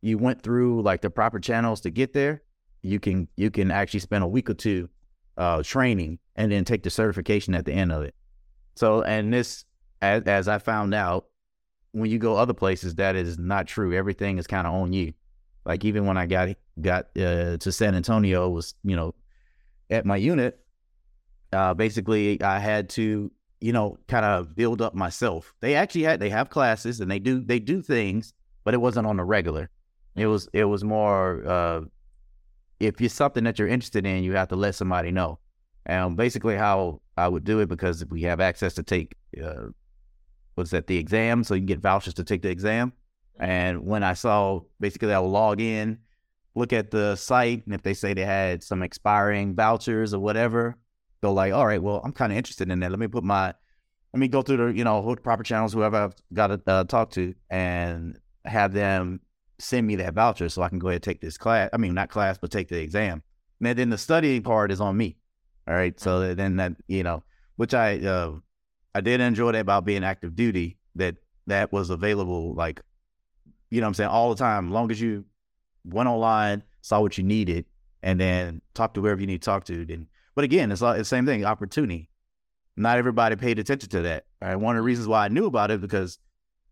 you 0.01 0.17
went 0.17 0.41
through 0.41 0.81
like 0.81 1.01
the 1.01 1.09
proper 1.09 1.39
channels 1.39 1.81
to 1.81 1.89
get 1.89 2.13
there, 2.13 2.41
you 2.81 2.99
can 2.99 3.27
you 3.35 3.51
can 3.51 3.71
actually 3.71 3.99
spend 3.99 4.23
a 4.23 4.27
week 4.27 4.49
or 4.49 4.53
two 4.53 4.89
uh, 5.37 5.63
training 5.63 6.19
and 6.35 6.51
then 6.51 6.65
take 6.65 6.83
the 6.83 6.89
certification 6.89 7.53
at 7.53 7.65
the 7.65 7.73
end 7.73 7.91
of 7.91 8.03
it. 8.03 8.15
So, 8.75 9.01
and 9.03 9.33
this, 9.33 9.65
as, 10.01 10.23
as 10.23 10.47
I 10.47 10.57
found 10.57 10.93
out, 10.93 11.25
when 11.91 12.09
you 12.09 12.19
go 12.19 12.35
other 12.35 12.53
places, 12.53 12.95
that 12.95 13.15
is 13.15 13.37
not 13.37 13.67
true. 13.67 13.93
Everything 13.93 14.37
is 14.37 14.47
kind 14.47 14.67
of 14.67 14.73
on 14.73 14.93
you. 14.93 15.13
Like 15.65 15.83
even 15.83 16.05
when 16.05 16.17
I 16.17 16.25
got 16.25 16.49
got 16.79 17.07
uh, 17.17 17.57
to 17.57 17.71
San 17.71 17.95
Antonio, 17.95 18.49
was 18.49 18.75
you 18.83 18.95
know 18.95 19.15
at 19.89 20.05
my 20.05 20.17
unit. 20.17 20.59
Uh, 21.51 21.73
basically, 21.73 22.41
I 22.43 22.59
had 22.59 22.89
to 22.89 23.31
you 23.61 23.73
know 23.73 23.97
kind 24.07 24.25
of 24.25 24.55
build 24.55 24.81
up 24.81 24.93
myself. 24.93 25.53
They 25.61 25.75
actually 25.75 26.03
had 26.03 26.19
they 26.19 26.29
have 26.29 26.49
classes 26.49 26.99
and 26.99 27.09
they 27.09 27.19
do 27.19 27.41
they 27.41 27.59
do 27.59 27.81
things, 27.81 28.33
but 28.63 28.73
it 28.73 28.77
wasn't 28.77 29.07
on 29.07 29.17
the 29.17 29.23
regular. 29.23 29.69
It 30.15 30.27
was 30.27 30.49
it 30.53 30.65
was 30.65 30.83
more 30.83 31.45
uh, 31.47 31.81
if 32.79 33.01
it's 33.01 33.13
something 33.13 33.43
that 33.43 33.59
you're 33.59 33.67
interested 33.67 34.05
in, 34.05 34.23
you 34.23 34.33
have 34.33 34.47
to 34.49 34.55
let 34.55 34.75
somebody 34.75 35.11
know. 35.11 35.39
And 35.85 36.15
basically, 36.15 36.55
how 36.55 37.01
I 37.17 37.27
would 37.27 37.43
do 37.43 37.59
it 37.59 37.67
because 37.67 38.05
we 38.05 38.21
have 38.23 38.39
access 38.39 38.73
to 38.75 38.83
take 38.83 39.15
uh, 39.41 39.67
what's 40.55 40.71
that 40.71 40.87
the 40.87 40.97
exam, 40.97 41.43
so 41.43 41.53
you 41.53 41.61
can 41.61 41.67
get 41.67 41.79
vouchers 41.79 42.13
to 42.15 42.23
take 42.23 42.41
the 42.41 42.49
exam. 42.49 42.93
And 43.39 43.85
when 43.85 44.03
I 44.03 44.13
saw 44.13 44.61
basically, 44.79 45.13
I 45.13 45.19
would 45.19 45.29
log 45.29 45.61
in, 45.61 45.99
look 46.55 46.73
at 46.73 46.91
the 46.91 47.15
site, 47.15 47.65
and 47.65 47.73
if 47.73 47.81
they 47.81 47.93
say 47.93 48.13
they 48.13 48.25
had 48.25 48.63
some 48.63 48.83
expiring 48.83 49.55
vouchers 49.55 50.13
or 50.13 50.19
whatever, 50.19 50.77
go 51.21 51.33
like, 51.33 51.53
all 51.53 51.65
right, 51.65 51.81
well, 51.81 52.01
I'm 52.03 52.11
kind 52.11 52.31
of 52.31 52.37
interested 52.37 52.69
in 52.71 52.79
that. 52.79 52.89
Let 52.89 52.99
me 52.99 53.07
put 53.07 53.23
my, 53.23 53.53
let 54.13 54.19
me 54.19 54.27
go 54.27 54.41
through 54.41 54.57
the 54.57 54.77
you 54.77 54.83
know 54.83 55.15
proper 55.21 55.43
channels, 55.43 55.73
whoever 55.73 55.97
I've 55.97 56.15
got 56.33 56.47
to 56.47 56.61
uh, 56.67 56.83
talk 56.85 57.11
to, 57.11 57.33
and 57.49 58.17
have 58.45 58.73
them 58.73 59.21
send 59.59 59.85
me 59.85 59.95
that 59.97 60.13
voucher 60.13 60.49
so 60.49 60.61
I 60.61 60.69
can 60.69 60.79
go 60.79 60.87
ahead 60.87 60.95
and 60.97 61.03
take 61.03 61.21
this 61.21 61.37
class. 61.37 61.69
I 61.73 61.77
mean, 61.77 61.93
not 61.93 62.09
class, 62.09 62.37
but 62.37 62.51
take 62.51 62.69
the 62.69 62.79
exam. 62.79 63.21
And 63.63 63.77
then 63.77 63.89
the 63.89 63.97
studying 63.97 64.41
part 64.41 64.71
is 64.71 64.79
on 64.81 64.95
me. 64.95 65.17
All 65.67 65.73
right. 65.73 65.99
So 65.99 66.33
then 66.33 66.55
that, 66.55 66.73
you 66.87 67.03
know, 67.03 67.23
which 67.57 67.73
I, 67.73 67.99
uh, 67.99 68.35
I 68.95 69.01
did 69.01 69.21
enjoy 69.21 69.51
that 69.51 69.59
about 69.59 69.85
being 69.85 70.03
active 70.03 70.35
duty 70.35 70.77
that 70.95 71.17
that 71.47 71.71
was 71.71 71.89
available, 71.89 72.55
like, 72.55 72.81
you 73.69 73.81
know 73.81 73.87
I'm 73.87 73.93
saying, 73.93 74.09
all 74.09 74.29
the 74.29 74.35
time, 74.35 74.71
long 74.71 74.89
as 74.91 74.99
you 74.99 75.25
went 75.83 76.09
online, 76.09 76.63
saw 76.81 77.01
what 77.01 77.17
you 77.17 77.23
needed, 77.23 77.65
and 78.01 78.19
then 78.19 78.61
talk 78.73 78.93
to 78.93 79.01
whoever 79.01 79.21
you 79.21 79.27
need 79.27 79.41
to 79.41 79.45
talk 79.45 79.65
to. 79.65 79.85
Then, 79.85 80.07
but 80.39 80.45
again, 80.45 80.71
it's, 80.71 80.79
the 80.79 81.03
same 81.03 81.25
thing, 81.25 81.43
opportunity. 81.43 82.07
Not 82.77 82.97
everybody 82.97 83.35
paid 83.35 83.59
attention 83.59 83.89
to 83.89 84.01
that. 84.03 84.23
Right. 84.41 84.55
One 84.55 84.77
of 84.77 84.79
the 84.79 84.85
reasons 84.85 85.05
why 85.05 85.25
I 85.25 85.27
knew 85.27 85.47
about 85.47 85.69
it 85.69 85.81
because 85.81 86.17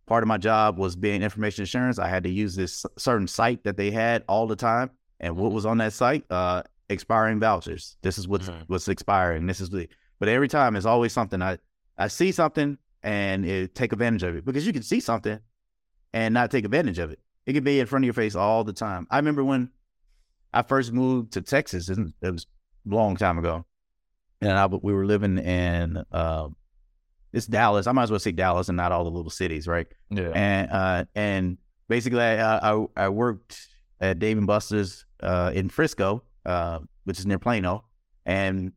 part 0.05 0.23
of 0.23 0.29
my 0.29 0.37
job 0.37 0.77
was 0.77 0.95
being 0.95 1.21
information 1.21 1.63
assurance. 1.63 1.99
I 1.99 2.07
had 2.07 2.23
to 2.23 2.29
use 2.29 2.55
this 2.55 2.85
certain 2.97 3.27
site 3.27 3.65
that 3.65 3.75
they 3.75 3.91
had 3.91 4.23
all 4.29 4.47
the 4.47 4.55
time. 4.55 4.91
And 5.19 5.35
what 5.35 5.51
was 5.51 5.65
on 5.65 5.79
that 5.79 5.91
site? 5.91 6.23
Uh, 6.29 6.63
expiring 6.87 7.41
vouchers. 7.41 7.97
This 8.03 8.17
is 8.17 8.25
what's 8.25 8.47
mm-hmm. 8.47 8.61
what's 8.67 8.87
expiring. 8.87 9.47
This 9.47 9.59
is 9.59 9.69
the 9.69 9.89
but 10.17 10.29
every 10.29 10.47
time 10.47 10.77
it's 10.77 10.85
always 10.85 11.11
something 11.11 11.41
I 11.41 11.57
I 11.97 12.07
see 12.07 12.31
something 12.31 12.77
and 13.03 13.45
it, 13.45 13.75
take 13.75 13.91
advantage 13.91 14.23
of 14.23 14.33
it 14.33 14.45
because 14.45 14.65
you 14.65 14.71
can 14.71 14.83
see 14.83 15.01
something 15.01 15.39
and 16.13 16.33
not 16.33 16.51
take 16.51 16.63
advantage 16.63 16.99
of 16.99 17.11
it. 17.11 17.19
It 17.45 17.51
can 17.51 17.65
be 17.65 17.81
in 17.81 17.85
front 17.85 18.05
of 18.05 18.07
your 18.07 18.13
face 18.13 18.33
all 18.33 18.63
the 18.63 18.71
time. 18.71 19.07
I 19.11 19.17
remember 19.17 19.43
when 19.43 19.71
I 20.53 20.61
first 20.61 20.93
moved 20.93 21.33
to 21.33 21.41
Texas. 21.41 21.89
and 21.89 22.13
It 22.21 22.31
was 22.31 22.47
long 22.87 23.15
time 23.15 23.37
ago, 23.37 23.65
and 24.41 24.51
I, 24.51 24.65
we 24.65 24.93
were 24.93 25.05
living 25.05 25.37
in 25.37 26.03
uh, 26.11 26.47
it's 27.33 27.45
Dallas. 27.45 27.87
I 27.87 27.91
might 27.91 28.03
as 28.03 28.11
well 28.11 28.19
say 28.19 28.31
Dallas 28.31 28.69
and 28.69 28.77
not 28.77 28.91
all 28.91 29.03
the 29.03 29.11
little 29.11 29.29
cities, 29.29 29.67
right? 29.67 29.87
Yeah. 30.09 30.31
And 30.33 30.71
uh, 30.71 31.05
and 31.15 31.57
basically, 31.87 32.21
I, 32.21 32.73
I, 32.73 32.85
I 32.95 33.09
worked 33.09 33.67
at 33.99 34.19
Dave 34.19 34.37
and 34.37 34.47
Buster's 34.47 35.05
uh, 35.21 35.51
in 35.53 35.69
Frisco, 35.69 36.23
uh, 36.45 36.79
which 37.03 37.19
is 37.19 37.25
near 37.25 37.39
Plano. 37.39 37.85
And 38.25 38.73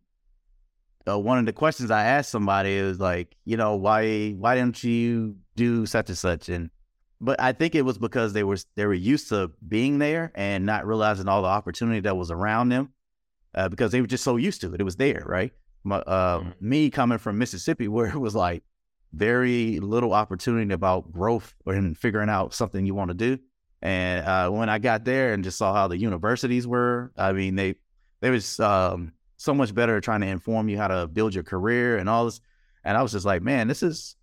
uh, 1.09 1.19
one 1.19 1.39
of 1.39 1.47
the 1.47 1.53
questions 1.53 1.91
I 1.91 2.05
asked 2.05 2.31
somebody 2.31 2.73
is 2.73 3.01
like, 3.01 3.37
you 3.45 3.57
know, 3.57 3.77
why 3.77 4.33
why 4.33 4.55
didn't 4.55 4.83
you 4.85 5.37
do 5.57 5.87
such 5.87 6.09
and 6.09 6.19
such? 6.19 6.49
And 6.49 6.71
but 7.21 7.41
I 7.41 7.53
think 7.53 7.75
it 7.75 7.83
was 7.83 7.99
because 7.99 8.33
they 8.33 8.45
were 8.45 8.59
they 8.77 8.87
were 8.87 8.95
used 8.95 9.29
to 9.29 9.53
being 9.67 9.99
there 9.99 10.33
and 10.35 10.67
not 10.67 10.87
realizing 10.87 11.29
all 11.29 11.43
the 11.43 11.49
opportunity 11.49 12.01
that 12.01 12.17
was 12.17 12.31
around 12.31 12.71
them, 12.71 12.93
uh, 13.55 13.69
because 13.69 13.93
they 13.93 14.01
were 14.01 14.07
just 14.07 14.25
so 14.25 14.37
used 14.37 14.61
to 14.63 14.73
it. 14.73 14.81
It 14.81 14.85
was 14.85 14.97
there, 14.97 15.23
right? 15.27 15.53
My, 15.85 15.97
uh, 15.99 16.41
mm-hmm. 16.41 16.51
Me 16.61 16.91
coming 16.91 17.19
from 17.19 17.39
Mississippi, 17.39 17.89
where 17.89 18.09
it 18.09 18.19
was 18.19 18.35
like 18.35 18.63
very 19.13 19.81
little 19.81 20.13
opportunity 20.13 20.73
about 20.73 21.13
growth 21.13 21.55
and 21.67 21.97
figuring 21.97 22.29
out 22.29 22.55
something 22.55 22.87
you 22.87 22.95
want 22.95 23.11
to 23.11 23.15
do. 23.15 23.39
And 23.83 24.27
uh, 24.27 24.51
when 24.51 24.69
I 24.69 24.79
got 24.79 25.05
there 25.05 25.33
and 25.33 25.43
just 25.43 25.57
saw 25.57 25.73
how 25.73 25.89
the 25.89 25.97
universities 25.97 26.67
were, 26.67 27.13
I 27.17 27.33
mean, 27.33 27.57
they 27.57 27.77
they 28.21 28.31
was 28.31 28.61
um, 28.61 29.13
so 29.39 29.55
much 29.55 29.75
better 29.75 30.01
trying 30.01 30.21
to 30.21 30.27
inform 30.27 30.69
you 30.69 30.77
how 30.77 30.89
to 30.89 31.07
build 31.07 31.35
your 31.35 31.45
career 31.45 31.97
and 31.97 32.09
all 32.09 32.27
this. 32.27 32.41
And 32.85 32.97
I 32.97 33.03
was 33.03 33.13
just 33.13 33.25
like, 33.25 33.43
man, 33.43 33.69
this 33.69 33.83
is, 33.83 34.17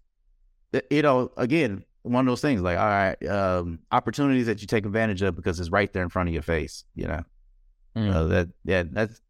you 0.91 1.01
know, 1.01 1.31
again, 1.37 1.83
one 2.03 2.27
of 2.27 2.31
those 2.31 2.41
things 2.41 2.61
like, 2.61 2.77
all 2.77 2.85
right, 2.85 3.27
um, 3.27 3.79
opportunities 3.91 4.45
that 4.45 4.61
you 4.61 4.67
take 4.67 4.85
advantage 4.85 5.23
of 5.23 5.35
because 5.35 5.59
it's 5.59 5.71
right 5.71 5.91
there 5.91 6.03
in 6.03 6.09
front 6.09 6.29
of 6.29 6.33
your 6.33 6.43
face, 6.43 6.85
you 6.95 7.07
know. 7.07 7.23
Mm. 7.97 8.29
That 8.29 8.49
yeah, 8.63 8.83
that's 8.89 9.21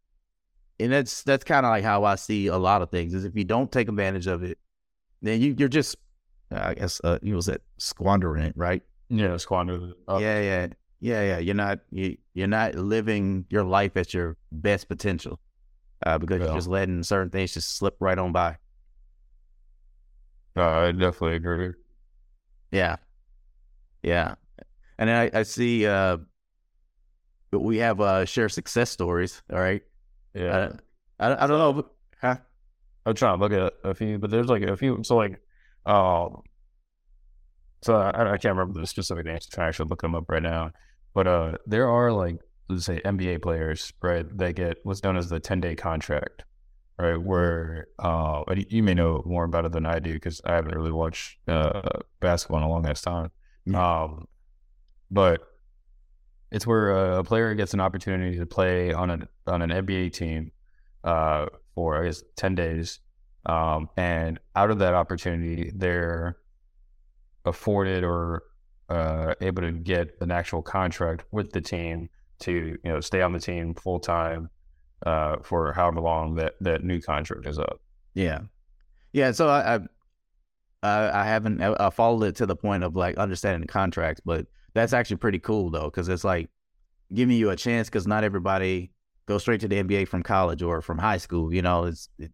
and 0.79 0.91
that's 0.91 1.23
that's 1.23 1.43
kind 1.45 1.65
of 1.65 1.69
like 1.69 1.83
how 1.83 2.03
I 2.03 2.15
see 2.15 2.47
a 2.47 2.57
lot 2.57 2.81
of 2.81 2.91
things. 2.91 3.13
Is 3.13 3.23
if 3.23 3.35
you 3.35 3.45
don't 3.45 3.71
take 3.71 3.87
advantage 3.87 4.27
of 4.27 4.43
it, 4.43 4.57
then 5.21 5.41
you 5.41 5.55
you're 5.57 5.69
just, 5.69 5.95
I 6.51 6.73
guess, 6.73 6.99
uh, 7.03 7.17
you 7.21 7.35
was 7.35 7.45
that 7.45 7.61
squandering 7.77 8.43
it, 8.43 8.53
right? 8.57 8.83
Yeah, 9.09 9.37
squander. 9.37 9.93
Uh, 10.07 10.17
yeah, 10.17 10.41
yeah, 10.41 10.67
yeah, 10.99 11.21
yeah. 11.23 11.37
You're 11.37 11.55
not 11.55 11.79
you, 11.91 12.17
you're 12.33 12.47
not 12.47 12.75
living 12.75 13.45
your 13.49 13.63
life 13.63 13.95
at 13.95 14.13
your 14.13 14.35
best 14.51 14.89
potential 14.89 15.39
uh, 16.05 16.17
because 16.17 16.39
yeah. 16.39 16.47
you're 16.47 16.55
just 16.55 16.67
letting 16.67 17.03
certain 17.03 17.29
things 17.29 17.53
just 17.53 17.77
slip 17.77 17.95
right 18.01 18.17
on 18.17 18.33
by. 18.33 18.57
Uh, 20.57 20.67
I 20.67 20.91
definitely 20.91 21.37
agree. 21.37 21.71
Yeah, 22.71 22.97
yeah, 24.03 24.35
and 24.99 25.09
I, 25.09 25.31
I 25.33 25.43
see. 25.43 25.87
Uh, 25.87 26.17
we 27.51 27.77
have 27.77 28.01
uh, 28.01 28.25
share 28.25 28.49
success 28.49 28.89
stories. 28.89 29.41
All 29.51 29.59
right. 29.59 29.81
Yeah. 30.33 30.73
I, 31.19 31.27
I, 31.27 31.43
I 31.43 31.47
don't 31.47 31.59
know. 31.59 31.73
But, 31.73 31.85
huh? 32.21 32.37
I'm 33.05 33.15
trying 33.15 33.37
to 33.37 33.43
look 33.43 33.53
at 33.53 33.73
a 33.89 33.93
few, 33.93 34.17
but 34.17 34.29
there's 34.29 34.47
like 34.47 34.63
a 34.63 34.75
few. 34.75 35.01
So 35.03 35.15
like, 35.15 35.39
um, 35.85 36.41
so 37.81 37.95
I, 37.95 38.33
I 38.33 38.37
can't 38.37 38.55
remember 38.55 38.79
the 38.79 38.87
specific 38.87 39.25
names. 39.25 39.47
I 39.57 39.67
actually 39.67 39.89
look 39.89 40.01
them 40.01 40.15
up 40.15 40.25
right 40.29 40.43
now. 40.43 40.71
But 41.13 41.27
uh, 41.27 41.57
there 41.65 41.89
are 41.89 42.11
like 42.11 42.37
let's 42.69 42.85
say 42.85 42.99
NBA 43.03 43.41
players, 43.41 43.93
right? 44.01 44.25
They 44.37 44.53
get 44.53 44.77
what's 44.83 45.03
known 45.03 45.17
as 45.17 45.29
the 45.29 45.39
10 45.39 45.61
day 45.61 45.75
contract, 45.75 46.43
right? 46.99 47.15
Where 47.15 47.87
uh, 47.99 48.43
you 48.69 48.83
may 48.83 48.93
know 48.93 49.23
more 49.25 49.45
about 49.45 49.65
it 49.65 49.71
than 49.71 49.85
I 49.85 49.99
do 49.99 50.13
because 50.13 50.41
I 50.45 50.55
haven't 50.55 50.75
really 50.75 50.91
watched 50.91 51.37
uh, 51.47 51.81
basketball 52.19 52.59
in 52.59 52.65
a 52.65 52.69
long 52.69 52.85
ass 52.85 53.01
time. 53.01 53.31
Um, 53.73 54.27
but 55.09 55.41
it's 56.51 56.65
where 56.65 56.91
a, 56.91 57.23
player 57.23 57.53
gets 57.55 57.73
an 57.73 57.79
opportunity 57.79 58.37
to 58.37 58.45
play 58.45 58.93
on 58.93 59.09
an 59.09 59.27
on 59.45 59.61
an 59.61 59.69
NBA 59.69 60.13
team 60.13 60.51
uh, 61.03 61.47
for 61.75 62.01
I 62.01 62.05
guess 62.05 62.23
10 62.35 62.55
days. 62.55 62.99
Um, 63.45 63.89
and 63.95 64.39
out 64.55 64.71
of 64.71 64.79
that 64.79 64.93
opportunity, 64.93 65.71
they're 65.73 66.37
afforded 67.45 68.03
or 68.03 68.43
uh, 68.89 69.33
able 69.41 69.61
to 69.61 69.71
get 69.71 70.15
an 70.21 70.31
actual 70.31 70.61
contract 70.61 71.23
with 71.31 71.51
the 71.51 71.61
team 71.61 72.09
to 72.39 72.77
you 72.83 72.91
know 72.91 72.99
stay 72.99 73.21
on 73.21 73.31
the 73.33 73.39
team 73.39 73.73
full 73.73 73.99
time 73.99 74.49
uh, 75.05 75.37
for 75.43 75.73
however 75.73 76.01
long 76.01 76.35
that 76.35 76.53
that 76.61 76.83
new 76.83 77.01
contract 77.01 77.45
is 77.45 77.59
up. 77.59 77.81
Yeah, 78.13 78.39
yeah. 79.13 79.31
So 79.31 79.47
I 79.47 79.79
I, 80.83 81.21
I 81.21 81.23
haven't 81.25 81.61
I 81.61 81.89
followed 81.89 82.23
it 82.23 82.35
to 82.37 82.45
the 82.45 82.55
point 82.55 82.83
of 82.83 82.95
like 82.95 83.17
understanding 83.17 83.61
the 83.61 83.67
contracts, 83.67 84.21
but 84.23 84.45
that's 84.77 84.93
actually 84.93 85.17
pretty 85.17 85.39
cool 85.39 85.69
though 85.69 85.85
because 85.85 86.07
it's 86.07 86.23
like 86.23 86.49
giving 87.13 87.35
you 87.35 87.49
a 87.49 87.55
chance 87.55 87.89
because 87.89 88.05
not 88.05 88.23
everybody 88.23 88.91
goes 89.25 89.41
straight 89.41 89.59
to 89.61 89.67
the 89.67 89.83
NBA 89.83 90.07
from 90.07 90.23
college 90.23 90.61
or 90.61 90.81
from 90.81 90.97
high 90.97 91.17
school. 91.17 91.53
You 91.53 91.61
know, 91.61 91.85
it's 91.85 92.09
it, 92.19 92.31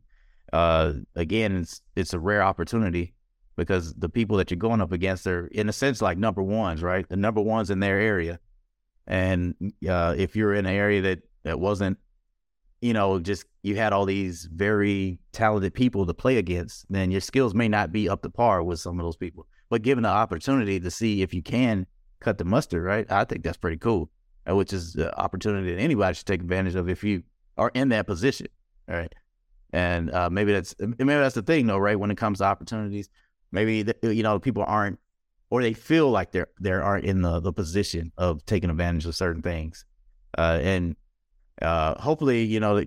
uh, 0.52 0.94
again 1.16 1.56
it's 1.56 1.82
it's 1.96 2.14
a 2.14 2.20
rare 2.20 2.44
opportunity 2.44 3.14
because 3.56 3.94
the 3.94 4.10
people 4.10 4.38
that 4.38 4.52
you're 4.52 4.58
going 4.58 4.82
up 4.82 4.92
against 4.92 5.26
are 5.26 5.48
in 5.48 5.70
a 5.70 5.74
sense 5.74 6.02
like 6.02 6.18
number 6.18 6.44
ones, 6.44 6.84
right? 6.84 7.08
The 7.08 7.16
number 7.16 7.42
ones 7.42 7.70
in 7.70 7.80
their 7.80 8.00
area. 8.00 8.40
And 9.08 9.56
uh, 9.88 10.16
if 10.18 10.36
you're 10.36 10.54
in 10.54 10.66
an 10.66 10.74
area 10.74 11.02
that 11.02 11.20
that 11.44 11.60
wasn't, 11.60 11.98
you 12.82 12.94
know, 12.94 13.20
just 13.20 13.46
you 13.62 13.76
had 13.76 13.94
all 13.94 14.06
these 14.06 14.50
very 14.52 15.20
talented 15.32 15.74
people 15.74 16.06
to 16.06 16.14
play 16.14 16.38
against, 16.38 16.86
then 16.90 17.10
your 17.10 17.22
skills 17.22 17.54
may 17.54 17.70
not 17.70 17.92
be 17.92 18.10
up 18.10 18.22
to 18.24 18.30
par 18.30 18.64
with 18.64 18.80
some 18.80 19.00
of 19.00 19.06
those 19.06 19.18
people. 19.18 19.48
But 19.70 19.82
given 19.82 20.04
the 20.04 20.10
opportunity 20.10 20.80
to 20.80 20.92
see 20.92 21.22
if 21.22 21.34
you 21.34 21.42
can 21.42 21.88
cut 22.24 22.38
the 22.38 22.46
mustard, 22.46 22.84
right? 22.84 23.10
I 23.12 23.26
think 23.26 23.44
that's 23.44 23.58
pretty 23.58 23.78
cool. 23.78 24.10
Uh, 24.50 24.56
which 24.56 24.74
is 24.74 24.92
the 24.94 25.18
opportunity 25.18 25.74
that 25.74 25.80
anybody 25.80 26.14
should 26.14 26.26
take 26.26 26.42
advantage 26.42 26.76
of 26.76 26.90
if 26.90 27.02
you 27.02 27.24
are 27.58 27.72
in 27.74 27.90
that 27.90 28.06
position, 28.06 28.48
right? 28.90 29.14
And 29.72 30.12
uh, 30.12 30.30
maybe 30.30 30.52
that's 30.52 30.76
maybe 30.80 31.06
that's 31.06 31.36
the 31.36 31.42
thing, 31.42 31.66
though, 31.66 31.78
right? 31.78 31.98
When 31.98 32.12
it 32.12 32.18
comes 32.18 32.40
to 32.40 32.44
opportunities, 32.44 33.10
maybe 33.54 33.84
the, 33.84 33.96
you 34.02 34.24
know 34.24 34.38
people 34.40 34.66
aren't 34.68 35.00
or 35.50 35.62
they 35.62 35.72
feel 35.72 36.10
like 36.10 36.32
they're 36.32 36.48
they 36.60 36.72
aren't 36.72 37.06
in 37.06 37.22
the, 37.22 37.40
the 37.40 37.54
position 37.54 38.12
of 38.18 38.46
taking 38.46 38.70
advantage 38.70 39.06
of 39.06 39.16
certain 39.16 39.42
things 39.42 39.86
uh, 40.38 40.60
and 40.62 40.98
uh, 41.62 42.00
hopefully 42.02 42.44
you 42.44 42.60
know 42.60 42.84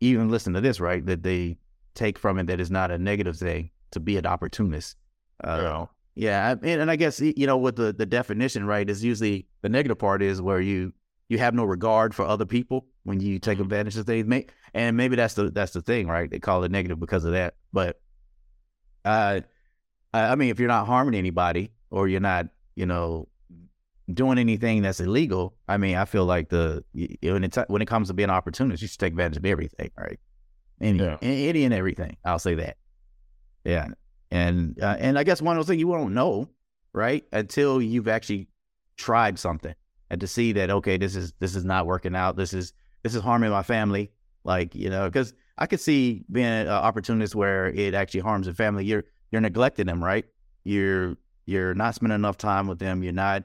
even 0.00 0.30
listen 0.30 0.54
to 0.54 0.60
this 0.62 0.80
right 0.80 1.04
that 1.04 1.22
they 1.22 1.58
take 1.94 2.18
from 2.18 2.38
it 2.38 2.46
that 2.46 2.60
is 2.60 2.70
not 2.70 2.90
a 2.90 2.96
negative 2.96 3.36
thing 3.36 3.70
to 3.90 4.00
be 4.00 4.16
an 4.16 4.24
opportunist 4.24 4.96
uh, 5.44 5.60
yeah. 5.60 5.86
Yeah 6.16 6.50
and, 6.50 6.64
and 6.64 6.90
i 6.90 6.96
guess 6.96 7.20
you 7.20 7.46
know 7.46 7.56
with 7.56 7.76
the, 7.76 7.92
the 7.92 8.06
definition 8.06 8.66
right 8.66 8.90
is 8.90 9.04
usually 9.04 9.46
the 9.62 9.68
negative 9.68 9.98
part 9.98 10.22
is 10.22 10.42
where 10.42 10.60
you 10.60 10.92
you 11.28 11.38
have 11.38 11.54
no 11.54 11.64
regard 11.64 12.14
for 12.14 12.24
other 12.24 12.46
people 12.46 12.86
when 13.04 13.20
you 13.20 13.38
take 13.38 13.54
mm-hmm. 13.54 13.62
advantage 13.62 13.96
of 13.96 14.06
things 14.06 14.44
and 14.74 14.96
maybe 14.96 15.14
that's 15.14 15.34
the 15.34 15.50
that's 15.50 15.72
the 15.72 15.82
thing 15.82 16.08
right 16.08 16.30
they 16.30 16.38
call 16.38 16.64
it 16.64 16.70
negative 16.70 16.98
because 16.98 17.24
of 17.24 17.32
that 17.32 17.54
but 17.72 18.00
uh 19.04 19.40
I 20.16 20.34
mean, 20.34 20.50
if 20.50 20.58
you're 20.58 20.68
not 20.68 20.86
harming 20.86 21.14
anybody 21.14 21.72
or 21.90 22.08
you're 22.08 22.20
not, 22.20 22.46
you 22.74 22.86
know, 22.86 23.28
doing 24.12 24.38
anything 24.38 24.82
that's 24.82 25.00
illegal, 25.00 25.54
I 25.68 25.76
mean, 25.76 25.96
I 25.96 26.04
feel 26.04 26.24
like 26.24 26.48
the 26.48 26.84
when 27.22 27.44
it 27.44 27.56
when 27.68 27.82
it 27.82 27.86
comes 27.86 28.08
to 28.08 28.14
being 28.14 28.30
opportunist, 28.30 28.82
you 28.82 28.88
should 28.88 29.00
take 29.00 29.12
advantage 29.12 29.38
of 29.38 29.44
everything, 29.44 29.90
right? 29.98 30.18
Any, 30.80 30.98
yeah. 30.98 31.16
any 31.22 31.64
and 31.64 31.74
everything. 31.74 32.16
I'll 32.24 32.38
say 32.38 32.54
that. 32.54 32.76
Yeah, 33.64 33.88
and 34.36 34.82
uh, 34.82 34.96
and 34.98 35.18
I 35.18 35.24
guess 35.24 35.40
one 35.40 35.56
of 35.56 35.60
those 35.60 35.68
things 35.68 35.80
you 35.80 35.88
won't 35.88 36.12
know, 36.12 36.50
right, 36.92 37.24
until 37.32 37.80
you've 37.80 38.08
actually 38.08 38.48
tried 38.96 39.38
something 39.38 39.74
and 40.10 40.20
to 40.20 40.26
see 40.26 40.52
that 40.52 40.70
okay, 40.70 40.96
this 40.98 41.16
is 41.16 41.32
this 41.38 41.56
is 41.56 41.64
not 41.64 41.86
working 41.86 42.14
out. 42.14 42.36
This 42.36 42.52
is 42.52 42.72
this 43.02 43.14
is 43.14 43.22
harming 43.22 43.50
my 43.50 43.62
family. 43.62 44.10
Like 44.44 44.74
you 44.74 44.90
know, 44.90 45.08
because 45.08 45.32
I 45.58 45.66
could 45.66 45.80
see 45.80 46.24
being 46.30 46.46
an 46.46 46.68
opportunist 46.68 47.34
where 47.34 47.68
it 47.68 47.94
actually 47.94 48.20
harms 48.20 48.46
the 48.46 48.54
family. 48.54 48.84
You're 48.84 49.04
you're 49.30 49.40
neglecting 49.40 49.86
them, 49.86 50.04
right? 50.04 50.26
You're 50.64 51.16
you're 51.46 51.74
not 51.74 51.94
spending 51.94 52.14
enough 52.14 52.36
time 52.36 52.66
with 52.66 52.78
them. 52.78 53.02
You're 53.02 53.12
not 53.12 53.44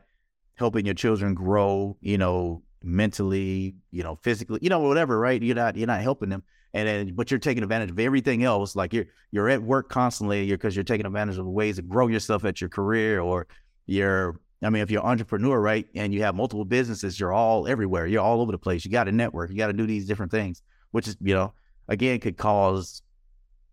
helping 0.55 0.85
your 0.85 0.95
children 0.95 1.33
grow, 1.33 1.97
you 2.01 2.17
know, 2.17 2.63
mentally, 2.83 3.75
you 3.91 4.03
know, 4.03 4.15
physically, 4.15 4.59
you 4.61 4.69
know, 4.69 4.79
whatever, 4.79 5.17
right? 5.17 5.41
You're 5.41 5.55
not 5.55 5.77
you're 5.77 5.87
not 5.87 6.01
helping 6.01 6.29
them. 6.29 6.43
And 6.73 6.87
then 6.87 7.15
but 7.15 7.29
you're 7.29 7.39
taking 7.39 7.63
advantage 7.63 7.91
of 7.91 7.99
everything 7.99 8.43
else. 8.43 8.75
Like 8.75 8.93
you're 8.93 9.07
you're 9.31 9.49
at 9.49 9.61
work 9.61 9.89
constantly 9.89 10.49
because 10.49 10.75
you're, 10.75 10.81
you're 10.81 10.85
taking 10.85 11.05
advantage 11.05 11.37
of 11.37 11.45
ways 11.45 11.75
to 11.75 11.81
grow 11.81 12.07
yourself 12.07 12.45
at 12.45 12.61
your 12.61 12.69
career 12.69 13.19
or 13.19 13.47
you're 13.85 14.39
I 14.63 14.69
mean, 14.69 14.83
if 14.83 14.91
you're 14.91 15.01
an 15.01 15.07
entrepreneur, 15.07 15.59
right, 15.59 15.87
and 15.95 16.13
you 16.13 16.21
have 16.21 16.35
multiple 16.35 16.65
businesses, 16.65 17.19
you're 17.19 17.33
all 17.33 17.67
everywhere. 17.67 18.05
You're 18.05 18.21
all 18.21 18.41
over 18.41 18.51
the 18.51 18.59
place. 18.59 18.85
You 18.85 18.91
got 18.91 19.05
to 19.05 19.11
network. 19.11 19.49
You 19.49 19.57
got 19.57 19.67
to 19.67 19.73
do 19.73 19.87
these 19.87 20.05
different 20.05 20.31
things, 20.31 20.61
which 20.91 21.07
is, 21.07 21.17
you 21.19 21.33
know, 21.33 21.53
again, 21.87 22.19
could 22.19 22.37
cause 22.37 23.01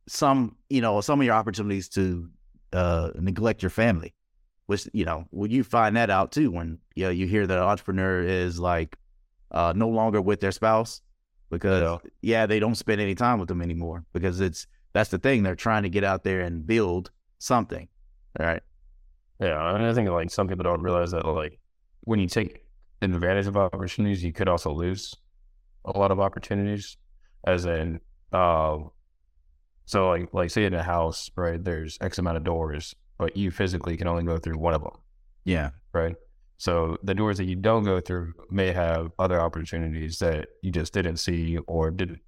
some, 0.09 0.57
you 0.71 0.81
know, 0.81 1.01
some 1.03 1.21
of 1.21 1.27
your 1.27 1.35
opportunities 1.35 1.91
to 1.91 2.31
uh, 2.73 3.11
neglect 3.17 3.63
your 3.63 3.71
family, 3.71 4.15
which, 4.65 4.89
you 4.95 5.05
know, 5.05 5.27
when 5.31 5.51
you 5.51 5.63
find 5.63 5.97
that 5.97 6.09
out 6.09 6.33
too, 6.33 6.51
when, 6.51 6.79
you 6.95 7.05
know, 7.05 7.11
you 7.11 7.27
hear 7.27 7.47
that 7.47 7.59
an 7.59 7.65
entrepreneur 7.65 8.23
is 8.23 8.59
like 8.59 8.97
uh, 9.51 9.75
no 9.77 9.89
longer 9.89 10.23
with 10.23 10.41
their 10.41 10.53
spouse 10.53 11.03
because, 11.51 11.83
yeah. 11.83 12.11
yeah, 12.23 12.47
they 12.47 12.61
don't 12.61 12.75
spend 12.75 13.01
any 13.01 13.15
time 13.15 13.39
with 13.39 13.49
them 13.49 13.63
anymore 13.63 14.05
because 14.13 14.41
it's, 14.41 14.67
that's 14.93 15.11
the 15.11 15.19
thing. 15.19 15.43
They're 15.43 15.55
trying 15.55 15.83
to 15.83 15.89
get 15.89 16.05
out 16.05 16.25
there 16.25 16.41
and 16.41 16.67
build 16.67 17.11
something. 17.39 17.89
right? 18.39 18.63
Yeah. 19.41 19.75
And 19.75 19.85
I 19.85 19.93
think 19.93 20.09
like 20.11 20.31
some 20.31 20.49
people 20.49 20.65
don't 20.65 20.83
realize 20.83 21.11
that 21.13 21.27
like 21.27 21.59
when 22.03 22.19
you 22.19 22.29
take 22.29 22.65
advantage 23.03 23.47
of 23.47 23.57
opportunities, 23.57 24.23
you 24.25 24.33
could 24.33 24.49
also 24.49 24.73
lose 24.73 25.15
a 25.85 25.99
lot 25.99 26.11
of 26.11 26.21
opportunities 26.21 26.97
as 27.47 27.65
in, 27.65 28.01
uh, 28.33 28.79
so 29.85 30.09
like 30.09 30.29
like 30.35 30.51
say 30.51 30.65
in 30.65 30.75
a 30.75 30.83
house, 30.83 31.31
right? 31.37 31.63
There's 31.63 31.97
X 32.01 32.19
amount 32.19 32.37
of 32.37 32.45
doors, 32.45 32.95
but 33.17 33.37
you 33.37 33.51
physically 33.51 33.97
can 33.97 34.07
only 34.07 34.25
go 34.25 34.37
through 34.37 34.59
one 34.59 34.75
of 34.75 34.83
them. 34.83 34.93
Yeah. 35.45 35.71
Right. 35.93 36.17
So 36.59 36.97
the 37.05 37.15
doors 37.15 37.39
that 37.39 37.45
you 37.45 37.55
don't 37.55 37.85
go 37.85 38.01
through 38.01 38.35
may 38.51 38.73
have 38.73 39.13
other 39.19 39.41
opportunities 39.41 40.19
that 40.19 40.49
you 40.61 40.73
just 40.73 40.93
didn't 40.93 41.19
see 41.19 41.57
or 41.67 41.91
didn't 41.91 42.21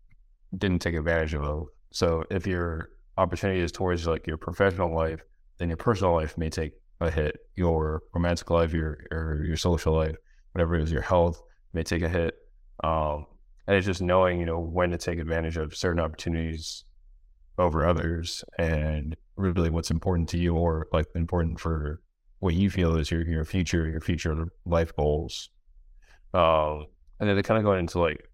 didn't 0.56 0.80
take 0.80 0.94
advantage 0.94 1.34
of. 1.34 1.66
So 1.92 2.24
if 2.30 2.46
your 2.46 2.90
opportunity 3.18 3.60
is 3.60 3.72
towards 3.72 4.06
like 4.06 4.26
your 4.26 4.36
professional 4.36 4.94
life, 4.94 5.20
then 5.58 5.68
your 5.68 5.76
personal 5.76 6.14
life 6.14 6.38
may 6.38 6.48
take 6.48 6.72
a 7.00 7.10
hit. 7.10 7.38
Your 7.56 8.02
romantic 8.14 8.50
life, 8.50 8.72
your 8.72 8.98
or 9.10 9.42
your 9.44 9.56
social 9.56 9.94
life, 9.94 10.16
whatever 10.52 10.76
it 10.76 10.82
is, 10.84 10.92
your 10.92 11.02
health 11.02 11.42
may 11.72 11.82
take 11.82 12.02
a 12.02 12.08
hit. 12.08 12.34
Um, 12.84 13.26
and 13.66 13.76
it's 13.76 13.86
just 13.86 14.00
knowing, 14.00 14.38
you 14.38 14.46
know, 14.46 14.60
when 14.60 14.90
to 14.90 14.98
take 14.98 15.18
advantage 15.18 15.56
of 15.56 15.76
certain 15.76 16.00
opportunities 16.00 16.84
over 17.58 17.86
others 17.86 18.44
and 18.58 19.16
really 19.36 19.70
what's 19.70 19.90
important 19.90 20.28
to 20.30 20.38
you 20.38 20.54
or 20.54 20.86
like 20.92 21.06
important 21.14 21.58
for 21.60 22.00
what 22.40 22.54
you 22.54 22.70
feel 22.70 22.96
is 22.96 23.10
your 23.10 23.22
your 23.26 23.44
future 23.44 23.88
your 23.88 24.00
future 24.00 24.48
life 24.66 24.94
goals. 24.96 25.50
Um, 26.34 26.86
and 27.18 27.28
then 27.28 27.36
they 27.36 27.42
kind 27.42 27.58
of 27.58 27.64
go 27.64 27.74
into 27.74 28.00
like 28.00 28.28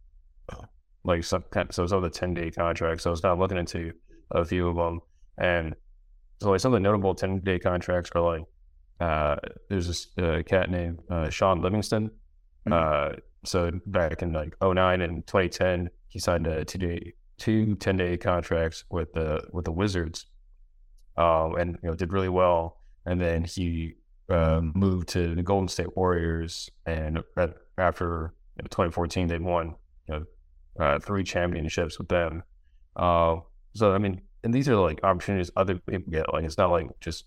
like 1.05 1.25
some 1.25 1.45
so 1.71 1.87
some 1.87 1.99
of 1.99 2.03
the 2.03 2.11
ten 2.11 2.35
day 2.35 2.51
contracts. 2.51 3.05
So 3.05 3.11
I 3.11 3.13
was 3.13 3.21
kind 3.21 3.33
of 3.33 3.39
looking 3.39 3.59
into 3.59 3.93
a 4.31 4.45
few 4.45 4.69
of 4.69 4.77
them, 4.77 5.01
and 5.39 5.75
so 6.41 6.51
like 6.51 6.61
some 6.61 6.73
of 6.73 6.77
the 6.77 6.81
notable 6.81 7.15
ten 7.15 7.41
day 7.41 7.59
contracts 7.59 8.11
are 8.15 8.23
like 8.23 8.45
uh, 9.01 9.37
there's 9.69 9.87
this 9.87 10.09
uh, 10.19 10.43
cat 10.47 10.71
named 10.71 11.01
uh, 11.11 11.29
Shaun 11.29 11.61
Livingston. 11.61 12.11
Mm-hmm. 12.67 12.73
Uh, 12.73 13.17
so 13.45 13.71
back 13.87 14.23
in 14.23 14.33
like 14.33 14.55
09 14.61 15.01
and 15.01 15.27
2010, 15.27 15.91
he 16.09 16.19
signed 16.19 16.47
a 16.47 16.65
two 16.65 16.79
day 16.79 17.13
two 17.39 17.75
10 17.77 17.97
day 17.97 18.17
contracts 18.17 18.85
with 18.91 19.13
the 19.13 19.43
with 19.53 19.65
the 19.65 19.73
Wizards, 19.73 20.27
um, 21.17 21.57
and 21.57 21.79
you 21.83 21.91
know 21.91 21.95
did 21.95 22.13
really 22.13 22.29
well. 22.29 22.79
And 23.07 23.21
then 23.21 23.45
he 23.45 23.95
um, 24.29 24.73
moved 24.75 25.09
to 25.11 25.35
the 25.35 25.43
Golden 25.43 25.69
State 25.69 25.97
Warriors, 25.97 26.71
and 26.85 27.23
after 27.79 28.35
you 28.57 28.63
know, 28.63 28.69
2014, 28.69 29.29
they 29.29 29.39
won 29.39 29.77
you 30.09 30.15
know 30.15 30.25
uh, 30.85 30.99
three 30.99 31.25
championships 31.25 31.99
with 31.99 32.09
them. 32.09 32.43
Uh, 32.97 33.37
so 33.75 33.93
I 33.93 33.99
mean, 33.99 34.23
and 34.43 34.53
these 34.53 34.69
are 34.69 34.77
like 34.77 35.01
opportunities 35.03 35.51
other 35.57 35.77
people 35.77 36.13
get. 36.13 36.33
Like 36.33 36.45
it's 36.45 36.59
not 36.59 36.71
like 36.71 36.89
just 37.01 37.25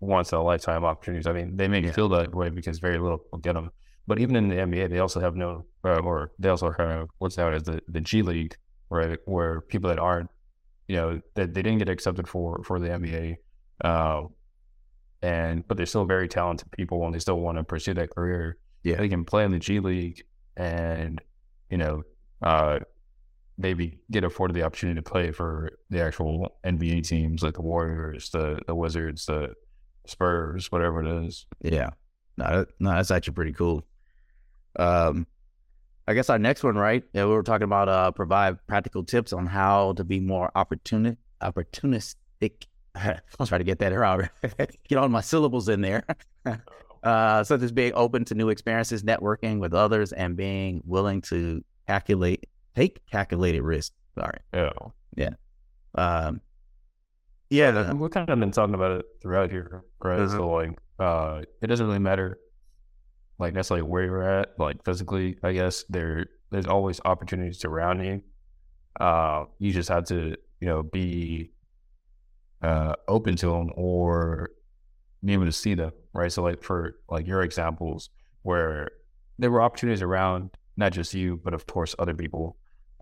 once 0.00 0.32
in 0.32 0.38
a 0.38 0.42
lifetime 0.42 0.84
opportunities. 0.84 1.26
I 1.26 1.32
mean, 1.32 1.56
they 1.56 1.68
may 1.68 1.82
yeah. 1.82 1.92
feel 1.92 2.08
that 2.10 2.34
way 2.34 2.48
because 2.48 2.78
very 2.78 2.98
little 2.98 3.22
will 3.30 3.38
get 3.38 3.54
them. 3.54 3.70
But 4.06 4.18
even 4.18 4.34
in 4.34 4.48
the 4.48 4.56
NBA, 4.56 4.90
they 4.90 4.98
also 4.98 5.20
have 5.20 5.36
no, 5.36 5.66
uh, 5.84 5.98
or 5.98 6.32
they 6.38 6.48
also 6.48 6.72
have 6.72 7.08
what's 7.18 7.36
known 7.36 7.54
as 7.54 7.62
the, 7.62 7.80
the 7.86 8.00
G 8.00 8.22
League, 8.22 8.56
right, 8.88 9.18
where 9.26 9.60
people 9.60 9.88
that 9.88 9.98
aren't, 9.98 10.30
you 10.88 10.96
know, 10.96 11.20
that 11.34 11.54
they 11.54 11.62
didn't 11.62 11.78
get 11.78 11.88
accepted 11.88 12.26
for 12.26 12.62
for 12.64 12.80
the 12.80 12.88
NBA, 12.88 13.36
uh, 13.84 14.22
and 15.22 15.66
but 15.66 15.76
they're 15.76 15.86
still 15.86 16.04
very 16.04 16.28
talented 16.28 16.70
people 16.72 17.04
and 17.04 17.14
they 17.14 17.18
still 17.18 17.40
want 17.40 17.58
to 17.58 17.64
pursue 17.64 17.94
that 17.94 18.14
career. 18.14 18.58
Yeah, 18.82 18.96
they 18.96 19.08
can 19.08 19.24
play 19.24 19.44
in 19.44 19.50
the 19.50 19.58
G 19.58 19.80
League 19.80 20.24
and 20.56 21.20
you 21.70 21.78
know 21.78 22.02
uh, 22.42 22.80
maybe 23.58 23.98
get 24.10 24.24
afforded 24.24 24.54
the 24.54 24.62
opportunity 24.62 25.00
to 25.00 25.08
play 25.08 25.30
for 25.30 25.70
the 25.90 26.00
actual 26.02 26.56
NBA 26.64 27.06
teams 27.06 27.42
like 27.42 27.54
the 27.54 27.62
Warriors, 27.62 28.30
the 28.30 28.58
the 28.66 28.74
Wizards, 28.74 29.26
the 29.26 29.54
Spurs, 30.06 30.72
whatever 30.72 31.02
it 31.02 31.26
is. 31.26 31.46
Yeah, 31.60 31.90
no, 32.36 32.64
no, 32.78 32.90
that's 32.90 33.10
actually 33.10 33.34
pretty 33.34 33.52
cool. 33.52 33.84
Um, 34.76 35.26
I 36.08 36.14
guess 36.14 36.30
our 36.30 36.38
next 36.38 36.64
one, 36.64 36.76
right? 36.76 37.04
Yeah, 37.12 37.26
we 37.26 37.32
were 37.32 37.42
talking 37.42 37.64
about 37.64 37.88
uh, 37.88 38.10
provide 38.10 38.66
practical 38.66 39.04
tips 39.04 39.32
on 39.32 39.46
how 39.46 39.92
to 39.92 40.04
be 40.04 40.18
more 40.18 40.50
opportuni- 40.56 41.18
opportunistic. 41.42 42.66
I'll 43.38 43.46
try 43.46 43.58
to 43.58 43.64
get 43.64 43.78
that 43.78 43.92
out. 43.92 44.28
get 44.88 44.98
all 44.98 45.08
my 45.08 45.20
syllables 45.20 45.68
in 45.68 45.80
there. 45.80 46.04
uh, 47.02 47.44
such 47.44 47.62
as 47.62 47.72
being 47.72 47.92
open 47.94 48.24
to 48.26 48.34
new 48.34 48.48
experiences, 48.48 49.02
networking 49.02 49.58
with 49.58 49.74
others, 49.74 50.12
and 50.12 50.36
being 50.36 50.82
willing 50.84 51.20
to 51.22 51.62
calculate 51.86 52.48
take 52.74 53.04
calculated 53.06 53.62
risk. 53.62 53.92
Sorry. 54.18 54.38
Yeah. 54.52 54.70
Yeah. 55.16 55.30
Um, 55.94 56.40
yeah. 57.48 57.92
We've 57.92 58.10
kind 58.10 58.28
of 58.28 58.38
been 58.38 58.52
talking 58.52 58.74
about 58.74 59.00
it 59.00 59.06
throughout 59.22 59.50
here, 59.50 59.82
right? 60.02 60.20
Uh-huh. 60.20 60.36
So 60.36 60.50
like, 60.50 60.78
uh, 60.98 61.42
it 61.62 61.66
doesn't 61.66 61.86
really 61.86 61.98
matter, 61.98 62.38
like 63.38 63.54
necessarily 63.54 63.82
where 63.82 64.04
you're 64.04 64.22
at, 64.22 64.58
like 64.58 64.84
physically. 64.84 65.36
I 65.42 65.52
guess 65.52 65.84
there 65.88 66.26
there's 66.50 66.66
always 66.66 67.00
opportunities 67.04 67.64
around 67.64 68.04
you. 68.04 68.22
Uh, 68.98 69.44
you 69.58 69.72
just 69.72 69.88
have 69.88 70.04
to, 70.04 70.36
you 70.60 70.68
know, 70.68 70.82
be 70.82 71.52
uh, 72.62 72.94
open 73.08 73.36
to 73.36 73.46
them 73.46 73.70
or 73.74 74.50
be 75.24 75.32
able 75.32 75.44
to 75.44 75.52
see 75.52 75.74
them, 75.74 75.92
right? 76.12 76.32
So 76.32 76.42
like 76.42 76.62
for 76.62 76.96
like 77.08 77.26
your 77.26 77.42
examples 77.42 78.10
where 78.42 78.90
there 79.38 79.50
were 79.50 79.62
opportunities 79.62 80.02
around 80.02 80.50
not 80.76 80.92
just 80.92 81.14
you, 81.14 81.40
but 81.42 81.54
of 81.54 81.66
course 81.66 81.94
other 81.98 82.14
people. 82.14 82.56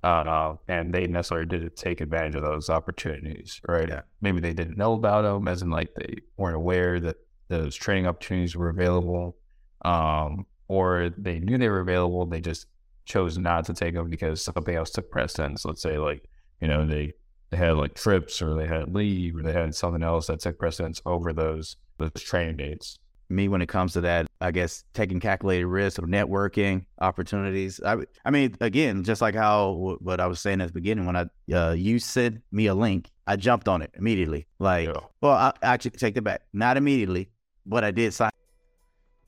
Uh, 0.05 0.55
and 0.69 0.95
they 0.95 1.09
necessarily 1.09 1.47
didn't 1.47 1.75
take 1.75 2.01
advantage 2.01 2.37
of 2.37 2.43
those 2.43 2.71
opportunities, 2.71 3.61
right? 3.67 3.89
Yeah. 3.89 4.03
Maybe 4.21 4.41
they 4.41 4.53
didn't 4.53 4.79
know 4.79 4.93
about 4.93 5.23
them, 5.23 5.49
as 5.49 5.63
in 5.63 5.71
like 5.71 5.93
they 5.97 6.19
weren't 6.37 6.55
aware 6.55 7.01
that 7.01 7.17
those 7.49 7.75
training 7.75 8.07
opportunities 8.07 8.55
were 8.55 8.69
available, 8.69 9.37
um, 9.85 10.47
or 10.69 11.11
they 11.19 11.41
knew 11.41 11.59
they 11.59 11.69
were 11.69 11.81
available, 11.81 12.27
they 12.27 12.41
just 12.41 12.67
chose 13.07 13.39
not 13.39 13.65
to 13.65 13.75
take 13.75 13.95
them 13.95 14.09
because 14.09 14.45
something 14.45 14.77
else 14.77 14.91
took 14.91 15.11
precedence. 15.11 15.65
Let's 15.65 15.83
say 15.83 15.99
like 15.99 16.29
you 16.61 16.69
know 16.69 16.87
they 16.87 17.15
they 17.51 17.57
had 17.57 17.77
like 17.77 17.95
trips 17.95 18.43
or 18.43 18.55
they 18.55 18.67
had 18.67 18.95
leave 18.95 19.37
or 19.37 19.43
they 19.43 19.53
had 19.53 19.75
something 19.75 20.03
else 20.03 20.27
that 20.27 20.41
took 20.41 20.59
precedence 20.59 21.01
over 21.07 21.33
those 21.33 21.77
those 21.99 22.13
training 22.23 22.57
dates 22.57 22.99
me 23.31 23.49
when 23.49 23.61
it 23.61 23.69
comes 23.69 23.93
to 23.93 24.01
that. 24.03 24.27
I 24.41 24.51
guess 24.51 24.85
taking 24.95 25.21
calculated 25.21 25.67
risks 25.67 25.99
or 25.99 26.07
networking 26.07 26.87
opportunities. 27.01 27.81
I, 27.85 27.97
I 28.25 28.31
mean, 28.31 28.57
again, 28.61 29.05
just 29.05 29.21
like 29.21 29.35
how 29.35 29.97
what 30.01 30.21
I 30.21 30.27
was 30.27 30.41
saying 30.41 30.61
at 30.61 30.69
the 30.69 30.73
beginning, 30.73 31.07
when 31.07 31.17
I 31.17 31.27
uh, 31.53 31.73
you 31.73 31.99
sent 31.99 32.41
me 32.53 32.67
a 32.67 32.75
link, 32.75 33.11
I 33.27 33.37
jumped 33.37 33.69
on 33.69 33.83
it 33.83 33.91
immediately. 33.95 34.47
Like, 34.59 34.89
yeah. 34.89 35.01
well, 35.21 35.33
I, 35.33 35.53
I 35.63 35.75
actually 35.75 35.93
take 35.93 36.17
it 36.17 36.25
back, 36.25 36.43
not 36.53 36.77
immediately, 36.77 37.31
but 37.67 37.85
I 37.85 37.91
did 37.91 38.15
sign. 38.15 38.31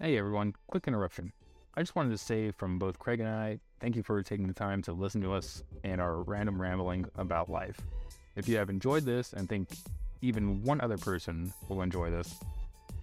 Hey 0.01 0.17
everyone, 0.17 0.55
quick 0.69 0.87
interruption. 0.87 1.33
I 1.75 1.83
just 1.83 1.95
wanted 1.95 2.11
to 2.11 2.19
say 2.19 2.51
from 2.53 2.79
both 2.79 2.99
Craig 2.99 3.21
and 3.21 3.29
I, 3.29 3.61
thank 3.81 3.97
you 3.97 4.03
for 4.03 4.23
taking 4.23 4.47
the 4.47 4.55
time 4.55 4.83
to 4.83 4.93
listen 4.93 5.21
to 5.23 5.33
us 5.33 5.63
and 5.85 6.01
our 6.01 6.23
random 6.23 6.61
rambling 6.61 7.07
about 7.17 7.51
life. 7.51 7.81
If 8.37 8.49
you 8.49 8.57
have 8.57 8.71
enjoyed 8.71 9.05
this 9.05 9.33
and 9.33 9.49
think 9.49 9.69
even 10.23 10.63
one 10.63 10.81
other 10.81 10.99
person 10.99 11.53
will 11.69 11.83
enjoy 11.83 12.11
this, 12.11 12.35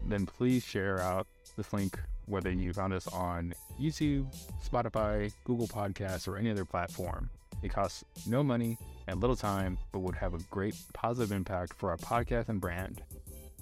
then 0.08 0.26
please 0.26 0.64
share 0.64 1.00
out 1.00 1.28
this 1.56 1.74
link, 1.74 2.00
whether 2.26 2.52
you 2.52 2.74
found 2.74 2.94
us 2.94 3.08
on 3.08 3.54
YouTube, 3.80 4.34
Spotify, 4.66 5.32
Google 5.44 5.68
Podcasts, 5.68 6.28
or 6.28 6.38
any 6.38 6.52
other 6.52 6.66
platform. 6.66 7.30
It 7.64 7.70
costs 7.70 8.04
no 8.28 8.44
money 8.44 8.78
and 9.08 9.20
little 9.20 9.36
time, 9.36 9.78
but 9.92 10.00
would 10.00 10.16
have 10.16 10.34
a 10.34 10.40
great 10.52 10.76
positive 10.94 11.32
impact 11.32 11.74
for 11.74 11.90
our 11.90 11.98
podcast 11.98 12.50
and 12.50 12.62
brand. 12.62 13.02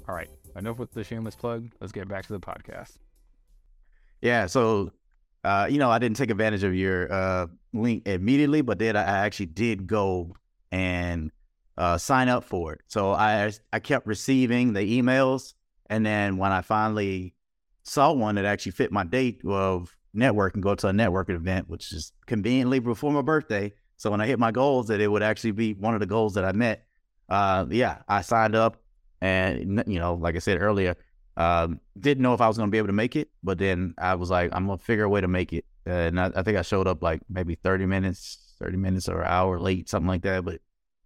All 0.08 0.16
right, 0.16 0.30
enough 0.56 0.78
with 0.78 0.92
the 0.92 1.04
shameless 1.04 1.36
plug. 1.36 1.70
Let's 1.80 1.94
get 1.94 2.08
back 2.08 2.26
to 2.28 2.34
the 2.34 2.40
podcast. 2.40 2.98
Yeah, 4.22 4.48
so 4.48 4.92
uh, 5.44 5.68
you 5.70 5.78
know, 5.78 5.90
I 5.92 6.00
didn't 6.00 6.18
take 6.18 6.32
advantage 6.32 6.64
of 6.64 6.74
your 6.76 7.12
uh, 7.12 7.48
link 7.72 8.08
immediately, 8.08 8.62
but 8.62 8.80
then 8.80 8.96
I 8.96 9.04
actually 9.04 9.46
did 9.48 9.88
go 9.88 10.36
and 10.72 11.32
uh, 11.78 11.98
sign 11.98 12.30
up 12.30 12.44
for 12.44 12.74
it. 12.74 12.82
So 12.88 13.12
I 13.12 13.52
I 13.72 13.80
kept 13.80 14.08
receiving 14.08 14.74
the 14.74 15.02
emails 15.02 15.54
and 15.90 16.06
then 16.06 16.38
when 16.38 16.52
I 16.52 16.62
finally 16.62 17.34
saw 17.84 18.12
one 18.12 18.36
that 18.36 18.46
actually 18.46 18.72
fit 18.72 18.92
my 18.92 19.04
date 19.04 19.42
of 19.46 19.96
network 20.14 20.56
and 20.56 20.64
go 20.64 20.76
to 20.76 20.88
a 20.88 20.92
networking 20.92 21.36
event, 21.36 21.70
which 21.70 21.92
is 21.92 22.12
conveniently 22.26 22.80
before 22.80 23.12
my 23.12 23.22
birthday. 23.22 23.72
So 23.98 24.12
when 24.12 24.22
I 24.22 24.28
hit 24.28 24.40
my 24.40 24.52
goals, 24.52 24.88
that 24.88 25.00
it 25.00 25.08
would 25.08 25.24
actually 25.24 25.52
be 25.52 25.74
one 25.74 25.94
of 25.94 26.00
the 26.00 26.06
goals 26.06 26.34
that 26.34 26.44
I 26.46 26.52
met. 26.52 26.86
Uh, 27.30 27.66
yeah, 27.70 28.00
I 28.08 28.22
signed 28.22 28.56
up, 28.56 28.82
and 29.22 29.84
you 29.88 30.00
know, 30.00 30.16
like 30.16 30.36
I 30.36 30.40
said 30.40 30.62
earlier, 30.62 30.96
um, 31.38 31.80
didn't 32.00 32.22
know 32.22 32.34
if 32.34 32.42
I 32.42 32.48
was 32.48 32.58
going 32.58 32.68
to 32.68 32.72
be 32.72 32.78
able 32.78 32.88
to 32.88 32.94
make 32.94 33.16
it, 33.16 33.30
but 33.44 33.58
then 33.58 33.94
I 33.98 34.16
was 34.16 34.30
like, 34.30 34.52
I'm 34.54 34.66
gonna 34.68 34.78
figure 34.78 35.06
a 35.06 35.10
way 35.10 35.22
to 35.22 35.28
make 35.28 35.54
it. 35.54 35.66
and 35.86 36.20
I, 36.20 36.32
I 36.36 36.44
think 36.44 36.58
I 36.58 36.62
showed 36.62 36.88
up 36.88 37.02
like 37.02 37.22
maybe 37.30 37.56
30 37.56 37.86
minutes, 37.86 38.56
30 38.60 38.78
minutes 38.78 39.10
or 39.10 39.22
an 39.22 39.28
hour 39.28 39.60
late, 39.60 39.90
something 39.90 40.08
like 40.08 40.22
that. 40.24 40.46
But 40.46 40.62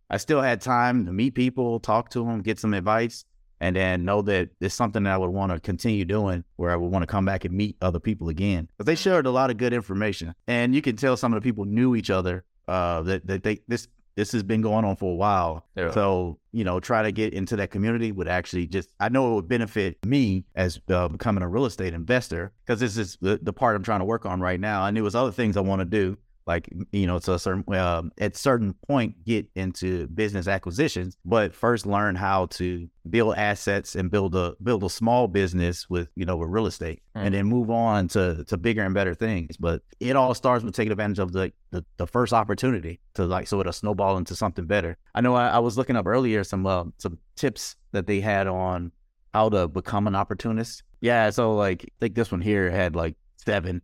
I 0.09 0.17
still 0.17 0.41
had 0.41 0.61
time 0.61 1.05
to 1.05 1.13
meet 1.13 1.35
people, 1.35 1.79
talk 1.79 2.09
to 2.11 2.25
them, 2.25 2.41
get 2.41 2.59
some 2.59 2.73
advice 2.73 3.25
and 3.61 3.75
then 3.75 4.05
know 4.05 4.21
that 4.21 4.49
it's 4.61 4.73
something 4.73 5.03
that 5.03 5.13
I 5.13 5.17
would 5.17 5.29
want 5.31 5.51
to 5.51 5.59
continue 5.59 6.05
doing 6.05 6.43
where 6.55 6.71
I 6.71 6.75
would 6.75 6.91
want 6.91 7.03
to 7.03 7.07
come 7.07 7.25
back 7.25 7.45
and 7.45 7.53
meet 7.53 7.75
other 7.81 7.99
people 7.99 8.29
again. 8.29 8.69
Because 8.77 8.85
they 8.85 8.95
shared 8.95 9.25
a 9.25 9.31
lot 9.31 9.49
of 9.49 9.57
good 9.57 9.73
information. 9.73 10.33
And 10.47 10.73
you 10.73 10.81
can 10.81 10.95
tell 10.95 11.17
some 11.17 11.33
of 11.33 11.41
the 11.41 11.47
people 11.47 11.65
knew 11.65 11.95
each 11.95 12.09
other, 12.09 12.45
uh, 12.67 13.01
that, 13.03 13.27
that 13.27 13.43
they 13.43 13.59
this 13.67 13.87
this 14.15 14.33
has 14.33 14.43
been 14.43 14.59
going 14.59 14.83
on 14.83 14.97
for 14.97 15.13
a 15.13 15.15
while. 15.15 15.65
Yeah. 15.77 15.91
So, 15.91 16.39
you 16.51 16.65
know, 16.65 16.81
try 16.81 17.03
to 17.03 17.11
get 17.11 17.33
into 17.33 17.55
that 17.55 17.71
community 17.71 18.11
would 18.11 18.27
actually 18.27 18.67
just, 18.67 18.91
I 18.99 19.07
know 19.07 19.31
it 19.31 19.35
would 19.35 19.47
benefit 19.47 20.05
me 20.05 20.43
as 20.55 20.77
uh, 20.89 21.07
becoming 21.07 21.41
a 21.41 21.47
real 21.47 21.65
estate 21.65 21.93
investor 21.93 22.51
because 22.65 22.81
this 22.81 22.97
is 22.97 23.17
the, 23.21 23.39
the 23.41 23.53
part 23.53 23.77
I'm 23.77 23.83
trying 23.83 23.99
to 23.99 24.05
work 24.05 24.25
on 24.25 24.41
right 24.41 24.59
now. 24.59 24.85
And 24.85 24.97
there 24.97 25.05
was 25.05 25.15
other 25.15 25.31
things 25.31 25.55
I 25.55 25.61
want 25.61 25.79
to 25.79 25.85
do 25.85 26.17
like 26.49 26.67
you 26.91 27.05
know 27.05 27.19
to 27.19 27.35
a 27.35 27.39
certain 27.39 27.63
um, 27.75 28.11
at 28.17 28.35
certain 28.35 28.73
point 28.87 29.23
get 29.23 29.47
into 29.55 30.07
business 30.07 30.47
acquisitions 30.47 31.15
but 31.23 31.53
first 31.53 31.85
learn 31.85 32.15
how 32.15 32.47
to 32.47 32.89
build 33.09 33.35
assets 33.35 33.95
and 33.95 34.09
build 34.09 34.35
a 34.35 34.55
build 34.63 34.83
a 34.83 34.89
small 34.89 35.27
business 35.27 35.89
with 35.89 36.09
you 36.15 36.25
know 36.25 36.35
with 36.35 36.49
real 36.49 36.65
estate 36.65 37.01
mm. 37.15 37.21
and 37.23 37.35
then 37.35 37.45
move 37.45 37.69
on 37.69 38.07
to 38.07 38.43
to 38.45 38.57
bigger 38.57 38.83
and 38.83 38.93
better 38.93 39.13
things. 39.13 39.57
But 39.57 39.83
it 39.99 40.15
all 40.15 40.33
starts 40.33 40.63
with 40.63 40.75
taking 40.75 40.91
advantage 40.91 41.19
of 41.19 41.31
the 41.31 41.53
the, 41.71 41.85
the 41.97 42.07
first 42.07 42.33
opportunity 42.33 42.99
to 43.13 43.25
like 43.25 43.47
so 43.47 43.59
it'll 43.59 43.71
snowball 43.71 44.17
into 44.17 44.35
something 44.35 44.65
better. 44.65 44.97
I 45.13 45.21
know 45.21 45.35
i, 45.35 45.49
I 45.49 45.59
was 45.59 45.77
looking 45.77 45.95
up 45.95 46.07
earlier 46.07 46.43
some 46.43 46.65
uh, 46.65 46.85
some 46.97 47.19
tips 47.35 47.75
that 47.91 48.07
they 48.07 48.21
had 48.21 48.47
on 48.47 48.91
how 49.33 49.49
to 49.49 49.67
become 49.67 50.07
an 50.07 50.15
opportunist. 50.15 50.83
Yeah 51.01 51.29
so 51.29 51.53
like 51.53 51.83
i 51.83 51.91
think 52.01 52.15
this 52.15 52.31
one 52.31 52.41
here 52.41 52.69
had 52.69 52.95
like 52.95 53.15
seven 53.37 53.81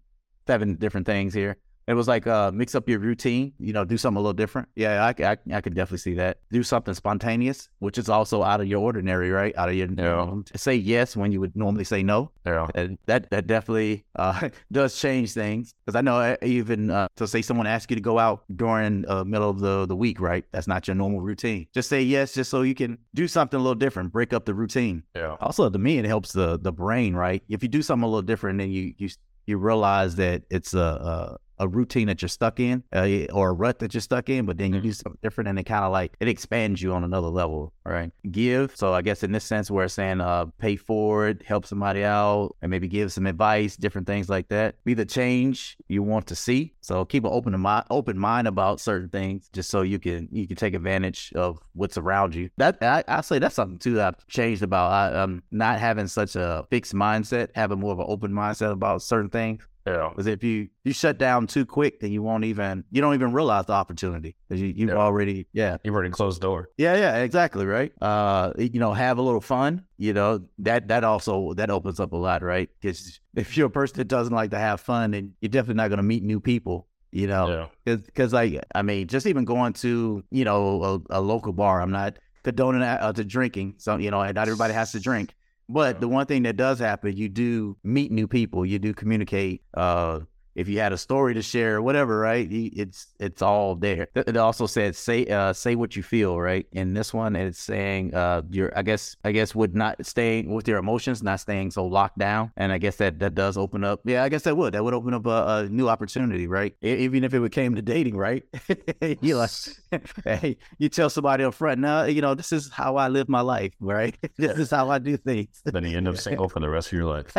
seven 0.47 0.75
different 0.75 1.05
things 1.05 1.33
here 1.33 1.57
It 1.87 1.93
was 1.93 2.07
like 2.07 2.25
uh, 2.25 2.51
mix 2.51 2.73
up 2.73 2.89
your 2.89 2.97
routine, 2.99 3.53
you 3.59 3.71
know, 3.71 3.85
do 3.85 3.95
something 3.97 4.17
a 4.17 4.21
little 4.21 4.33
different. 4.33 4.67
Yeah, 4.75 5.05
I, 5.05 5.23
I, 5.23 5.37
I 5.53 5.61
could 5.61 5.75
definitely 5.75 5.99
see 5.99 6.15
that. 6.15 6.39
Do 6.51 6.63
something 6.63 6.93
spontaneous, 6.95 7.69
which 7.79 7.99
is 7.99 8.09
also 8.09 8.41
out 8.41 8.59
of 8.59 8.67
your 8.67 8.81
ordinary, 8.81 9.29
right? 9.29 9.55
Out 9.55 9.69
of 9.69 9.75
your 9.75 9.87
Yeah. 9.95 10.33
say 10.55 10.73
yes 10.75 11.15
when 11.15 11.31
you 11.31 11.39
would 11.41 11.55
normally 11.55 11.83
say 11.83 12.01
no. 12.01 12.31
Yeah. 12.45 12.67
And 12.73 12.97
that 13.05 13.29
that 13.29 13.45
definitely 13.45 14.03
uh, 14.15 14.49
does 14.71 14.99
change 14.99 15.33
things 15.33 15.75
because 15.85 15.95
I 15.95 16.01
know 16.01 16.17
uh, 16.17 16.35
even 16.41 16.89
uh, 16.89 17.07
to 17.17 17.27
say 17.27 17.41
someone 17.43 17.67
asks 17.67 17.89
you 17.91 17.95
to 17.95 18.01
go 18.01 18.17
out 18.17 18.43
during 18.55 19.05
uh, 19.07 19.23
middle 19.23 19.49
of 19.49 19.59
the 19.59 19.85
the 19.85 19.95
week, 19.95 20.19
right? 20.19 20.43
That's 20.51 20.67
not 20.67 20.87
your 20.87 20.95
normal 20.95 21.21
routine. 21.21 21.67
Just 21.73 21.89
say 21.89 22.01
yes, 22.01 22.33
just 22.33 22.49
so 22.49 22.63
you 22.63 22.73
can 22.75 22.97
do 23.13 23.27
something 23.27 23.59
a 23.59 23.61
little 23.61 23.75
different, 23.75 24.11
break 24.11 24.33
up 24.33 24.45
the 24.45 24.55
routine. 24.55 25.03
Yeah. 25.15 25.35
Also, 25.39 25.69
to 25.69 25.77
me, 25.77 25.99
it 25.99 26.05
helps 26.05 26.33
the 26.33 26.57
the 26.57 26.71
brain, 26.71 27.15
right? 27.15 27.43
If 27.47 27.61
you 27.61 27.69
do 27.69 27.83
something 27.83 28.03
a 28.03 28.07
little 28.07 28.21
different, 28.23 28.57
then 28.57 28.71
you 28.71 28.93
you 28.97 29.09
you 29.45 29.57
realize 29.59 30.15
that 30.15 30.41
it's 30.49 30.73
a 30.73 30.79
a, 30.79 31.37
a 31.59 31.67
routine 31.67 32.07
that 32.07 32.21
you're 32.21 32.29
stuck 32.29 32.59
in, 32.59 32.83
uh, 32.93 33.25
or 33.33 33.49
a 33.49 33.53
rut 33.53 33.79
that 33.79 33.93
you're 33.93 34.01
stuck 34.01 34.29
in. 34.29 34.45
But 34.45 34.57
then 34.57 34.73
you 34.73 34.81
do 34.81 34.91
something 34.91 35.19
different, 35.21 35.47
and 35.47 35.59
it 35.59 35.63
kind 35.63 35.83
of 35.85 35.91
like 35.91 36.15
it 36.19 36.27
expands 36.27 36.81
you 36.81 36.93
on 36.93 37.03
another 37.03 37.27
level, 37.27 37.73
right? 37.85 38.11
Give. 38.31 38.75
So 38.75 38.93
I 38.93 39.01
guess 39.01 39.23
in 39.23 39.31
this 39.31 39.43
sense, 39.43 39.71
we're 39.71 39.87
saying 39.87 40.21
uh, 40.21 40.45
pay 40.57 40.75
forward, 40.75 41.43
help 41.45 41.65
somebody 41.65 42.03
out, 42.03 42.55
and 42.61 42.69
maybe 42.69 42.87
give 42.87 43.11
some 43.11 43.25
advice, 43.25 43.75
different 43.75 44.07
things 44.07 44.29
like 44.29 44.47
that. 44.49 44.75
Be 44.83 44.93
the 44.93 45.05
change 45.05 45.77
you 45.87 46.03
want 46.03 46.27
to 46.27 46.35
see. 46.35 46.73
So 46.81 47.05
keep 47.05 47.23
an 47.23 47.31
open 47.33 47.59
mind, 47.59 47.85
open 47.89 48.17
mind 48.17 48.47
about 48.47 48.79
certain 48.79 49.09
things, 49.09 49.49
just 49.53 49.69
so 49.69 49.81
you 49.81 49.99
can 49.99 50.27
you 50.31 50.47
can 50.47 50.55
take 50.55 50.73
advantage 50.73 51.31
of 51.35 51.59
what's 51.73 51.97
around 51.97 52.35
you. 52.35 52.49
That 52.57 52.77
I, 52.81 53.03
I 53.07 53.21
say 53.21 53.39
that's 53.39 53.55
something 53.55 53.79
too 53.79 53.95
that 53.95 54.07
I've 54.07 54.27
changed 54.27 54.63
about. 54.63 54.91
I, 54.91 55.17
um, 55.19 55.43
not 55.51 55.79
having 55.79 56.07
such 56.07 56.35
a 56.35 56.65
fixed 56.69 56.93
mindset, 56.93 57.49
having 57.55 57.79
more 57.79 57.93
of 57.93 57.99
an 57.99 58.05
open 58.07 58.31
mindset 58.31 58.71
about 58.71 59.01
certain 59.01 59.29
things. 59.29 59.65
Yeah. 59.85 60.09
Because 60.09 60.27
if 60.27 60.43
you 60.43 60.69
you 60.83 60.93
shut 60.93 61.17
down 61.19 61.45
too 61.47 61.65
quick, 61.65 61.99
then 61.99 62.11
you 62.11 62.23
won't 62.23 62.43
even 62.43 62.83
you 62.91 63.01
don't 63.01 63.13
even 63.13 63.33
realize 63.33 63.65
the 63.67 63.73
opportunity 63.73 64.35
because 64.47 64.59
you 64.61 64.73
you've 64.75 64.89
Yeah. 64.89 64.95
already 64.95 65.47
yeah 65.53 65.77
You've 65.83 65.93
already 65.93 66.09
closed 66.09 66.41
the 66.41 66.47
door. 66.47 66.69
yeah 66.77 66.95
yeah 66.97 67.17
exactly 67.17 67.65
right. 67.65 67.91
Uh, 68.01 68.51
you 68.57 68.79
know, 68.79 68.93
have 68.93 69.17
a 69.17 69.21
little 69.21 69.41
fun. 69.41 69.85
You 69.97 70.13
know 70.13 70.41
that 70.59 70.87
that 70.87 71.03
also 71.03 71.53
that 71.53 71.69
opens 71.69 71.99
up 71.99 72.13
a 72.13 72.17
lot, 72.17 72.41
right? 72.41 72.69
Because 72.81 73.19
if 73.35 73.55
you're 73.55 73.67
a 73.67 73.69
person 73.69 73.97
that 73.97 74.07
doesn't 74.07 74.33
like 74.33 74.51
to 74.51 74.57
have 74.59 74.81
fun, 74.81 75.11
then 75.11 75.33
you're 75.39 75.49
definitely 75.49 75.75
not 75.81 75.89
going 75.89 75.97
to 75.97 76.03
meet 76.03 76.23
new 76.23 76.39
people. 76.39 76.87
You 77.11 77.27
know, 77.27 77.69
Yeah. 77.85 77.95
because 77.97 78.33
like 78.33 78.61
I 78.73 78.81
mean, 78.81 79.07
just 79.07 79.25
even 79.27 79.45
going 79.45 79.73
to 79.73 80.23
you 80.31 80.45
know 80.45 80.83
a, 81.09 81.19
a 81.19 81.21
local 81.21 81.53
bar. 81.53 81.79
I'm 81.81 81.91
not 81.91 82.17
condoning 82.43 82.81
uh, 82.81 83.13
to 83.13 83.23
drinking, 83.23 83.75
so 83.77 83.97
you 83.97 84.11
know, 84.11 84.21
not 84.23 84.37
everybody 84.37 84.73
has 84.73 84.91
to 84.93 84.99
drink. 84.99 85.33
But 85.67 85.99
the 85.99 86.07
one 86.07 86.25
thing 86.27 86.43
that 86.43 86.57
does 86.57 86.79
happen, 86.79 87.17
you 87.17 87.27
do 87.27 87.77
meet 87.83 88.11
new 88.11 88.27
people. 88.27 88.65
You 88.65 88.79
do 88.79 88.93
communicate. 88.93 89.63
Uh, 89.73 90.21
if 90.55 90.67
you 90.67 90.79
had 90.79 90.93
a 90.93 90.97
story 90.97 91.33
to 91.33 91.41
share, 91.41 91.75
or 91.75 91.81
whatever, 91.81 92.17
right? 92.19 92.47
It's 92.51 93.07
it's 93.19 93.41
all 93.41 93.75
there. 93.75 94.07
It 94.15 94.37
also 94.37 94.65
said 94.65 94.95
say 94.95 95.25
uh, 95.25 95.53
say 95.53 95.75
what 95.75 95.95
you 95.95 96.03
feel, 96.03 96.39
right? 96.39 96.65
In 96.71 96.93
this 96.93 97.13
one, 97.13 97.35
it's 97.35 97.59
saying 97.59 98.13
uh, 98.13 98.41
you're 98.49 98.71
I 98.77 98.81
guess 98.81 99.15
I 99.23 99.31
guess 99.31 99.53
with 99.53 99.75
not 99.75 100.05
staying 100.05 100.53
with 100.53 100.67
your 100.67 100.77
emotions, 100.77 101.21
not 101.21 101.39
staying 101.39 101.71
so 101.71 101.85
locked 101.85 102.17
down, 102.17 102.51
and 102.57 102.71
I 102.71 102.77
guess 102.77 102.95
that 102.97 103.19
that 103.19 103.35
does 103.35 103.57
open 103.57 103.83
up. 103.83 104.01
Yeah, 104.05 104.23
I 104.23 104.29
guess 104.29 104.43
that 104.43 104.55
would 104.55 104.73
that 104.73 104.83
would 104.83 104.93
open 104.93 105.13
up 105.13 105.25
a, 105.25 105.65
a 105.65 105.69
new 105.69 105.89
opportunity, 105.89 106.47
right? 106.47 106.75
Even 106.81 107.23
if 107.23 107.33
it 107.33 107.51
came 107.51 107.75
to 107.75 107.81
dating, 107.81 108.15
right? 108.17 108.43
you 109.21 109.37
like, 109.37 109.51
hey, 110.23 110.57
you 110.77 110.89
tell 110.89 111.09
somebody 111.09 111.43
up 111.43 111.53
front, 111.53 111.79
no, 111.81 112.05
you 112.05 112.21
know, 112.21 112.33
this 112.33 112.51
is 112.51 112.69
how 112.69 112.95
I 112.95 113.07
live 113.07 113.29
my 113.29 113.41
life, 113.41 113.73
right? 113.79 114.15
this 114.37 114.57
is 114.57 114.71
how 114.71 114.89
I 114.89 114.99
do 114.99 115.17
things. 115.17 115.61
Then 115.65 115.83
you 115.83 115.97
end 115.97 116.07
up 116.07 116.17
single 116.17 116.49
for 116.49 116.59
the 116.59 116.69
rest 116.69 116.87
of 116.87 116.93
your 116.93 117.05
life. 117.05 117.33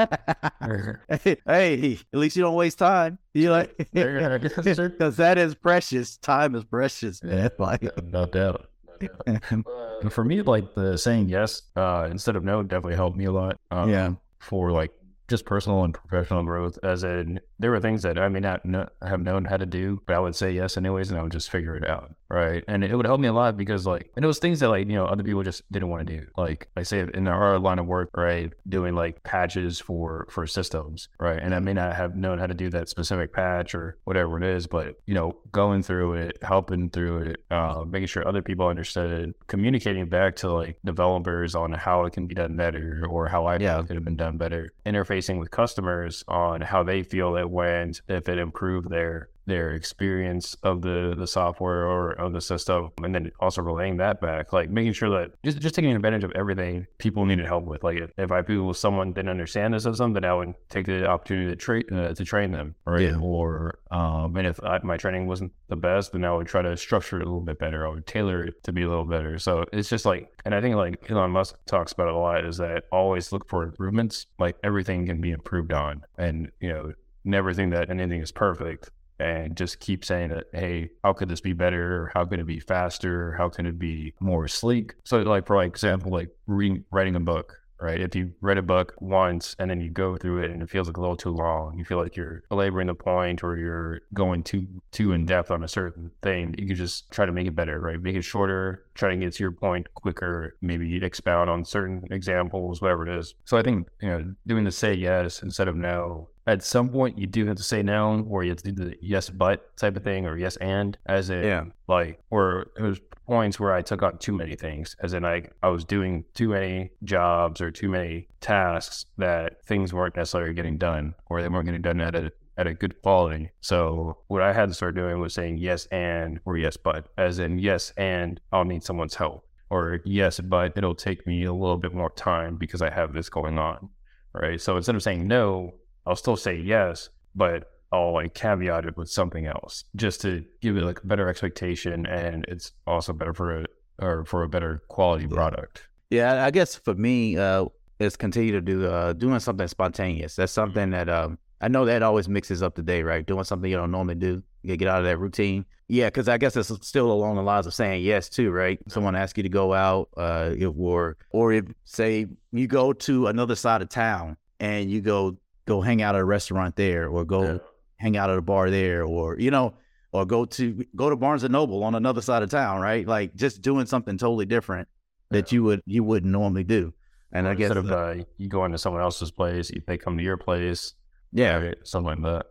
hey, 1.47 1.99
at 2.13 2.19
least 2.19 2.37
you 2.37 2.43
don't 2.43 2.55
waste 2.55 2.79
time. 2.79 3.06
You 3.35 3.51
like 3.51 3.77
because 3.93 5.17
that 5.17 5.39
is 5.39 5.55
precious. 5.55 6.17
Time 6.17 6.55
is 6.55 6.65
precious, 6.65 7.23
man. 7.23 7.51
Like, 7.59 7.83
no 8.05 8.27
doubt. 8.27 8.71
No 9.01 9.09
doubt. 9.41 10.13
For 10.13 10.25
me, 10.25 10.43
like 10.43 10.75
the 10.75 10.97
saying 10.97 11.29
yes 11.29 11.63
uh, 11.77 12.09
instead 12.11 12.37
of 12.37 12.45
no 12.45 12.63
definitely 12.63 12.97
helped 12.97 13.17
me 13.17 13.27
a 13.27 13.33
lot. 13.33 13.59
Um, 13.71 13.91
yeah, 13.91 14.13
For 14.39 14.73
like 14.73 14.91
just 15.29 15.45
personal 15.45 15.85
and 15.85 15.93
professional 15.93 16.45
growth, 16.45 16.79
as 16.83 17.03
in 17.05 17.41
there 17.59 17.73
were 17.73 17.81
things 17.81 18.03
that 18.03 18.17
I 18.19 18.29
may 18.29 18.41
not 18.41 18.63
kn- 18.63 18.89
have 19.03 19.21
known 19.21 19.45
how 19.45 19.57
to 19.57 19.67
do, 19.67 20.01
but 20.07 20.15
I 20.17 20.21
would 20.21 20.37
say 20.37 20.53
yes 20.53 20.77
anyways, 20.77 21.11
and 21.11 21.19
I 21.19 21.23
would 21.23 21.33
just 21.33 21.51
figure 21.51 21.75
it 21.77 21.87
out, 21.87 22.15
right? 22.29 22.65
And 22.69 22.85
it 22.85 22.95
would 22.97 23.07
help 23.07 23.21
me 23.21 23.29
a 23.29 23.33
lot 23.33 23.57
because 23.57 23.87
like 23.87 24.11
and 24.17 24.25
it 24.25 24.29
was 24.29 24.39
things 24.39 24.61
that 24.61 24.69
like 24.69 24.87
you 24.87 24.95
know 24.95 25.07
other 25.07 25.23
people 25.23 25.43
just 25.43 25.71
didn't 25.73 25.89
want 25.89 26.07
to 26.07 26.19
do. 26.19 26.27
Like 26.37 26.69
I 26.77 26.83
say 26.83 27.07
in 27.15 27.29
our 27.29 27.59
line 27.59 27.79
of 27.79 27.87
work, 27.87 28.11
right, 28.17 28.53
doing 28.69 28.95
like 28.95 29.23
patches 29.23 29.81
for 29.81 30.27
for 30.31 30.47
systems, 30.47 31.09
right? 31.21 31.39
And 31.41 31.55
I 31.55 31.59
may 31.61 31.73
not 31.73 31.95
have 31.97 32.17
known 32.17 32.39
how 32.39 32.47
to 32.47 32.55
do 32.55 32.71
that 32.71 32.89
specific 32.89 33.33
patch 33.33 33.75
or 33.75 33.97
whatever 34.05 34.37
it 34.39 34.45
is, 34.45 34.67
but 34.67 34.97
you 35.07 35.15
know, 35.15 35.37
going 35.53 35.83
through 35.83 36.15
it, 36.15 36.39
helping 36.43 36.91
through 36.91 37.19
it, 37.31 37.45
uh, 37.51 37.85
making 37.87 38.07
sure 38.09 38.27
other 38.27 38.43
people 38.43 38.67
understood, 38.67 39.29
it, 39.29 39.37
communicating 39.47 40.09
back 40.09 40.37
to 40.37 40.53
like 40.53 40.79
developers 40.85 41.55
on 41.55 41.73
how 41.73 42.05
it 42.05 42.13
can 42.13 42.27
be 42.27 42.35
done 42.35 42.57
better 42.57 43.05
or 43.09 43.29
how 43.29 43.47
I 43.47 43.59
Yeah. 43.59 43.81
it 43.81 43.87
could 43.87 43.97
have 43.97 44.05
been 44.05 44.17
done 44.17 44.37
better, 44.37 44.71
interfacing 44.85 45.39
with 45.39 45.51
customers 45.51 46.25
on 46.29 46.61
how 46.61 46.83
they 46.83 47.03
feel 47.03 47.37
it 47.37 47.49
went, 47.49 48.01
if 48.09 48.29
it 48.29 48.39
improved 48.39 48.91
their 48.91 49.29
their 49.47 49.71
experience 49.71 50.57
of 50.63 50.83
the 50.83 51.15
the 51.17 51.27
software 51.27 51.87
or 51.87 52.13
of 52.13 52.33
the 52.33 52.41
system, 52.41 52.91
and 53.03 53.15
then 53.15 53.31
also 53.41 53.63
relaying 53.63 53.97
that 53.99 54.21
back, 54.21 54.53
like 54.53 54.71
making 54.71 54.93
sure 54.93 55.09
that 55.11 55.33
just 55.45 55.61
just 55.61 55.75
taking 55.75 55.95
advantage 55.95 56.25
of 56.25 56.33
everything 56.33 56.87
people 56.99 57.25
needed 57.25 57.47
help 57.47 57.65
with. 57.65 57.83
Like 57.85 57.99
if, 57.99 58.11
if 58.19 58.31
I 58.33 58.43
feel 58.43 58.75
someone 58.75 59.13
didn't 59.13 59.31
understand 59.31 59.75
the 59.75 59.81
system, 59.81 60.13
then 60.13 60.25
I 60.25 60.35
would 60.35 60.55
take 60.69 60.87
the 60.87 61.07
opportunity 61.07 61.51
to 61.51 61.57
train 61.57 61.85
uh, 61.93 62.15
to 62.15 62.25
train 62.25 62.51
them, 62.51 62.75
right? 62.85 63.03
Yeah. 63.03 63.19
Or 63.19 63.79
um, 63.91 64.37
and 64.37 64.47
if 64.47 64.63
I, 64.63 64.81
my 64.83 64.97
training 64.97 65.27
wasn't 65.27 65.53
the 65.69 65.77
best, 65.77 66.13
then 66.13 66.25
I 66.25 66.33
would 66.33 66.47
try 66.47 66.63
to 66.63 66.77
structure 66.77 67.19
it 67.19 67.23
a 67.23 67.27
little 67.27 67.41
bit 67.41 67.59
better. 67.59 67.87
I 67.87 67.91
would 67.91 68.07
tailor 68.07 68.45
it 68.45 68.63
to 68.65 68.73
be 68.73 68.83
a 68.83 68.89
little 68.89 69.05
better. 69.05 69.39
So 69.39 69.65
it's 69.73 69.89
just 69.89 70.05
like, 70.05 70.31
and 70.45 70.55
I 70.55 70.61
think 70.61 70.77
like 70.77 71.09
Elon 71.11 71.31
Musk 71.31 71.57
talks 71.67 71.93
about 71.93 72.09
it 72.09 72.15
a 72.15 72.19
lot 72.19 72.45
is 72.45 72.59
that 72.59 72.85
always 72.91 73.33
look 73.33 73.49
for 73.49 73.63
improvements. 73.63 74.27
Like 74.39 74.57
everything 74.65 75.07
can 75.07 75.21
be 75.21 75.31
improved 75.31 75.73
on, 75.73 76.05
and 76.19 76.51
you 76.61 76.69
know 76.69 76.93
never 77.25 77.53
think 77.53 77.73
that 77.73 77.91
anything 77.91 78.21
is 78.21 78.31
perfect 78.31 78.91
and 79.19 79.57
just 79.57 79.81
keep 79.81 80.05
saying 80.05 80.31
that, 80.31 80.47
hey, 80.53 80.91
how 81.03 81.13
could 81.13 81.29
this 81.29 81.41
be 81.41 81.53
better? 81.53 82.11
How 82.15 82.25
could 82.25 82.41
it 82.41 82.47
be 82.47 82.61
faster? 82.61 83.33
How 83.33 83.49
can 83.49 83.67
it 83.67 83.79
be 83.79 84.15
more 84.21 84.49
sleek? 84.49 84.95
So, 85.05 85.19
like, 85.19 85.47
for 85.47 85.57
like 85.57 85.69
example, 85.69 86.13
like 86.13 86.31
reading, 86.47 86.85
writing 86.91 87.17
a 87.17 87.21
book, 87.21 87.59
right? 87.81 88.01
If 88.01 88.15
you 88.15 88.33
read 88.41 88.59
a 88.59 88.63
book 88.63 88.95
once 89.01 89.55
and 89.59 89.71
then 89.71 89.81
you 89.81 89.91
go 89.91 90.17
through 90.17 90.43
it 90.43 90.51
and 90.51 90.63
it 90.63 90.71
feels 90.71 90.87
like 90.87 90.97
a 90.97 91.01
little 91.01 91.17
too 91.17 91.31
long, 91.31 91.79
you 91.79 91.85
feel 91.85 91.99
like 91.99 92.17
you're 92.17 92.43
belaboring 92.49 92.87
the 92.87 92.95
point 92.95 93.43
or 93.43 93.57
you're 93.57 94.01
going 94.15 94.43
too 94.43 94.67
too 94.93 95.13
in 95.13 95.27
depth 95.27 95.51
on 95.51 95.65
a 95.65 95.69
certain 95.69 96.11
thing, 96.23 96.55
you 96.59 96.67
can 96.67 96.77
just 96.77 97.11
try 97.11 97.27
to 97.27 97.33
make 97.33 97.47
it 97.47 97.55
better, 97.55 97.81
right? 97.81 98.01
Make 98.01 98.17
it 98.17 98.23
shorter, 98.23 98.85
try 98.95 99.11
to 99.11 99.17
get 99.17 99.35
to 99.35 99.43
your 99.43 99.53
point 99.53 99.93
quicker, 99.95 100.57
maybe 100.61 100.97
expound 101.05 101.51
on 101.51 101.65
certain 101.65 102.05
examples, 102.11 102.81
whatever 102.81 103.09
it 103.09 103.19
is. 103.19 103.35
So 103.45 103.57
I 103.57 103.63
think, 103.63 103.89
you 104.01 104.09
know, 104.09 104.35
doing 104.47 104.65
the 104.65 104.73
say 104.73 104.95
yes 104.95 105.43
instead 105.43 105.69
of 105.69 105.77
no 105.77 106.29
at 106.47 106.63
some 106.63 106.89
point 106.91 107.19
you 107.19 107.27
do 107.27 107.47
have 107.47 107.57
to 107.57 107.63
say 107.63 107.83
no 107.83 108.25
or 108.29 108.45
you 108.45 108.51
have 108.51 108.63
to 108.63 108.73
do 108.73 108.85
the 108.85 108.97
yes 109.01 109.29
but 109.31 109.77
type 109.77 109.97
of 109.97 110.05
thing 110.05 110.27
or 110.27 110.37
yes 110.37 110.57
and 110.59 110.97
as 111.07 111.31
in 111.31 111.43
Yeah. 111.45 111.65
like 111.89 112.21
or 112.31 112.67
it 112.79 112.83
was 112.83 113.01
points 113.27 113.59
where 113.59 113.73
I 113.75 113.83
took 113.83 114.03
on 114.05 114.19
too 114.19 114.33
many 114.33 114.55
things 114.55 114.95
as 115.03 115.13
in 115.13 115.25
I 115.25 115.49
I 115.63 115.69
was 115.69 115.85
doing 115.85 116.25
too 116.35 116.51
many 116.51 116.91
jobs 117.03 117.61
or 117.61 117.71
too 117.73 117.89
many 117.89 118.29
tasks 118.41 119.07
that 119.19 119.65
things 119.67 119.93
weren't 119.93 120.15
necessarily 120.17 120.55
getting 120.55 120.79
done 120.79 121.15
or 121.29 121.43
they 121.43 121.49
weren't 121.49 121.67
getting 121.67 121.83
done 121.83 122.01
at 122.01 122.15
a 122.15 122.33
at 122.59 122.67
a 122.67 122.73
good 122.73 123.03
quality. 123.03 123.51
So 123.61 124.17
what 124.29 124.41
I 124.43 124.53
had 124.53 124.69
to 124.69 124.75
start 124.75 124.95
doing 124.95 125.21
was 125.21 125.35
saying 125.35 125.59
yes 125.59 125.87
and 125.87 126.39
or 126.45 126.57
yes 126.57 126.77
but 126.77 127.09
as 127.19 127.39
in 127.41 127.59
yes 127.59 127.93
and 127.97 128.41
I'll 128.53 128.65
need 128.65 128.83
someone's 128.85 129.17
help 129.17 129.45
or 129.69 130.01
yes 130.05 130.39
but 130.41 130.73
it'll 130.77 130.95
take 130.95 131.27
me 131.27 131.45
a 131.45 131.53
little 131.53 131.77
bit 131.77 131.93
more 131.93 132.11
time 132.11 132.57
because 132.57 132.81
I 132.81 132.91
have 132.91 133.13
this 133.13 133.29
going 133.29 133.59
on. 133.59 133.89
Right. 134.33 134.61
So 134.61 134.77
instead 134.77 134.95
of 134.95 135.03
saying 135.03 135.27
no, 135.27 135.75
I'll 136.07 136.17
still 136.17 136.37
say 136.37 136.57
yes, 136.57 137.09
but 137.35 137.71
I'll 137.93 138.13
like 138.15 138.35
caveat 138.35 138.85
it 138.87 138.97
with 138.97 139.09
something 139.11 139.47
else 139.47 139.85
just 139.95 140.21
to 140.23 140.45
give 140.61 140.77
it 140.77 140.83
like 140.83 141.03
a 141.03 141.07
better 141.07 141.29
expectation 141.29 142.07
and 142.07 142.45
it's 142.49 142.73
also 142.87 143.13
better 143.13 143.33
for 143.35 143.61
a 143.63 143.67
or 143.99 144.25
for 144.25 144.43
a 144.43 144.49
better 144.49 144.83
quality 144.89 145.27
product. 145.27 145.89
Yeah, 146.11 146.45
I 146.45 146.51
guess 146.51 146.75
for 146.75 146.95
me, 146.95 147.37
uh, 147.39 147.67
is 147.99 148.15
continue 148.17 148.53
to 148.53 148.61
do 148.61 148.87
uh, 148.87 149.15
doing 149.15 149.41
something 149.41 149.67
spontaneous. 149.69 150.37
That's 150.37 150.53
something 150.53 150.91
that 150.91 151.09
um, 151.09 151.39
I 151.63 151.69
know 151.69 151.87
that 151.87 152.03
always 152.03 152.29
mixes 152.29 152.63
up 152.63 152.75
the 152.75 152.83
day, 152.83 153.03
right? 153.03 153.25
Doing 153.27 153.45
something 153.45 153.71
you 153.71 153.77
don't 153.79 153.91
normally 153.91 154.17
do, 154.17 154.43
you 154.63 154.77
get 154.77 154.89
out 154.89 154.99
of 154.99 155.05
that 155.07 155.19
routine. 155.19 155.65
Yeah, 155.89 156.07
because 156.09 156.29
I 156.29 156.37
guess 156.37 156.57
it's 156.57 156.71
still 156.87 157.11
along 157.11 157.37
the 157.37 157.43
lines 157.43 157.67
of 157.67 157.73
saying 157.73 158.03
yes 158.05 158.29
too, 158.29 158.51
right? 158.51 158.79
Someone 158.89 159.17
asks 159.17 159.37
you 159.39 159.45
to 159.45 159.49
go 159.49 159.73
out, 159.73 160.11
uh, 160.17 160.51
if- 160.55 160.75
or 160.77 161.17
or 161.31 161.53
if 161.53 161.65
say 161.85 162.27
you 162.53 162.67
go 162.67 162.93
to 162.93 163.29
another 163.29 163.55
side 163.55 163.81
of 163.81 163.89
town 163.89 164.37
and 164.61 164.91
you 164.91 165.01
go 165.01 165.39
go 165.67 165.81
hang 165.81 166.01
out 166.03 166.15
at 166.15 166.21
a 166.21 166.25
restaurant 166.25 166.77
there, 166.77 167.09
or 167.09 167.25
go 167.25 167.43
Yeah. 167.45 167.59
hang 167.97 168.17
out 168.17 168.31
at 168.31 168.39
a 168.39 168.43
bar 168.43 168.71
there, 168.71 169.05
or 169.05 169.39
you 169.39 169.51
know, 169.51 169.75
or 170.13 170.25
go 170.25 170.45
to 170.47 170.85
go 170.95 171.11
to 171.11 171.17
Barnes 171.17 171.43
and 171.45 171.53
Noble 171.53 171.85
on 171.85 171.95
another 171.95 172.23
side 172.23 172.43
of 172.43 172.51
town, 172.51 172.81
right? 172.81 173.07
Like 173.07 173.35
just 173.35 173.61
doing 173.63 173.87
something 173.87 174.17
totally 174.17 174.47
different 174.47 174.89
that 175.31 175.53
you 175.53 175.63
would 175.65 175.83
you 175.87 176.03
wouldn't 176.05 176.33
normally 176.33 176.65
do. 176.65 176.93
And 177.33 177.47
Or 177.47 177.51
I 177.51 177.55
guess 177.55 177.71
instead 177.71 177.85
of 177.85 177.91
uh, 177.91 177.95
uh, 177.95 178.25
you 178.39 178.49
go 178.49 178.65
into 178.65 178.79
someone 178.79 179.03
else's 179.03 179.31
place, 179.31 179.71
they 179.87 179.99
come 179.99 180.17
to 180.17 180.23
your 180.25 180.37
place, 180.37 180.95
yeah, 181.33 181.73
something 181.83 182.23
like 182.23 182.33
that. 182.33 182.47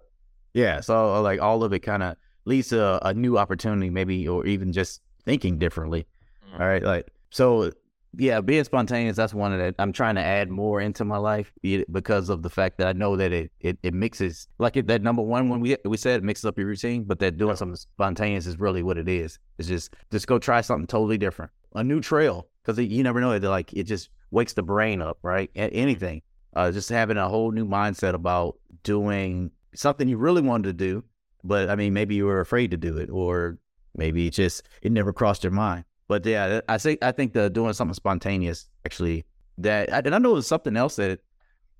Yeah. 0.53 0.82
So 0.82 1.16
uh, 1.16 1.22
like 1.22 1.41
all 1.41 1.63
of 1.63 1.74
it 1.74 1.80
kind 1.80 2.03
of 2.03 2.18
leads 2.45 2.68
to 2.70 2.84
a, 2.84 3.09
a 3.09 3.13
new 3.13 3.38
opportunity, 3.38 3.89
maybe, 3.89 4.28
or 4.28 4.45
even 4.45 4.72
just 4.74 5.01
thinking 5.24 5.57
differently. 5.57 6.05
Mhm. 6.53 6.59
All 6.59 6.68
right. 6.68 6.84
Like, 6.84 7.07
so 7.32 7.72
yeah, 8.18 8.41
being 8.41 8.63
spontaneous, 8.63 9.16
that's 9.16 9.34
one 9.34 9.53
of 9.53 9.59
that 9.59 9.76
I'm 9.80 9.91
trying 9.91 10.16
to 10.16 10.22
add 10.22 10.49
more 10.49 10.82
into 10.82 11.05
my 11.05 11.18
life 11.18 11.51
because 11.91 12.30
of 12.30 12.41
the 12.41 12.49
fact 12.49 12.78
that 12.78 12.88
I 12.88 12.93
know 12.93 13.16
that 13.16 13.32
it, 13.32 13.51
it, 13.59 13.78
it 13.84 13.93
mixes 13.93 14.47
like 14.59 14.78
it, 14.78 14.88
that 14.88 15.01
number 15.01 15.22
one, 15.22 15.49
when 15.49 15.59
we, 15.59 15.78
we 15.86 15.97
said 15.97 16.18
it 16.18 16.24
mixes 16.24 16.45
up 16.45 16.57
your 16.57 16.68
routine, 16.68 17.03
but 17.03 17.20
that 17.20 17.38
doing 17.38 17.55
something 17.55 17.76
spontaneous 17.76 18.47
is 18.47 18.59
really 18.59 18.84
what 18.84 18.97
it 18.97 19.09
is. 19.09 19.39
It's 19.57 19.68
just, 19.68 19.93
just 20.11 20.28
go 20.28 20.39
try 20.39 20.61
something 20.61 20.88
totally 20.88 21.18
different, 21.18 21.51
a 21.74 21.84
new 21.84 22.01
trail. 22.01 22.47
Cause 22.63 22.80
you 22.80 23.03
never 23.03 23.22
know 23.22 23.32
it. 23.32 23.43
Like 23.43 23.74
it 23.74 23.84
just 23.84 24.09
wakes 24.32 24.53
the 24.53 24.63
brain 24.63 25.01
up, 25.01 25.20
right? 25.22 25.51
Anything, 25.55 26.24
uh, 26.55 26.72
just 26.72 26.89
having 26.89 27.18
a 27.18 27.30
whole 27.30 27.51
new 27.51 27.66
mindset 27.66 28.13
about 28.13 28.57
doing 28.84 29.51
something 29.76 30.07
you 30.07 30.18
really 30.18 30.41
wanted 30.41 30.63
to 30.63 30.74
do, 30.74 31.03
but 31.43 31.70
I 31.70 31.76
mean, 31.76 31.93
maybe 31.93 32.16
you 32.16 32.26
were 32.26 32.39
afraid 32.39 32.72
to 32.72 32.78
do 32.78 32.97
it, 32.97 33.09
or 33.09 33.59
maybe 33.95 34.28
it 34.28 34.32
just 34.32 34.63
it 34.82 34.91
never 34.91 35.13
crossed 35.13 35.43
your 35.43 35.51
mind. 35.51 35.86
But 36.08 36.26
yeah, 36.26 36.62
I 36.70 36.78
think 36.78 37.03
I 37.03 37.12
think 37.12 37.34
the 37.34 37.49
doing 37.49 37.74
something 37.74 37.93
spontaneous 37.93 38.68
actually 38.86 39.26
that 39.58 39.89
and 40.06 40.14
I 40.14 40.20
know 40.20 40.32
it 40.32 40.36
was 40.36 40.47
something 40.47 40.76
else 40.78 40.97
that 40.97 41.20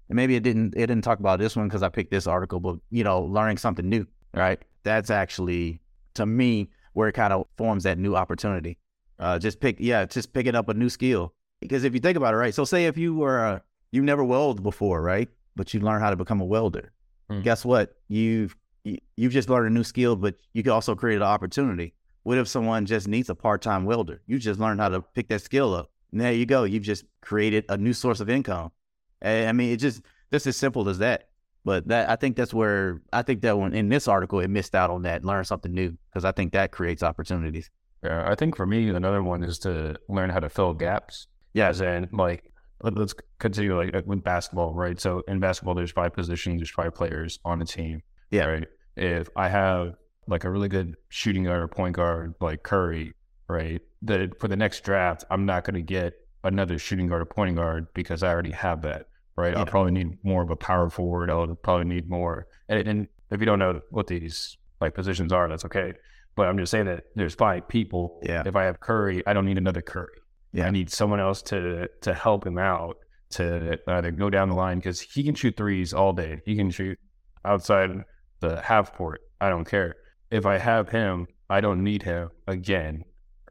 and 0.10 0.16
maybe 0.16 0.36
it 0.36 0.44
didn't 0.44 0.74
it 0.76 0.88
didn't 0.88 1.04
talk 1.04 1.20
about 1.20 1.40
this 1.40 1.56
one 1.56 1.68
because 1.68 1.84
I 1.84 1.90
picked 1.90 2.12
this 2.12 2.28
article, 2.28 2.60
but 2.60 2.78
you 2.90 3.04
know, 3.04 3.22
learning 3.22 3.58
something 3.58 3.88
new, 3.88 4.06
right? 4.34 4.60
That's 4.84 5.10
actually 5.10 5.82
to 6.16 6.26
me 6.26 6.70
where 6.94 7.08
it 7.10 7.14
kind 7.14 7.34
of 7.34 7.46
forms 7.58 7.84
that 7.84 7.98
new 7.98 8.16
opportunity. 8.16 8.78
Uh, 9.20 9.38
just 9.40 9.60
pick 9.60 9.78
yeah, 9.80 10.06
just 10.06 10.34
picking 10.34 10.56
up 10.56 10.70
a 10.70 10.74
new 10.74 10.90
skill 10.90 11.34
because 11.62 11.84
if 11.84 11.94
you 11.94 12.00
think 12.00 12.18
about 12.18 12.34
it, 12.34 12.38
right? 12.38 12.54
So 12.54 12.66
say 12.66 12.86
if 12.86 12.98
you 12.98 13.16
were 13.16 13.46
uh, 13.46 13.60
you 13.92 14.02
never 14.02 14.24
welded 14.24 14.64
before, 14.64 15.02
right? 15.02 15.30
But 15.56 15.74
you 15.74 15.80
learn 15.80 16.02
how 16.02 16.10
to 16.10 16.16
become 16.16 16.42
a 16.42 16.46
welder. 16.46 16.92
Hmm. 17.30 17.42
Guess 17.42 17.64
what? 17.66 17.96
You've 18.08 18.56
you- 18.84 19.00
you've 19.18 19.32
just 19.34 19.50
learned 19.50 19.68
a 19.68 19.70
new 19.72 19.84
skill, 19.84 20.16
but 20.16 20.36
you 20.54 20.62
can 20.64 20.72
also 20.72 20.96
create 20.96 21.16
an 21.18 21.24
opportunity. 21.24 21.94
What 22.26 22.40
if 22.40 22.48
someone 22.48 22.88
just 22.88 23.08
needs 23.08 23.30
a 23.30 23.36
part 23.36 23.62
time 23.62 23.86
welder? 23.86 24.20
You 24.26 24.40
just 24.40 24.60
learned 24.60 24.82
how 24.82 24.90
to 24.90 25.02
pick 25.02 25.28
that 25.28 25.42
skill 25.42 25.76
up. 25.76 25.92
And 26.12 26.20
there 26.20 26.34
you 26.34 26.48
go. 26.48 26.64
You've 26.64 26.82
just 26.82 27.06
created 27.22 27.66
a 27.70 27.78
new 27.78 27.94
source 27.94 28.20
of 28.20 28.32
income. 28.32 28.72
And, 29.22 29.48
I 29.48 29.52
mean, 29.52 29.72
it 29.72 29.78
just 29.78 30.02
just 30.32 30.48
as 30.48 30.58
simple 30.58 30.90
as 30.90 30.98
that. 30.98 31.30
But 31.66 31.88
that 31.88 32.10
I 32.10 32.16
think 32.16 32.36
that's 32.36 32.52
where 32.52 33.00
I 33.14 33.22
think 33.22 33.42
that 33.42 33.60
one 33.60 33.76
in 33.76 33.90
this 33.90 34.08
article 34.08 34.40
it 34.40 34.50
missed 34.50 34.74
out 34.74 34.90
on 34.90 35.04
that. 35.04 35.24
Learn 35.24 35.44
something 35.44 35.72
new 35.72 35.96
because 36.10 36.26
I 36.26 36.32
think 36.32 36.54
that 36.54 36.72
creates 36.72 37.04
opportunities. 37.04 37.70
Yeah, 38.04 38.28
I 38.28 38.34
think 38.34 38.56
for 38.56 38.66
me, 38.66 38.90
another 38.90 39.22
one 39.22 39.44
is 39.44 39.60
to 39.60 39.96
learn 40.10 40.32
how 40.32 40.40
to 40.40 40.50
fill 40.50 40.74
gaps. 40.74 41.28
Yeah. 41.54 41.68
As 41.68 41.80
in, 41.80 42.10
like, 42.12 42.52
let, 42.82 42.98
us 42.98 43.14
continue 43.38 43.78
like 43.78 43.94
uh, 43.94 44.02
with 44.04 44.24
basketball, 44.24 44.74
right? 44.74 45.00
So 45.00 45.22
in 45.28 45.40
basketball, 45.40 45.76
there's 45.76 45.92
five 45.92 46.14
positions, 46.14 46.60
there's 46.60 46.72
five 46.72 46.96
players 46.96 47.38
on 47.46 47.62
a 47.62 47.66
team. 47.66 48.02
Yeah. 48.32 48.46
Right. 48.46 48.68
If 48.98 49.30
I 49.36 49.48
have 49.48 49.94
like 50.28 50.44
a 50.44 50.50
really 50.50 50.70
good 50.70 50.96
shooting 51.10 51.44
guard 51.44 51.62
or 51.62 51.68
point 51.68 51.96
guard 51.96 52.36
like 52.42 52.64
Curry, 52.64 53.14
right? 53.48 53.82
That 54.02 54.40
for 54.40 54.48
the 54.48 54.56
next 54.56 54.84
draft, 54.84 55.24
I'm 55.30 55.46
not 55.46 55.64
going 55.64 55.76
to 55.76 55.82
get 55.82 56.14
another 56.44 56.78
shooting 56.78 57.08
guard 57.08 57.22
or 57.22 57.26
point 57.26 57.56
guard 57.56 57.88
because 57.94 58.24
I 58.24 58.30
already 58.30 58.52
have 58.52 58.82
that, 58.84 59.08
right? 59.36 59.54
Yeah. 59.54 59.60
I'll 59.60 59.66
probably 59.66 59.92
need 59.92 60.18
more 60.24 60.44
of 60.44 60.50
a 60.50 60.56
power 60.56 60.90
forward. 60.90 61.30
I'll 61.30 61.56
probably 61.56 61.86
need 61.86 62.10
more. 62.10 62.48
And, 62.70 62.88
and 62.88 63.08
if 63.32 63.40
you 63.40 63.46
don't 63.46 63.60
know 63.60 63.82
what 63.90 64.08
these 64.08 64.58
like 64.82 64.94
positions 64.94 65.32
are, 65.32 65.48
that's 65.48 65.66
okay. 65.66 65.94
But 66.36 66.48
I'm 66.48 66.58
just 66.58 66.72
saying 66.72 66.86
that 66.86 67.06
there's 67.16 67.34
five 67.34 67.68
people. 67.68 68.20
Yeah. 68.24 68.44
If 68.46 68.56
I 68.56 68.64
have 68.64 68.80
Curry, 68.80 69.24
I 69.26 69.34
don't 69.34 69.46
need 69.46 69.58
another 69.58 69.82
Curry. 69.82 70.10
Yeah. 70.52 70.68
I 70.68 70.72
need 70.72 70.90
someone 70.90 71.20
else 71.20 71.42
to 71.44 71.88
to 72.02 72.14
help 72.14 72.46
him 72.46 72.58
out 72.58 72.98
to 73.32 73.80
either 73.88 74.12
go 74.12 74.30
down 74.30 74.50
the 74.50 74.56
line 74.56 74.78
because 74.78 75.02
he 75.02 75.24
can 75.24 75.36
shoot 75.36 75.58
threes 75.58 75.94
all 75.94 76.14
day. 76.14 76.42
He 76.46 76.56
can 76.56 76.72
shoot 76.72 76.98
outside 77.44 77.92
the 78.40 78.62
half 78.62 78.94
court. 78.94 79.22
I 79.42 79.50
don't 79.50 79.66
care. 79.66 79.96
If 80.32 80.46
I 80.46 80.58
have 80.58 80.90
him, 80.90 81.28
I 81.50 81.62
don't 81.62 81.84
need 81.84 82.04
him 82.04 82.30
again, 82.48 83.04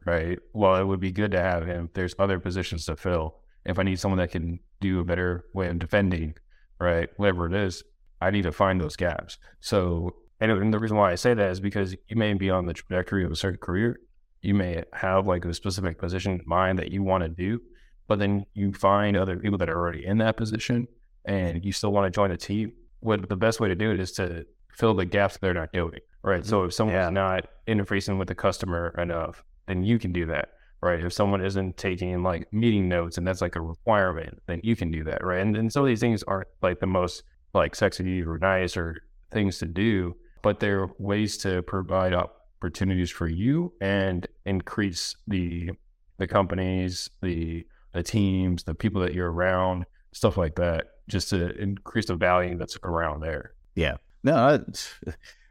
right? 0.05 0.39
Well, 0.53 0.75
it 0.75 0.83
would 0.83 0.99
be 0.99 1.11
good 1.11 1.31
to 1.31 1.41
have 1.41 1.65
him. 1.65 1.89
There's 1.93 2.15
other 2.19 2.39
positions 2.39 2.85
to 2.85 2.95
fill. 2.95 3.37
If 3.65 3.79
I 3.79 3.83
need 3.83 3.99
someone 3.99 4.19
that 4.19 4.31
can 4.31 4.59
do 4.81 4.99
a 4.99 5.03
better 5.03 5.45
way 5.53 5.67
of 5.67 5.79
defending, 5.79 6.35
right, 6.79 7.09
whatever 7.17 7.47
it 7.47 7.53
is, 7.53 7.83
I 8.21 8.31
need 8.31 8.43
to 8.43 8.51
find 8.51 8.79
those 8.79 8.95
gaps. 8.95 9.37
So, 9.59 10.15
and, 10.39 10.73
the 10.73 10.79
reason 10.79 10.97
why 10.97 11.11
I 11.11 11.15
say 11.15 11.33
that 11.33 11.49
is 11.49 11.59
because 11.59 11.95
you 12.07 12.15
may 12.15 12.33
be 12.33 12.49
on 12.49 12.65
the 12.65 12.73
trajectory 12.73 13.23
of 13.23 13.31
a 13.31 13.35
certain 13.35 13.59
career. 13.59 13.99
You 14.41 14.53
may 14.53 14.83
have 14.93 15.25
like 15.25 15.45
a 15.45 15.53
specific 15.53 15.97
position 15.97 16.33
in 16.33 16.41
mind 16.45 16.77
that 16.79 16.91
you 16.91 17.01
want 17.01 17.23
to 17.23 17.29
do, 17.29 17.59
but 18.07 18.19
then 18.19 18.45
you 18.53 18.73
find 18.73 19.17
other 19.17 19.37
people 19.37 19.57
that 19.57 19.69
are 19.69 19.77
already 19.77 20.05
in 20.05 20.19
that 20.19 20.37
position 20.37 20.87
and 21.25 21.63
you 21.65 21.71
still 21.71 21.91
want 21.91 22.05
to 22.05 22.15
join 22.15 22.31
a 22.31 22.37
team. 22.37 22.73
What 22.99 23.27
the 23.27 23.35
best 23.35 23.59
way 23.59 23.69
to 23.69 23.75
do 23.75 23.91
it 23.91 23.99
is 23.99 24.11
to 24.13 24.45
fill 24.73 24.93
the 24.93 25.05
gaps 25.05 25.37
they're 25.37 25.53
not 25.53 25.71
doing, 25.73 25.99
right? 26.25 26.41
Mm-hmm. 26.41 26.49
So 26.49 26.63
if 26.63 26.73
someone's 26.73 26.95
Yeah. 26.95 27.09
not 27.09 27.47
interfacing 27.67 28.17
with 28.19 28.27
the 28.27 28.35
customer 28.35 28.93
enough, 28.97 29.43
then 29.67 29.83
you 29.83 29.97
can 29.99 30.11
do 30.11 30.25
that, 30.27 30.49
right? 30.81 31.03
If 31.03 31.13
someone 31.13 31.43
isn't 31.43 31.77
taking 31.77 32.21
like 32.23 32.51
meeting 32.51 32.89
notes 32.89 33.17
and 33.17 33.25
that's 33.27 33.41
like 33.41 33.55
a 33.55 33.61
requirement, 33.61 34.41
then 34.47 34.59
you 34.63 34.75
can 34.75 34.91
do 34.91 35.03
that, 35.05 35.23
right? 35.23 35.39
And, 35.41 35.55
and 35.55 35.71
some 35.71 35.83
of 35.83 35.87
these 35.87 35.99
things 36.01 36.23
aren't 36.23 36.47
like 36.61 36.79
the 36.79 36.87
most 36.87 37.23
like 37.53 37.75
sexy 37.75 38.21
or 38.21 38.37
nice 38.39 38.75
or 38.75 39.01
things 39.31 39.57
to 39.59 39.65
do, 39.65 40.15
but 40.41 40.59
they're 40.59 40.87
ways 40.99 41.37
to 41.37 41.61
provide 41.63 42.13
opportunities 42.13 43.09
for 43.11 43.27
you 43.27 43.73
and 43.81 44.27
increase 44.45 45.15
the 45.27 45.71
the 46.17 46.27
companies, 46.27 47.09
the 47.21 47.65
the 47.93 48.03
teams, 48.03 48.63
the 48.63 48.73
people 48.75 49.01
that 49.01 49.13
you're 49.13 49.31
around, 49.31 49.85
stuff 50.11 50.37
like 50.37 50.55
that, 50.55 50.87
just 51.07 51.29
to 51.29 51.55
increase 51.57 52.05
the 52.07 52.15
value 52.15 52.57
that's 52.57 52.77
around 52.83 53.21
there. 53.21 53.53
Yeah. 53.75 53.95
No, 54.23 54.63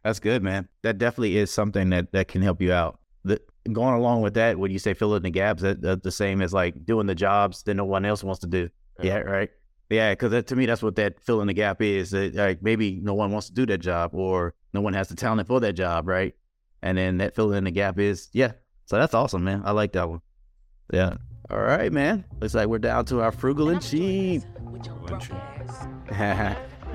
that's 0.05 0.21
good, 0.21 0.43
man. 0.43 0.69
That 0.83 0.99
definitely 0.99 1.39
is 1.39 1.51
something 1.51 1.91
that, 1.91 2.13
that 2.13 2.29
can 2.29 2.43
help 2.43 2.61
you 2.61 2.73
out. 2.73 2.99
The, 3.25 3.41
going 3.73 3.95
along 3.95 4.21
with 4.21 4.35
that, 4.35 4.59
when 4.59 4.71
you 4.71 4.79
say 4.79 4.93
fill 4.93 5.15
in 5.15 5.23
the 5.23 5.31
gaps, 5.31 5.63
that, 5.63 5.81
that's 5.81 6.03
the 6.03 6.13
same 6.13 6.43
as 6.43 6.53
like 6.53 6.85
doing 6.85 7.07
the 7.07 7.15
jobs 7.15 7.63
that 7.65 7.75
no 7.75 7.87
one 7.87 8.05
else 8.05 8.23
wants 8.23 8.41
to 8.41 8.47
do. 8.47 8.69
Yeah, 9.03 9.19
right. 9.19 9.51
Yeah, 9.91 10.13
because 10.13 10.45
to 10.45 10.57
me, 10.57 10.67
that's 10.67 10.83
what 10.83 10.97
that 10.97 11.21
fill 11.21 11.41
in 11.41 11.47
the 11.47 11.55
gap 11.55 11.81
is. 11.81 12.11
That, 12.11 12.35
like 12.35 12.63
maybe 12.63 13.01
no 13.03 13.15
one 13.15 13.33
wants 13.33 13.49
to 13.49 13.55
do 13.55 13.67
that 13.67 13.79
job, 13.79 14.15
or 14.15 14.55
no 14.73 14.81
one 14.81 14.93
has 14.95 15.09
the 15.09 15.17
talent 15.17 15.49
for 15.49 15.61
that 15.61 15.73
job, 15.73 16.07
right? 16.07 16.35
And 16.83 16.99
then 16.99 17.19
that 17.19 17.35
fill 17.35 17.53
in 17.53 17.65
the 17.65 17.71
gap 17.71 17.99
is 17.99 18.29
yeah. 18.33 18.53
So 18.87 18.99
that's 18.99 19.15
awesome, 19.15 19.45
man. 19.45 19.63
I 19.65 19.71
like 19.73 19.93
that 19.93 20.09
one. 20.09 20.21
Yeah. 20.93 21.15
All 21.51 21.61
right, 21.61 21.93
man. 21.93 22.25
Looks 22.41 22.55
like 22.55 22.69
we're 22.69 22.79
down 22.79 23.05
to 23.07 23.21
our 23.21 23.33
frugal 23.33 23.69
and 23.69 23.81
cheap. 23.81 24.43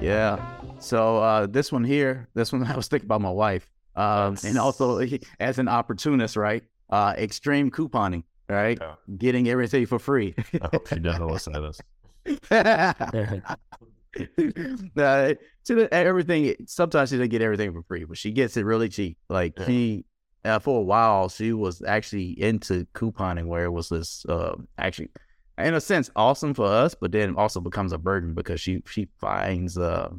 yeah. 0.01 0.58
So 0.79 1.17
uh, 1.17 1.45
this 1.47 1.71
one 1.71 1.83
here, 1.83 2.29
this 2.33 2.51
one 2.51 2.63
I 2.67 2.75
was 2.75 2.87
thinking 2.87 3.07
about 3.07 3.21
my 3.21 3.29
wife, 3.31 3.69
um, 3.95 4.37
and 4.43 4.57
also 4.57 5.05
as 5.39 5.59
an 5.59 5.67
opportunist, 5.67 6.35
right? 6.35 6.63
Uh, 6.89 7.13
extreme 7.17 7.69
couponing, 7.69 8.23
right? 8.47 8.77
Yeah. 8.79 8.95
Getting 9.17 9.49
everything 9.49 9.85
for 9.85 9.99
free. 9.99 10.33
I 10.61 10.69
hope 10.71 10.87
she 10.87 10.99
doesn't 10.99 11.27
listen 11.27 11.53
to 11.53 11.61
this. 11.61 11.79
uh, 14.97 15.33
she 15.67 15.75
did 15.75 15.89
everything. 15.91 16.55
Sometimes 16.65 17.09
she 17.09 17.17
doesn't 17.17 17.29
get 17.29 17.41
everything 17.41 17.73
for 17.73 17.83
free, 17.83 18.05
but 18.05 18.17
she 18.17 18.31
gets 18.31 18.57
it 18.57 18.65
really 18.65 18.89
cheap. 18.89 19.17
Like 19.29 19.53
Yeah. 19.59 19.65
she, 19.65 20.05
uh, 20.45 20.59
for 20.59 20.79
a 20.79 20.83
while, 20.83 21.29
she 21.29 21.53
was 21.53 21.81
actually 21.83 22.39
into 22.41 22.85
couponing, 22.95 23.45
where 23.47 23.65
it 23.65 23.71
was 23.71 23.89
this 23.89 24.25
uh, 24.27 24.55
actually, 24.77 25.09
in 25.57 25.73
a 25.73 25.81
sense, 25.81 26.09
awesome 26.15 26.53
for 26.53 26.65
us, 26.65 26.95
but 26.99 27.11
then 27.11 27.35
also 27.35 27.59
becomes 27.59 27.91
a 27.93 27.97
burden 27.97 28.33
because 28.33 28.61
she 28.61 28.81
she 28.87 29.09
finds 29.19 29.77
uh, 29.77 30.09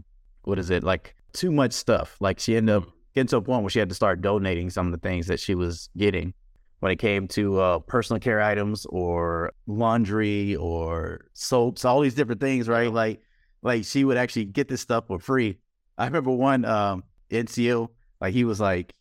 what 0.43 0.59
is 0.59 0.71
it 0.71 0.83
like 0.83 1.15
too 1.33 1.51
much 1.51 1.73
stuff. 1.73 2.17
Like 2.21 2.39
she 2.41 2.57
ended 2.57 2.77
up 2.77 2.85
getting 3.15 3.29
to 3.29 3.39
a 3.39 3.43
point 3.43 3.63
where 3.63 3.71
she 3.71 3.79
had 3.79 3.89
to 3.89 3.95
start 3.95 4.21
donating 4.21 4.71
some 4.71 4.87
of 4.87 4.93
the 4.93 4.99
things 4.99 5.27
that 5.27 5.41
she 5.41 5.55
was 5.55 5.89
getting 5.97 6.35
when 6.81 6.93
it 6.93 6.97
came 6.97 7.29
to 7.29 7.61
uh, 7.61 7.79
personal 7.81 8.21
care 8.21 8.41
items 8.41 8.87
or 8.87 9.53
laundry 9.67 10.57
or 10.57 11.27
soaps, 11.35 11.85
all 11.85 12.01
these 12.01 12.15
different 12.15 12.41
things, 12.41 12.69
right? 12.69 12.93
Like, 12.93 13.21
like 13.63 13.85
she 13.85 14.05
would 14.05 14.17
actually 14.17 14.47
get 14.47 14.69
this 14.69 14.81
stuff 14.81 15.07
for 15.07 15.19
free. 15.19 15.59
I 15.99 16.07
remember 16.07 16.31
one 16.31 16.65
um, 16.65 17.05
NCO, 17.31 17.89
like 18.21 18.33
he 18.33 18.45
was 18.45 18.61
like, 18.61 18.95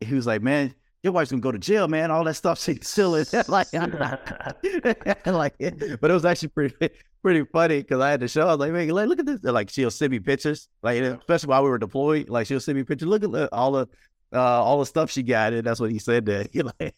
he 0.00 0.14
was 0.14 0.26
like, 0.26 0.42
man, 0.42 0.74
your 1.02 1.12
wife's 1.12 1.30
gonna 1.30 1.40
go 1.40 1.52
to 1.52 1.58
jail, 1.58 1.88
man. 1.88 2.10
All 2.10 2.24
that 2.24 2.34
stuff 2.34 2.60
she's 2.60 2.86
stealing, 2.86 3.24
like, 3.48 3.68
like, 5.26 5.54
but 5.58 6.10
it 6.10 6.14
was 6.14 6.24
actually 6.24 6.48
pretty, 6.48 6.90
pretty 7.22 7.44
funny 7.52 7.78
because 7.82 8.00
I 8.00 8.10
had 8.10 8.20
to 8.20 8.28
show. 8.28 8.42
I 8.42 8.50
was 8.52 8.58
like, 8.58 8.72
man, 8.72 8.88
like, 8.88 9.08
look 9.08 9.18
at 9.18 9.26
this. 9.26 9.42
Like, 9.42 9.70
she'll 9.70 9.90
send 9.90 10.12
me 10.12 10.20
pictures, 10.20 10.68
like, 10.82 11.02
especially 11.02 11.48
while 11.48 11.64
we 11.64 11.70
were 11.70 11.78
deployed. 11.78 12.28
Like, 12.28 12.46
she'll 12.46 12.60
send 12.60 12.78
me 12.78 12.84
pictures. 12.84 13.08
Look 13.08 13.24
at 13.24 13.52
all 13.52 13.72
the 13.72 13.88
uh, 14.34 14.40
all 14.40 14.78
the 14.80 14.86
stuff 14.86 15.10
she 15.10 15.22
got, 15.22 15.52
and 15.52 15.64
that's 15.66 15.80
what 15.80 15.90
he 15.90 15.98
said. 15.98 16.24
That 16.26 16.50
he 16.52 16.62
like, 16.62 16.94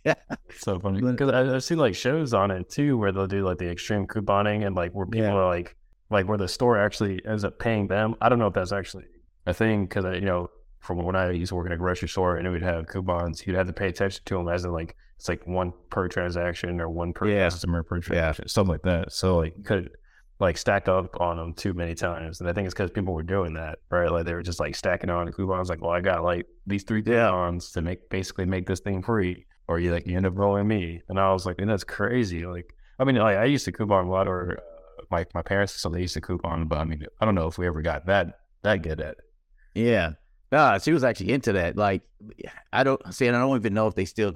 so 0.59 0.79
funny 0.79 1.01
because 1.01 1.31
I've 1.31 1.65
seen 1.65 1.79
like 1.79 1.95
shows 1.95 2.33
on 2.35 2.51
it 2.51 2.69
too 2.71 2.97
where 2.97 3.11
they'll 3.11 3.27
do 3.27 3.43
like 3.45 3.59
the 3.59 3.71
extreme 3.71 4.07
couponing 4.07 4.67
and 4.67 4.77
like 4.77 4.93
where 4.93 5.07
people 5.07 5.29
Yeah. 5.29 5.35
are 5.35 5.49
like 5.49 5.75
like 6.11 6.29
where 6.29 6.39
the 6.39 6.47
store 6.49 6.79
actually 6.79 7.25
ends 7.27 7.43
up 7.45 7.59
paying 7.59 7.89
them. 7.89 8.15
I 8.21 8.29
don't 8.29 8.39
know 8.39 8.47
if 8.47 8.55
that's 8.55 8.71
actually 8.73 9.07
a 9.47 9.55
thing 9.55 9.87
because 9.87 10.05
you 10.15 10.21
know 10.27 10.49
from 10.85 11.03
when 11.03 11.17
I 11.17 11.31
used 11.31 11.49
to 11.51 11.55
work 11.57 11.67
in 11.67 11.73
a 11.73 11.77
grocery 11.77 12.09
store 12.09 12.37
and 12.37 12.47
it 12.47 12.51
would 12.51 12.63
have 12.63 12.87
coupons, 12.87 13.47
you'd 13.47 13.57
have 13.57 13.67
to 13.67 13.73
pay 13.73 13.89
attention 13.89 14.23
to 14.27 14.35
them 14.35 14.49
as 14.49 14.65
in 14.65 14.73
like 14.73 14.95
it's 15.17 15.29
like 15.29 15.47
one 15.47 15.73
per 15.91 16.09
transaction 16.09 16.81
or 16.81 16.89
one 16.91 17.13
per 17.13 17.27
Yeah. 17.29 17.45
customer 17.49 17.83
per 17.83 18.01
transaction, 18.01 18.45
yeah, 18.47 18.53
something 18.53 18.73
like 18.73 18.83
that. 18.83 19.13
So 19.13 19.37
like 19.39 19.55
you 19.57 19.63
could 19.65 19.91
like 20.41 20.59
stack 20.59 20.89
up 20.89 21.21
on 21.21 21.37
them 21.37 21.55
too 21.55 21.73
many 21.73 21.95
times. 21.95 22.41
And 22.41 22.51
I 22.51 22.53
think 22.53 22.67
it's 22.67 22.75
because 22.75 22.91
people 22.91 23.15
were 23.15 23.23
doing 23.23 23.55
that, 23.55 23.79
right? 23.91 24.11
Like 24.11 24.27
they 24.27 24.35
were 24.35 24.43
just 24.43 24.61
like 24.61 24.75
stacking 24.75 25.09
on 25.09 25.27
the 25.27 25.33
coupons. 25.33 25.69
Like, 25.71 25.81
well, 25.81 25.93
I 25.93 26.01
got 26.01 26.25
like 26.25 26.47
these 26.67 26.83
three 26.83 27.03
coupons 27.03 27.71
to 27.73 27.81
make 27.83 28.11
basically 28.11 28.45
make 28.45 28.67
this 28.67 28.81
thing 28.81 29.01
free, 29.03 29.47
or 29.69 29.79
you 29.79 29.93
like 29.93 30.07
you 30.07 30.17
end 30.17 30.27
up 30.27 30.37
rolling 30.37 30.67
me. 30.69 31.01
And 31.09 31.19
I 31.21 31.33
was 31.33 31.47
like, 31.47 31.59
man, 31.59 31.69
that's 31.69 31.85
crazy. 31.85 32.45
Like, 32.45 32.75
I 32.99 33.05
mean, 33.05 33.17
like 33.17 33.37
I 33.39 33.45
used 33.45 33.65
to 33.67 33.73
coupon 33.73 34.07
a 34.07 34.11
lot, 34.11 34.27
or 34.29 34.59
uh, 34.59 35.05
my 35.11 35.25
my 35.35 35.43
parents, 35.43 35.81
so 35.81 35.89
they 35.89 36.01
used 36.01 36.15
to 36.15 36.21
coupon, 36.21 36.67
but 36.67 36.79
I 36.79 36.85
mean, 36.85 37.07
I 37.21 37.25
don't 37.25 37.37
know 37.37 37.47
if 37.47 37.57
we 37.57 37.67
ever 37.69 37.81
got 37.81 38.05
that 38.07 38.41
that 38.63 38.83
good 38.83 39.01
at. 39.01 39.13
it. 39.13 39.17
Yeah. 39.77 40.11
Nah, 40.55 40.79
she 40.79 40.93
was 40.93 41.03
actually 41.03 41.33
into 41.33 41.53
that. 41.55 41.77
Like, 41.77 42.03
I 42.73 42.85
don't 42.85 43.03
see, 43.13 43.27
and 43.27 43.37
I 43.37 43.41
don't 43.41 43.57
even 43.57 43.75
know 43.75 43.89
if 43.89 43.97
they 43.97 44.05
still 44.05 44.35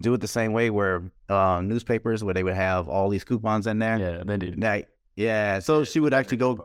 do 0.00 0.14
it 0.14 0.20
the 0.20 0.28
same 0.28 0.52
way 0.52 0.70
where 0.70 1.10
uh, 1.28 1.60
newspapers 1.60 2.22
where 2.22 2.34
they 2.34 2.44
would 2.44 2.54
have 2.54 2.88
all 2.88 3.08
these 3.08 3.24
coupons 3.24 3.66
in 3.66 3.80
there. 3.80 3.98
Yeah, 3.98 4.22
they 4.24 4.36
did. 4.36 4.62
Like, 4.62 4.88
yeah. 5.16 5.58
So 5.58 5.82
she 5.82 5.98
would 5.98 6.14
actually 6.14 6.36
go, 6.36 6.64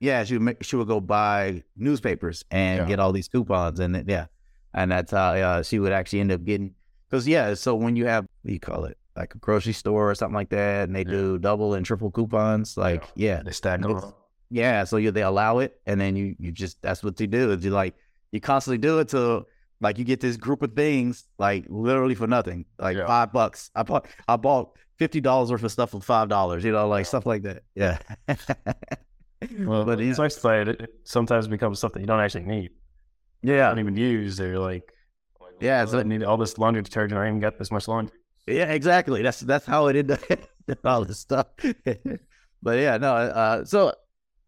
yeah, 0.00 0.24
she 0.24 0.34
would 0.36 0.42
make, 0.42 0.64
she 0.64 0.76
would 0.76 0.88
go 0.88 0.98
buy 0.98 1.62
newspapers 1.76 2.42
and 2.50 2.78
Yeah. 2.78 2.86
get 2.86 2.98
all 3.00 3.12
these 3.12 3.28
coupons, 3.28 3.80
and 3.80 3.94
then- 3.94 4.06
yeah, 4.08 4.26
and 4.72 4.90
that's 4.92 5.12
how 5.12 5.32
uh, 5.34 5.62
she 5.62 5.78
would 5.78 5.92
actually 5.92 6.20
end 6.20 6.32
up 6.32 6.42
getting. 6.44 6.74
Because 7.10 7.28
yeah, 7.28 7.52
so 7.54 7.74
when 7.74 7.96
you 7.96 8.06
have 8.06 8.24
what 8.24 8.46
do 8.48 8.52
you 8.54 8.60
call 8.60 8.84
it, 8.86 8.96
like 9.14 9.34
a 9.34 9.38
grocery 9.38 9.74
store 9.74 10.10
or 10.10 10.14
something 10.14 10.34
like 10.42 10.50
that, 10.50 10.88
and 10.88 10.96
they 10.96 11.04
Yeah. 11.04 11.10
do 11.20 11.38
double 11.38 11.74
and 11.74 11.84
triple 11.84 12.10
coupons, 12.10 12.78
like 12.78 13.04
yeah, 13.14 13.42
They 13.42 13.50
stack 13.52 13.80
It's- 13.80 14.02
them. 14.02 14.14
yeah, 14.50 14.84
so 14.84 14.96
you 14.96 15.10
they 15.10 15.22
allow 15.22 15.58
it, 15.58 15.78
and 15.84 16.00
then 16.00 16.16
you 16.16 16.34
you 16.38 16.50
just 16.52 16.80
that's 16.80 17.02
what 17.04 17.20
you 17.20 17.26
do. 17.26 17.50
Is 17.52 17.62
you 17.64 17.72
like 17.72 17.94
you 18.32 18.40
constantly 18.40 18.78
do 18.78 18.98
it 19.00 19.08
till 19.08 19.46
like 19.80 19.98
you 19.98 20.04
get 20.04 20.20
this 20.20 20.36
group 20.36 20.62
of 20.62 20.74
things 20.74 21.24
like 21.38 21.66
literally 21.68 22.14
for 22.14 22.26
nothing, 22.26 22.64
like 22.78 22.96
Yeah. 22.96 23.06
five 23.06 23.32
bucks. 23.32 23.70
I 23.74 23.82
bought 23.84 24.06
I 24.26 24.36
bought 24.36 24.76
fifty 24.98 25.20
dollars 25.20 25.50
worth 25.50 25.62
of 25.62 25.70
stuff 25.72 25.90
for 25.90 26.00
five 26.00 26.28
dollars. 26.28 26.64
You 26.64 26.72
know, 26.72 26.88
like 26.88 27.06
stuff 27.06 27.26
like 27.26 27.42
that. 27.42 27.62
Yeah. 27.74 27.98
Well, 29.60 29.84
but 29.84 30.00
yeah, 30.00 30.10
it's 30.10 30.18
nice 30.18 30.34
to 30.34 30.40
say 30.40 30.62
it, 30.62 30.90
sometimes 31.04 31.46
becomes 31.46 31.78
something 31.78 32.00
you 32.02 32.08
don't 32.08 32.18
actually 32.18 32.44
need. 32.44 32.70
yeah, 33.42 33.68
don't 33.68 33.78
even 33.78 33.96
use. 33.96 34.36
They're 34.36 34.58
like, 34.58 34.92
like, 35.40 35.52
Yeah, 35.60 35.84
well, 35.84 35.92
so- 35.92 35.98
I 36.00 36.02
need 36.02 36.24
all 36.24 36.36
this 36.36 36.58
laundry 36.58 36.82
detergent. 36.82 37.18
I 37.20 37.26
ain't 37.26 37.34
even 37.34 37.40
got 37.40 37.56
this 37.56 37.70
much 37.70 37.86
laundry. 37.86 38.16
yeah, 38.48 38.72
exactly. 38.72 39.22
That's 39.22 39.38
that's 39.40 39.64
how 39.64 39.86
it 39.86 39.94
ended 39.96 40.18
all 40.84 41.04
this 41.04 41.20
stuff. 41.20 41.46
but 42.62 42.78
yeah, 42.78 42.96
no. 42.96 43.14
Uh, 43.14 43.64
so 43.64 43.92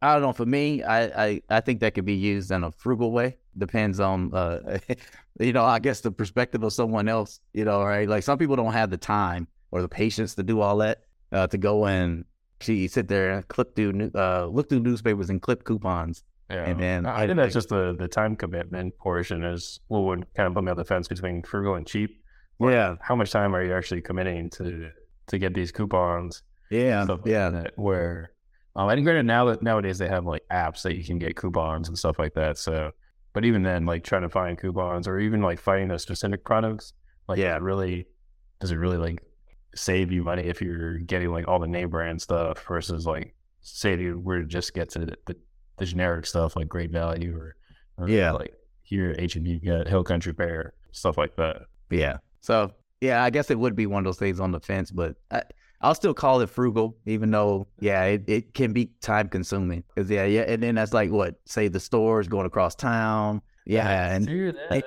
I 0.03 0.15
don't 0.15 0.23
know. 0.23 0.33
For 0.33 0.47
me, 0.47 0.83
I, 0.83 1.27
I 1.27 1.43
I 1.51 1.61
think 1.61 1.81
that 1.81 1.95
could 1.95 2.05
be 2.07 2.15
used 2.15 2.51
in 2.51 2.65
a 2.65 2.73
frugal 2.73 3.13
way. 3.13 3.37
Depends 3.59 4.01
on 4.01 4.33
uh, 4.35 4.79
you 5.41 5.53
know, 5.53 5.65
I 5.65 5.79
guess 5.79 6.01
the 6.01 6.11
perspective 6.11 6.63
of 6.63 6.73
someone 6.73 7.09
else. 7.09 7.41
You 7.53 7.65
know, 7.65 7.83
right? 7.85 8.09
Like 8.09 8.23
some 8.23 8.39
people 8.39 8.57
don't 8.57 8.73
have 8.73 8.91
the 8.91 8.97
time 8.99 9.47
or 9.71 9.83
the 9.83 9.89
patience 9.89 10.35
to 10.37 10.43
do 10.43 10.61
all 10.61 10.79
that. 10.79 11.03
Uh, 11.33 11.47
to 11.47 11.59
go 11.59 11.87
and 11.87 12.25
she 12.61 12.89
sit 12.89 13.07
there 13.07 13.31
and 13.31 13.47
clip 13.49 13.77
through 13.77 14.11
uh 14.17 14.47
look 14.47 14.69
through 14.69 14.81
newspapers 14.81 15.31
and 15.31 15.41
clip 15.41 15.65
coupons. 15.65 16.25
Yeah, 16.51 16.65
And 16.65 16.81
then 16.81 17.07
I, 17.07 17.23
I 17.23 17.27
think 17.27 17.37
that's 17.37 17.53
think- 17.53 17.63
just 17.63 17.69
the 17.69 17.95
the 17.97 18.09
time 18.09 18.35
commitment 18.37 18.99
portion 18.99 19.45
is 19.45 19.79
what 19.89 20.01
would 20.01 20.27
kind 20.35 20.49
of 20.49 20.55
put 20.55 20.65
me 20.65 20.71
on 20.73 20.77
the 20.77 20.85
fence 20.85 21.07
between 21.09 21.43
frugal 21.43 21.75
and 21.77 21.87
cheap. 21.87 22.23
Yeah, 22.59 22.97
How 23.01 23.15
much 23.17 23.31
time 23.31 23.55
are 23.55 23.63
you 23.65 23.73
actually 23.75 24.01
committing 24.03 24.51
to 24.51 24.91
to 25.29 25.39
get 25.39 25.55
these 25.55 25.71
coupons? 25.73 26.43
yeah, 26.71 27.05
like 27.05 27.21
yeah, 27.25 27.49
that, 27.51 27.73
where 27.79 28.33
um, 28.77 28.89
and 28.89 29.03
granted 29.05 29.27
now 29.27 29.45
that 29.47 29.63
nowadays 29.63 29.99
they 29.99 30.09
have 30.09 30.25
like 30.27 30.43
apps 30.53 30.83
that 30.83 30.97
you 30.97 31.05
can 31.05 31.19
get 31.19 31.37
coupons 31.37 31.89
and 31.89 31.99
stuff 31.99 32.19
like 32.19 32.35
that. 32.35 32.59
So, 32.59 32.93
but 33.33 33.45
even 33.45 33.63
then, 33.63 33.87
like 33.87 34.05
trying 34.05 34.23
to 34.23 34.29
find 34.29 34.57
coupons 34.59 35.07
or 35.09 35.19
even 35.19 35.43
like 35.43 35.61
finding 35.61 35.89
those 35.89 36.03
specific 36.03 36.45
products, 36.45 36.93
like 37.29 37.39
Yeah. 37.39 37.59
really 37.61 38.07
does 38.61 38.71
it 38.71 38.77
really 38.77 38.97
like 38.99 39.23
save 39.75 40.11
you 40.13 40.23
money 40.25 40.43
if 40.43 40.61
you're 40.61 40.99
getting 40.99 41.31
like 41.31 41.47
all 41.49 41.59
the 41.59 41.67
name 41.67 41.89
brand 41.91 42.21
stuff 42.21 42.63
versus 42.67 43.07
like 43.07 43.35
say 43.61 43.97
you 43.99 44.19
were 44.19 44.41
to 44.41 44.47
just 44.47 44.75
get 44.75 44.91
to 44.91 44.99
the, 45.01 45.17
the, 45.27 45.37
the 45.79 45.85
generic 45.85 46.27
stuff 46.27 46.57
like 46.57 46.69
Great 46.69 46.91
Value 46.91 47.37
or, 47.37 47.55
or 47.97 48.09
Yeah. 48.09 48.33
like 48.33 48.53
here 48.83 49.11
at 49.11 49.21
H 49.21 49.37
and 49.37 49.47
you 49.47 49.61
get 49.61 49.87
Hill 49.89 50.03
Country 50.05 50.33
Fare 50.33 50.75
stuff 50.93 51.17
like 51.17 51.37
that. 51.37 51.63
Yeah. 51.91 52.19
So 52.41 52.73
yeah, 53.01 53.23
I 53.23 53.31
guess 53.31 53.51
it 53.51 53.59
would 53.59 53.77
be 53.77 53.87
one 53.87 54.01
of 54.01 54.05
those 54.05 54.19
things 54.19 54.41
on 54.41 54.51
the 54.53 54.61
fence, 54.61 54.91
but 54.91 55.15
I, 55.31 55.43
I'll 55.83 55.95
still 55.95 56.15
call 56.15 56.41
it 56.41 56.51
frugal, 56.51 56.97
even 57.07 57.31
though 57.31 57.67
yeah, 57.81 58.05
it, 58.05 58.25
it 58.27 58.55
can 58.55 58.73
be 58.73 58.91
time 59.01 59.29
consuming. 59.29 59.85
Cause 59.97 60.11
yeah, 60.11 60.25
yeah, 60.25 60.43
and 60.43 60.63
then 60.63 60.75
that's 60.75 60.93
like 60.93 61.11
what 61.11 61.37
say 61.47 61.69
the 61.69 61.81
stores 61.81 62.29
going 62.29 62.47
across 62.47 62.75
town. 62.75 63.41
Yeah, 63.67 64.15
and 64.15 64.29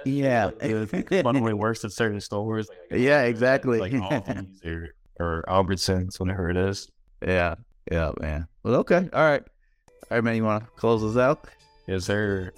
yeah. 0.05 1.21
one 1.21 1.37
only 1.37 1.53
works 1.53 1.85
at 1.85 1.91
certain 1.91 2.19
stores. 2.19 2.67
Like, 2.91 2.99
Yeah, 2.99 3.23
exactly. 3.23 3.79
Like 3.79 3.93
Aldi's 3.93 4.61
or, 4.65 4.89
or 5.19 5.43
Albertsons, 5.47 6.19
whatever 6.19 6.49
it 6.49 6.57
is. 6.57 6.89
yeah, 7.25 7.55
yeah, 7.91 8.11
man. 8.19 8.47
Well, 8.63 8.75
okay, 8.75 9.09
all 9.13 9.23
right, 9.23 9.43
all 10.11 10.17
right, 10.17 10.23
man. 10.23 10.35
You 10.35 10.43
want 10.43 10.63
to 10.63 10.69
close 10.71 11.03
us 11.03 11.17
out? 11.17 11.47
Yes, 11.87 12.05
sir. 12.05 12.51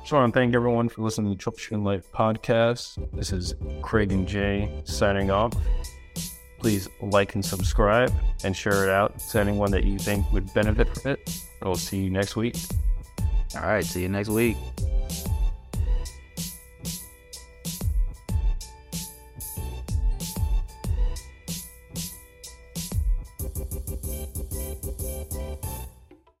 Just 0.00 0.12
want 0.12 0.32
to 0.32 0.38
thank 0.38 0.54
everyone 0.54 0.88
for 0.90 1.02
listening 1.02 1.36
to 1.36 1.50
Troubleshooting 1.50 1.82
Life 1.82 2.04
podcast. 2.12 2.98
This 3.12 3.32
is 3.32 3.54
Craig 3.82 4.12
and 4.12 4.28
J 4.28 4.82
signing 4.84 5.30
off. 5.30 5.54
Please 6.64 6.88
like 7.02 7.34
and 7.34 7.44
subscribe 7.44 8.10
and 8.42 8.56
share 8.56 8.84
it 8.84 8.88
out 8.88 9.18
to 9.18 9.38
anyone 9.38 9.70
that 9.70 9.84
you 9.84 9.98
think 9.98 10.32
would 10.32 10.50
benefit 10.54 10.88
from 10.88 11.10
it. 11.10 11.38
We'll 11.60 11.74
see 11.74 11.98
you 11.98 12.08
next 12.08 12.36
week. 12.36 12.56
All 13.54 13.60
right, 13.60 13.84
see 13.84 14.00
you 14.00 14.08
next 14.08 14.30
week. 14.30 14.56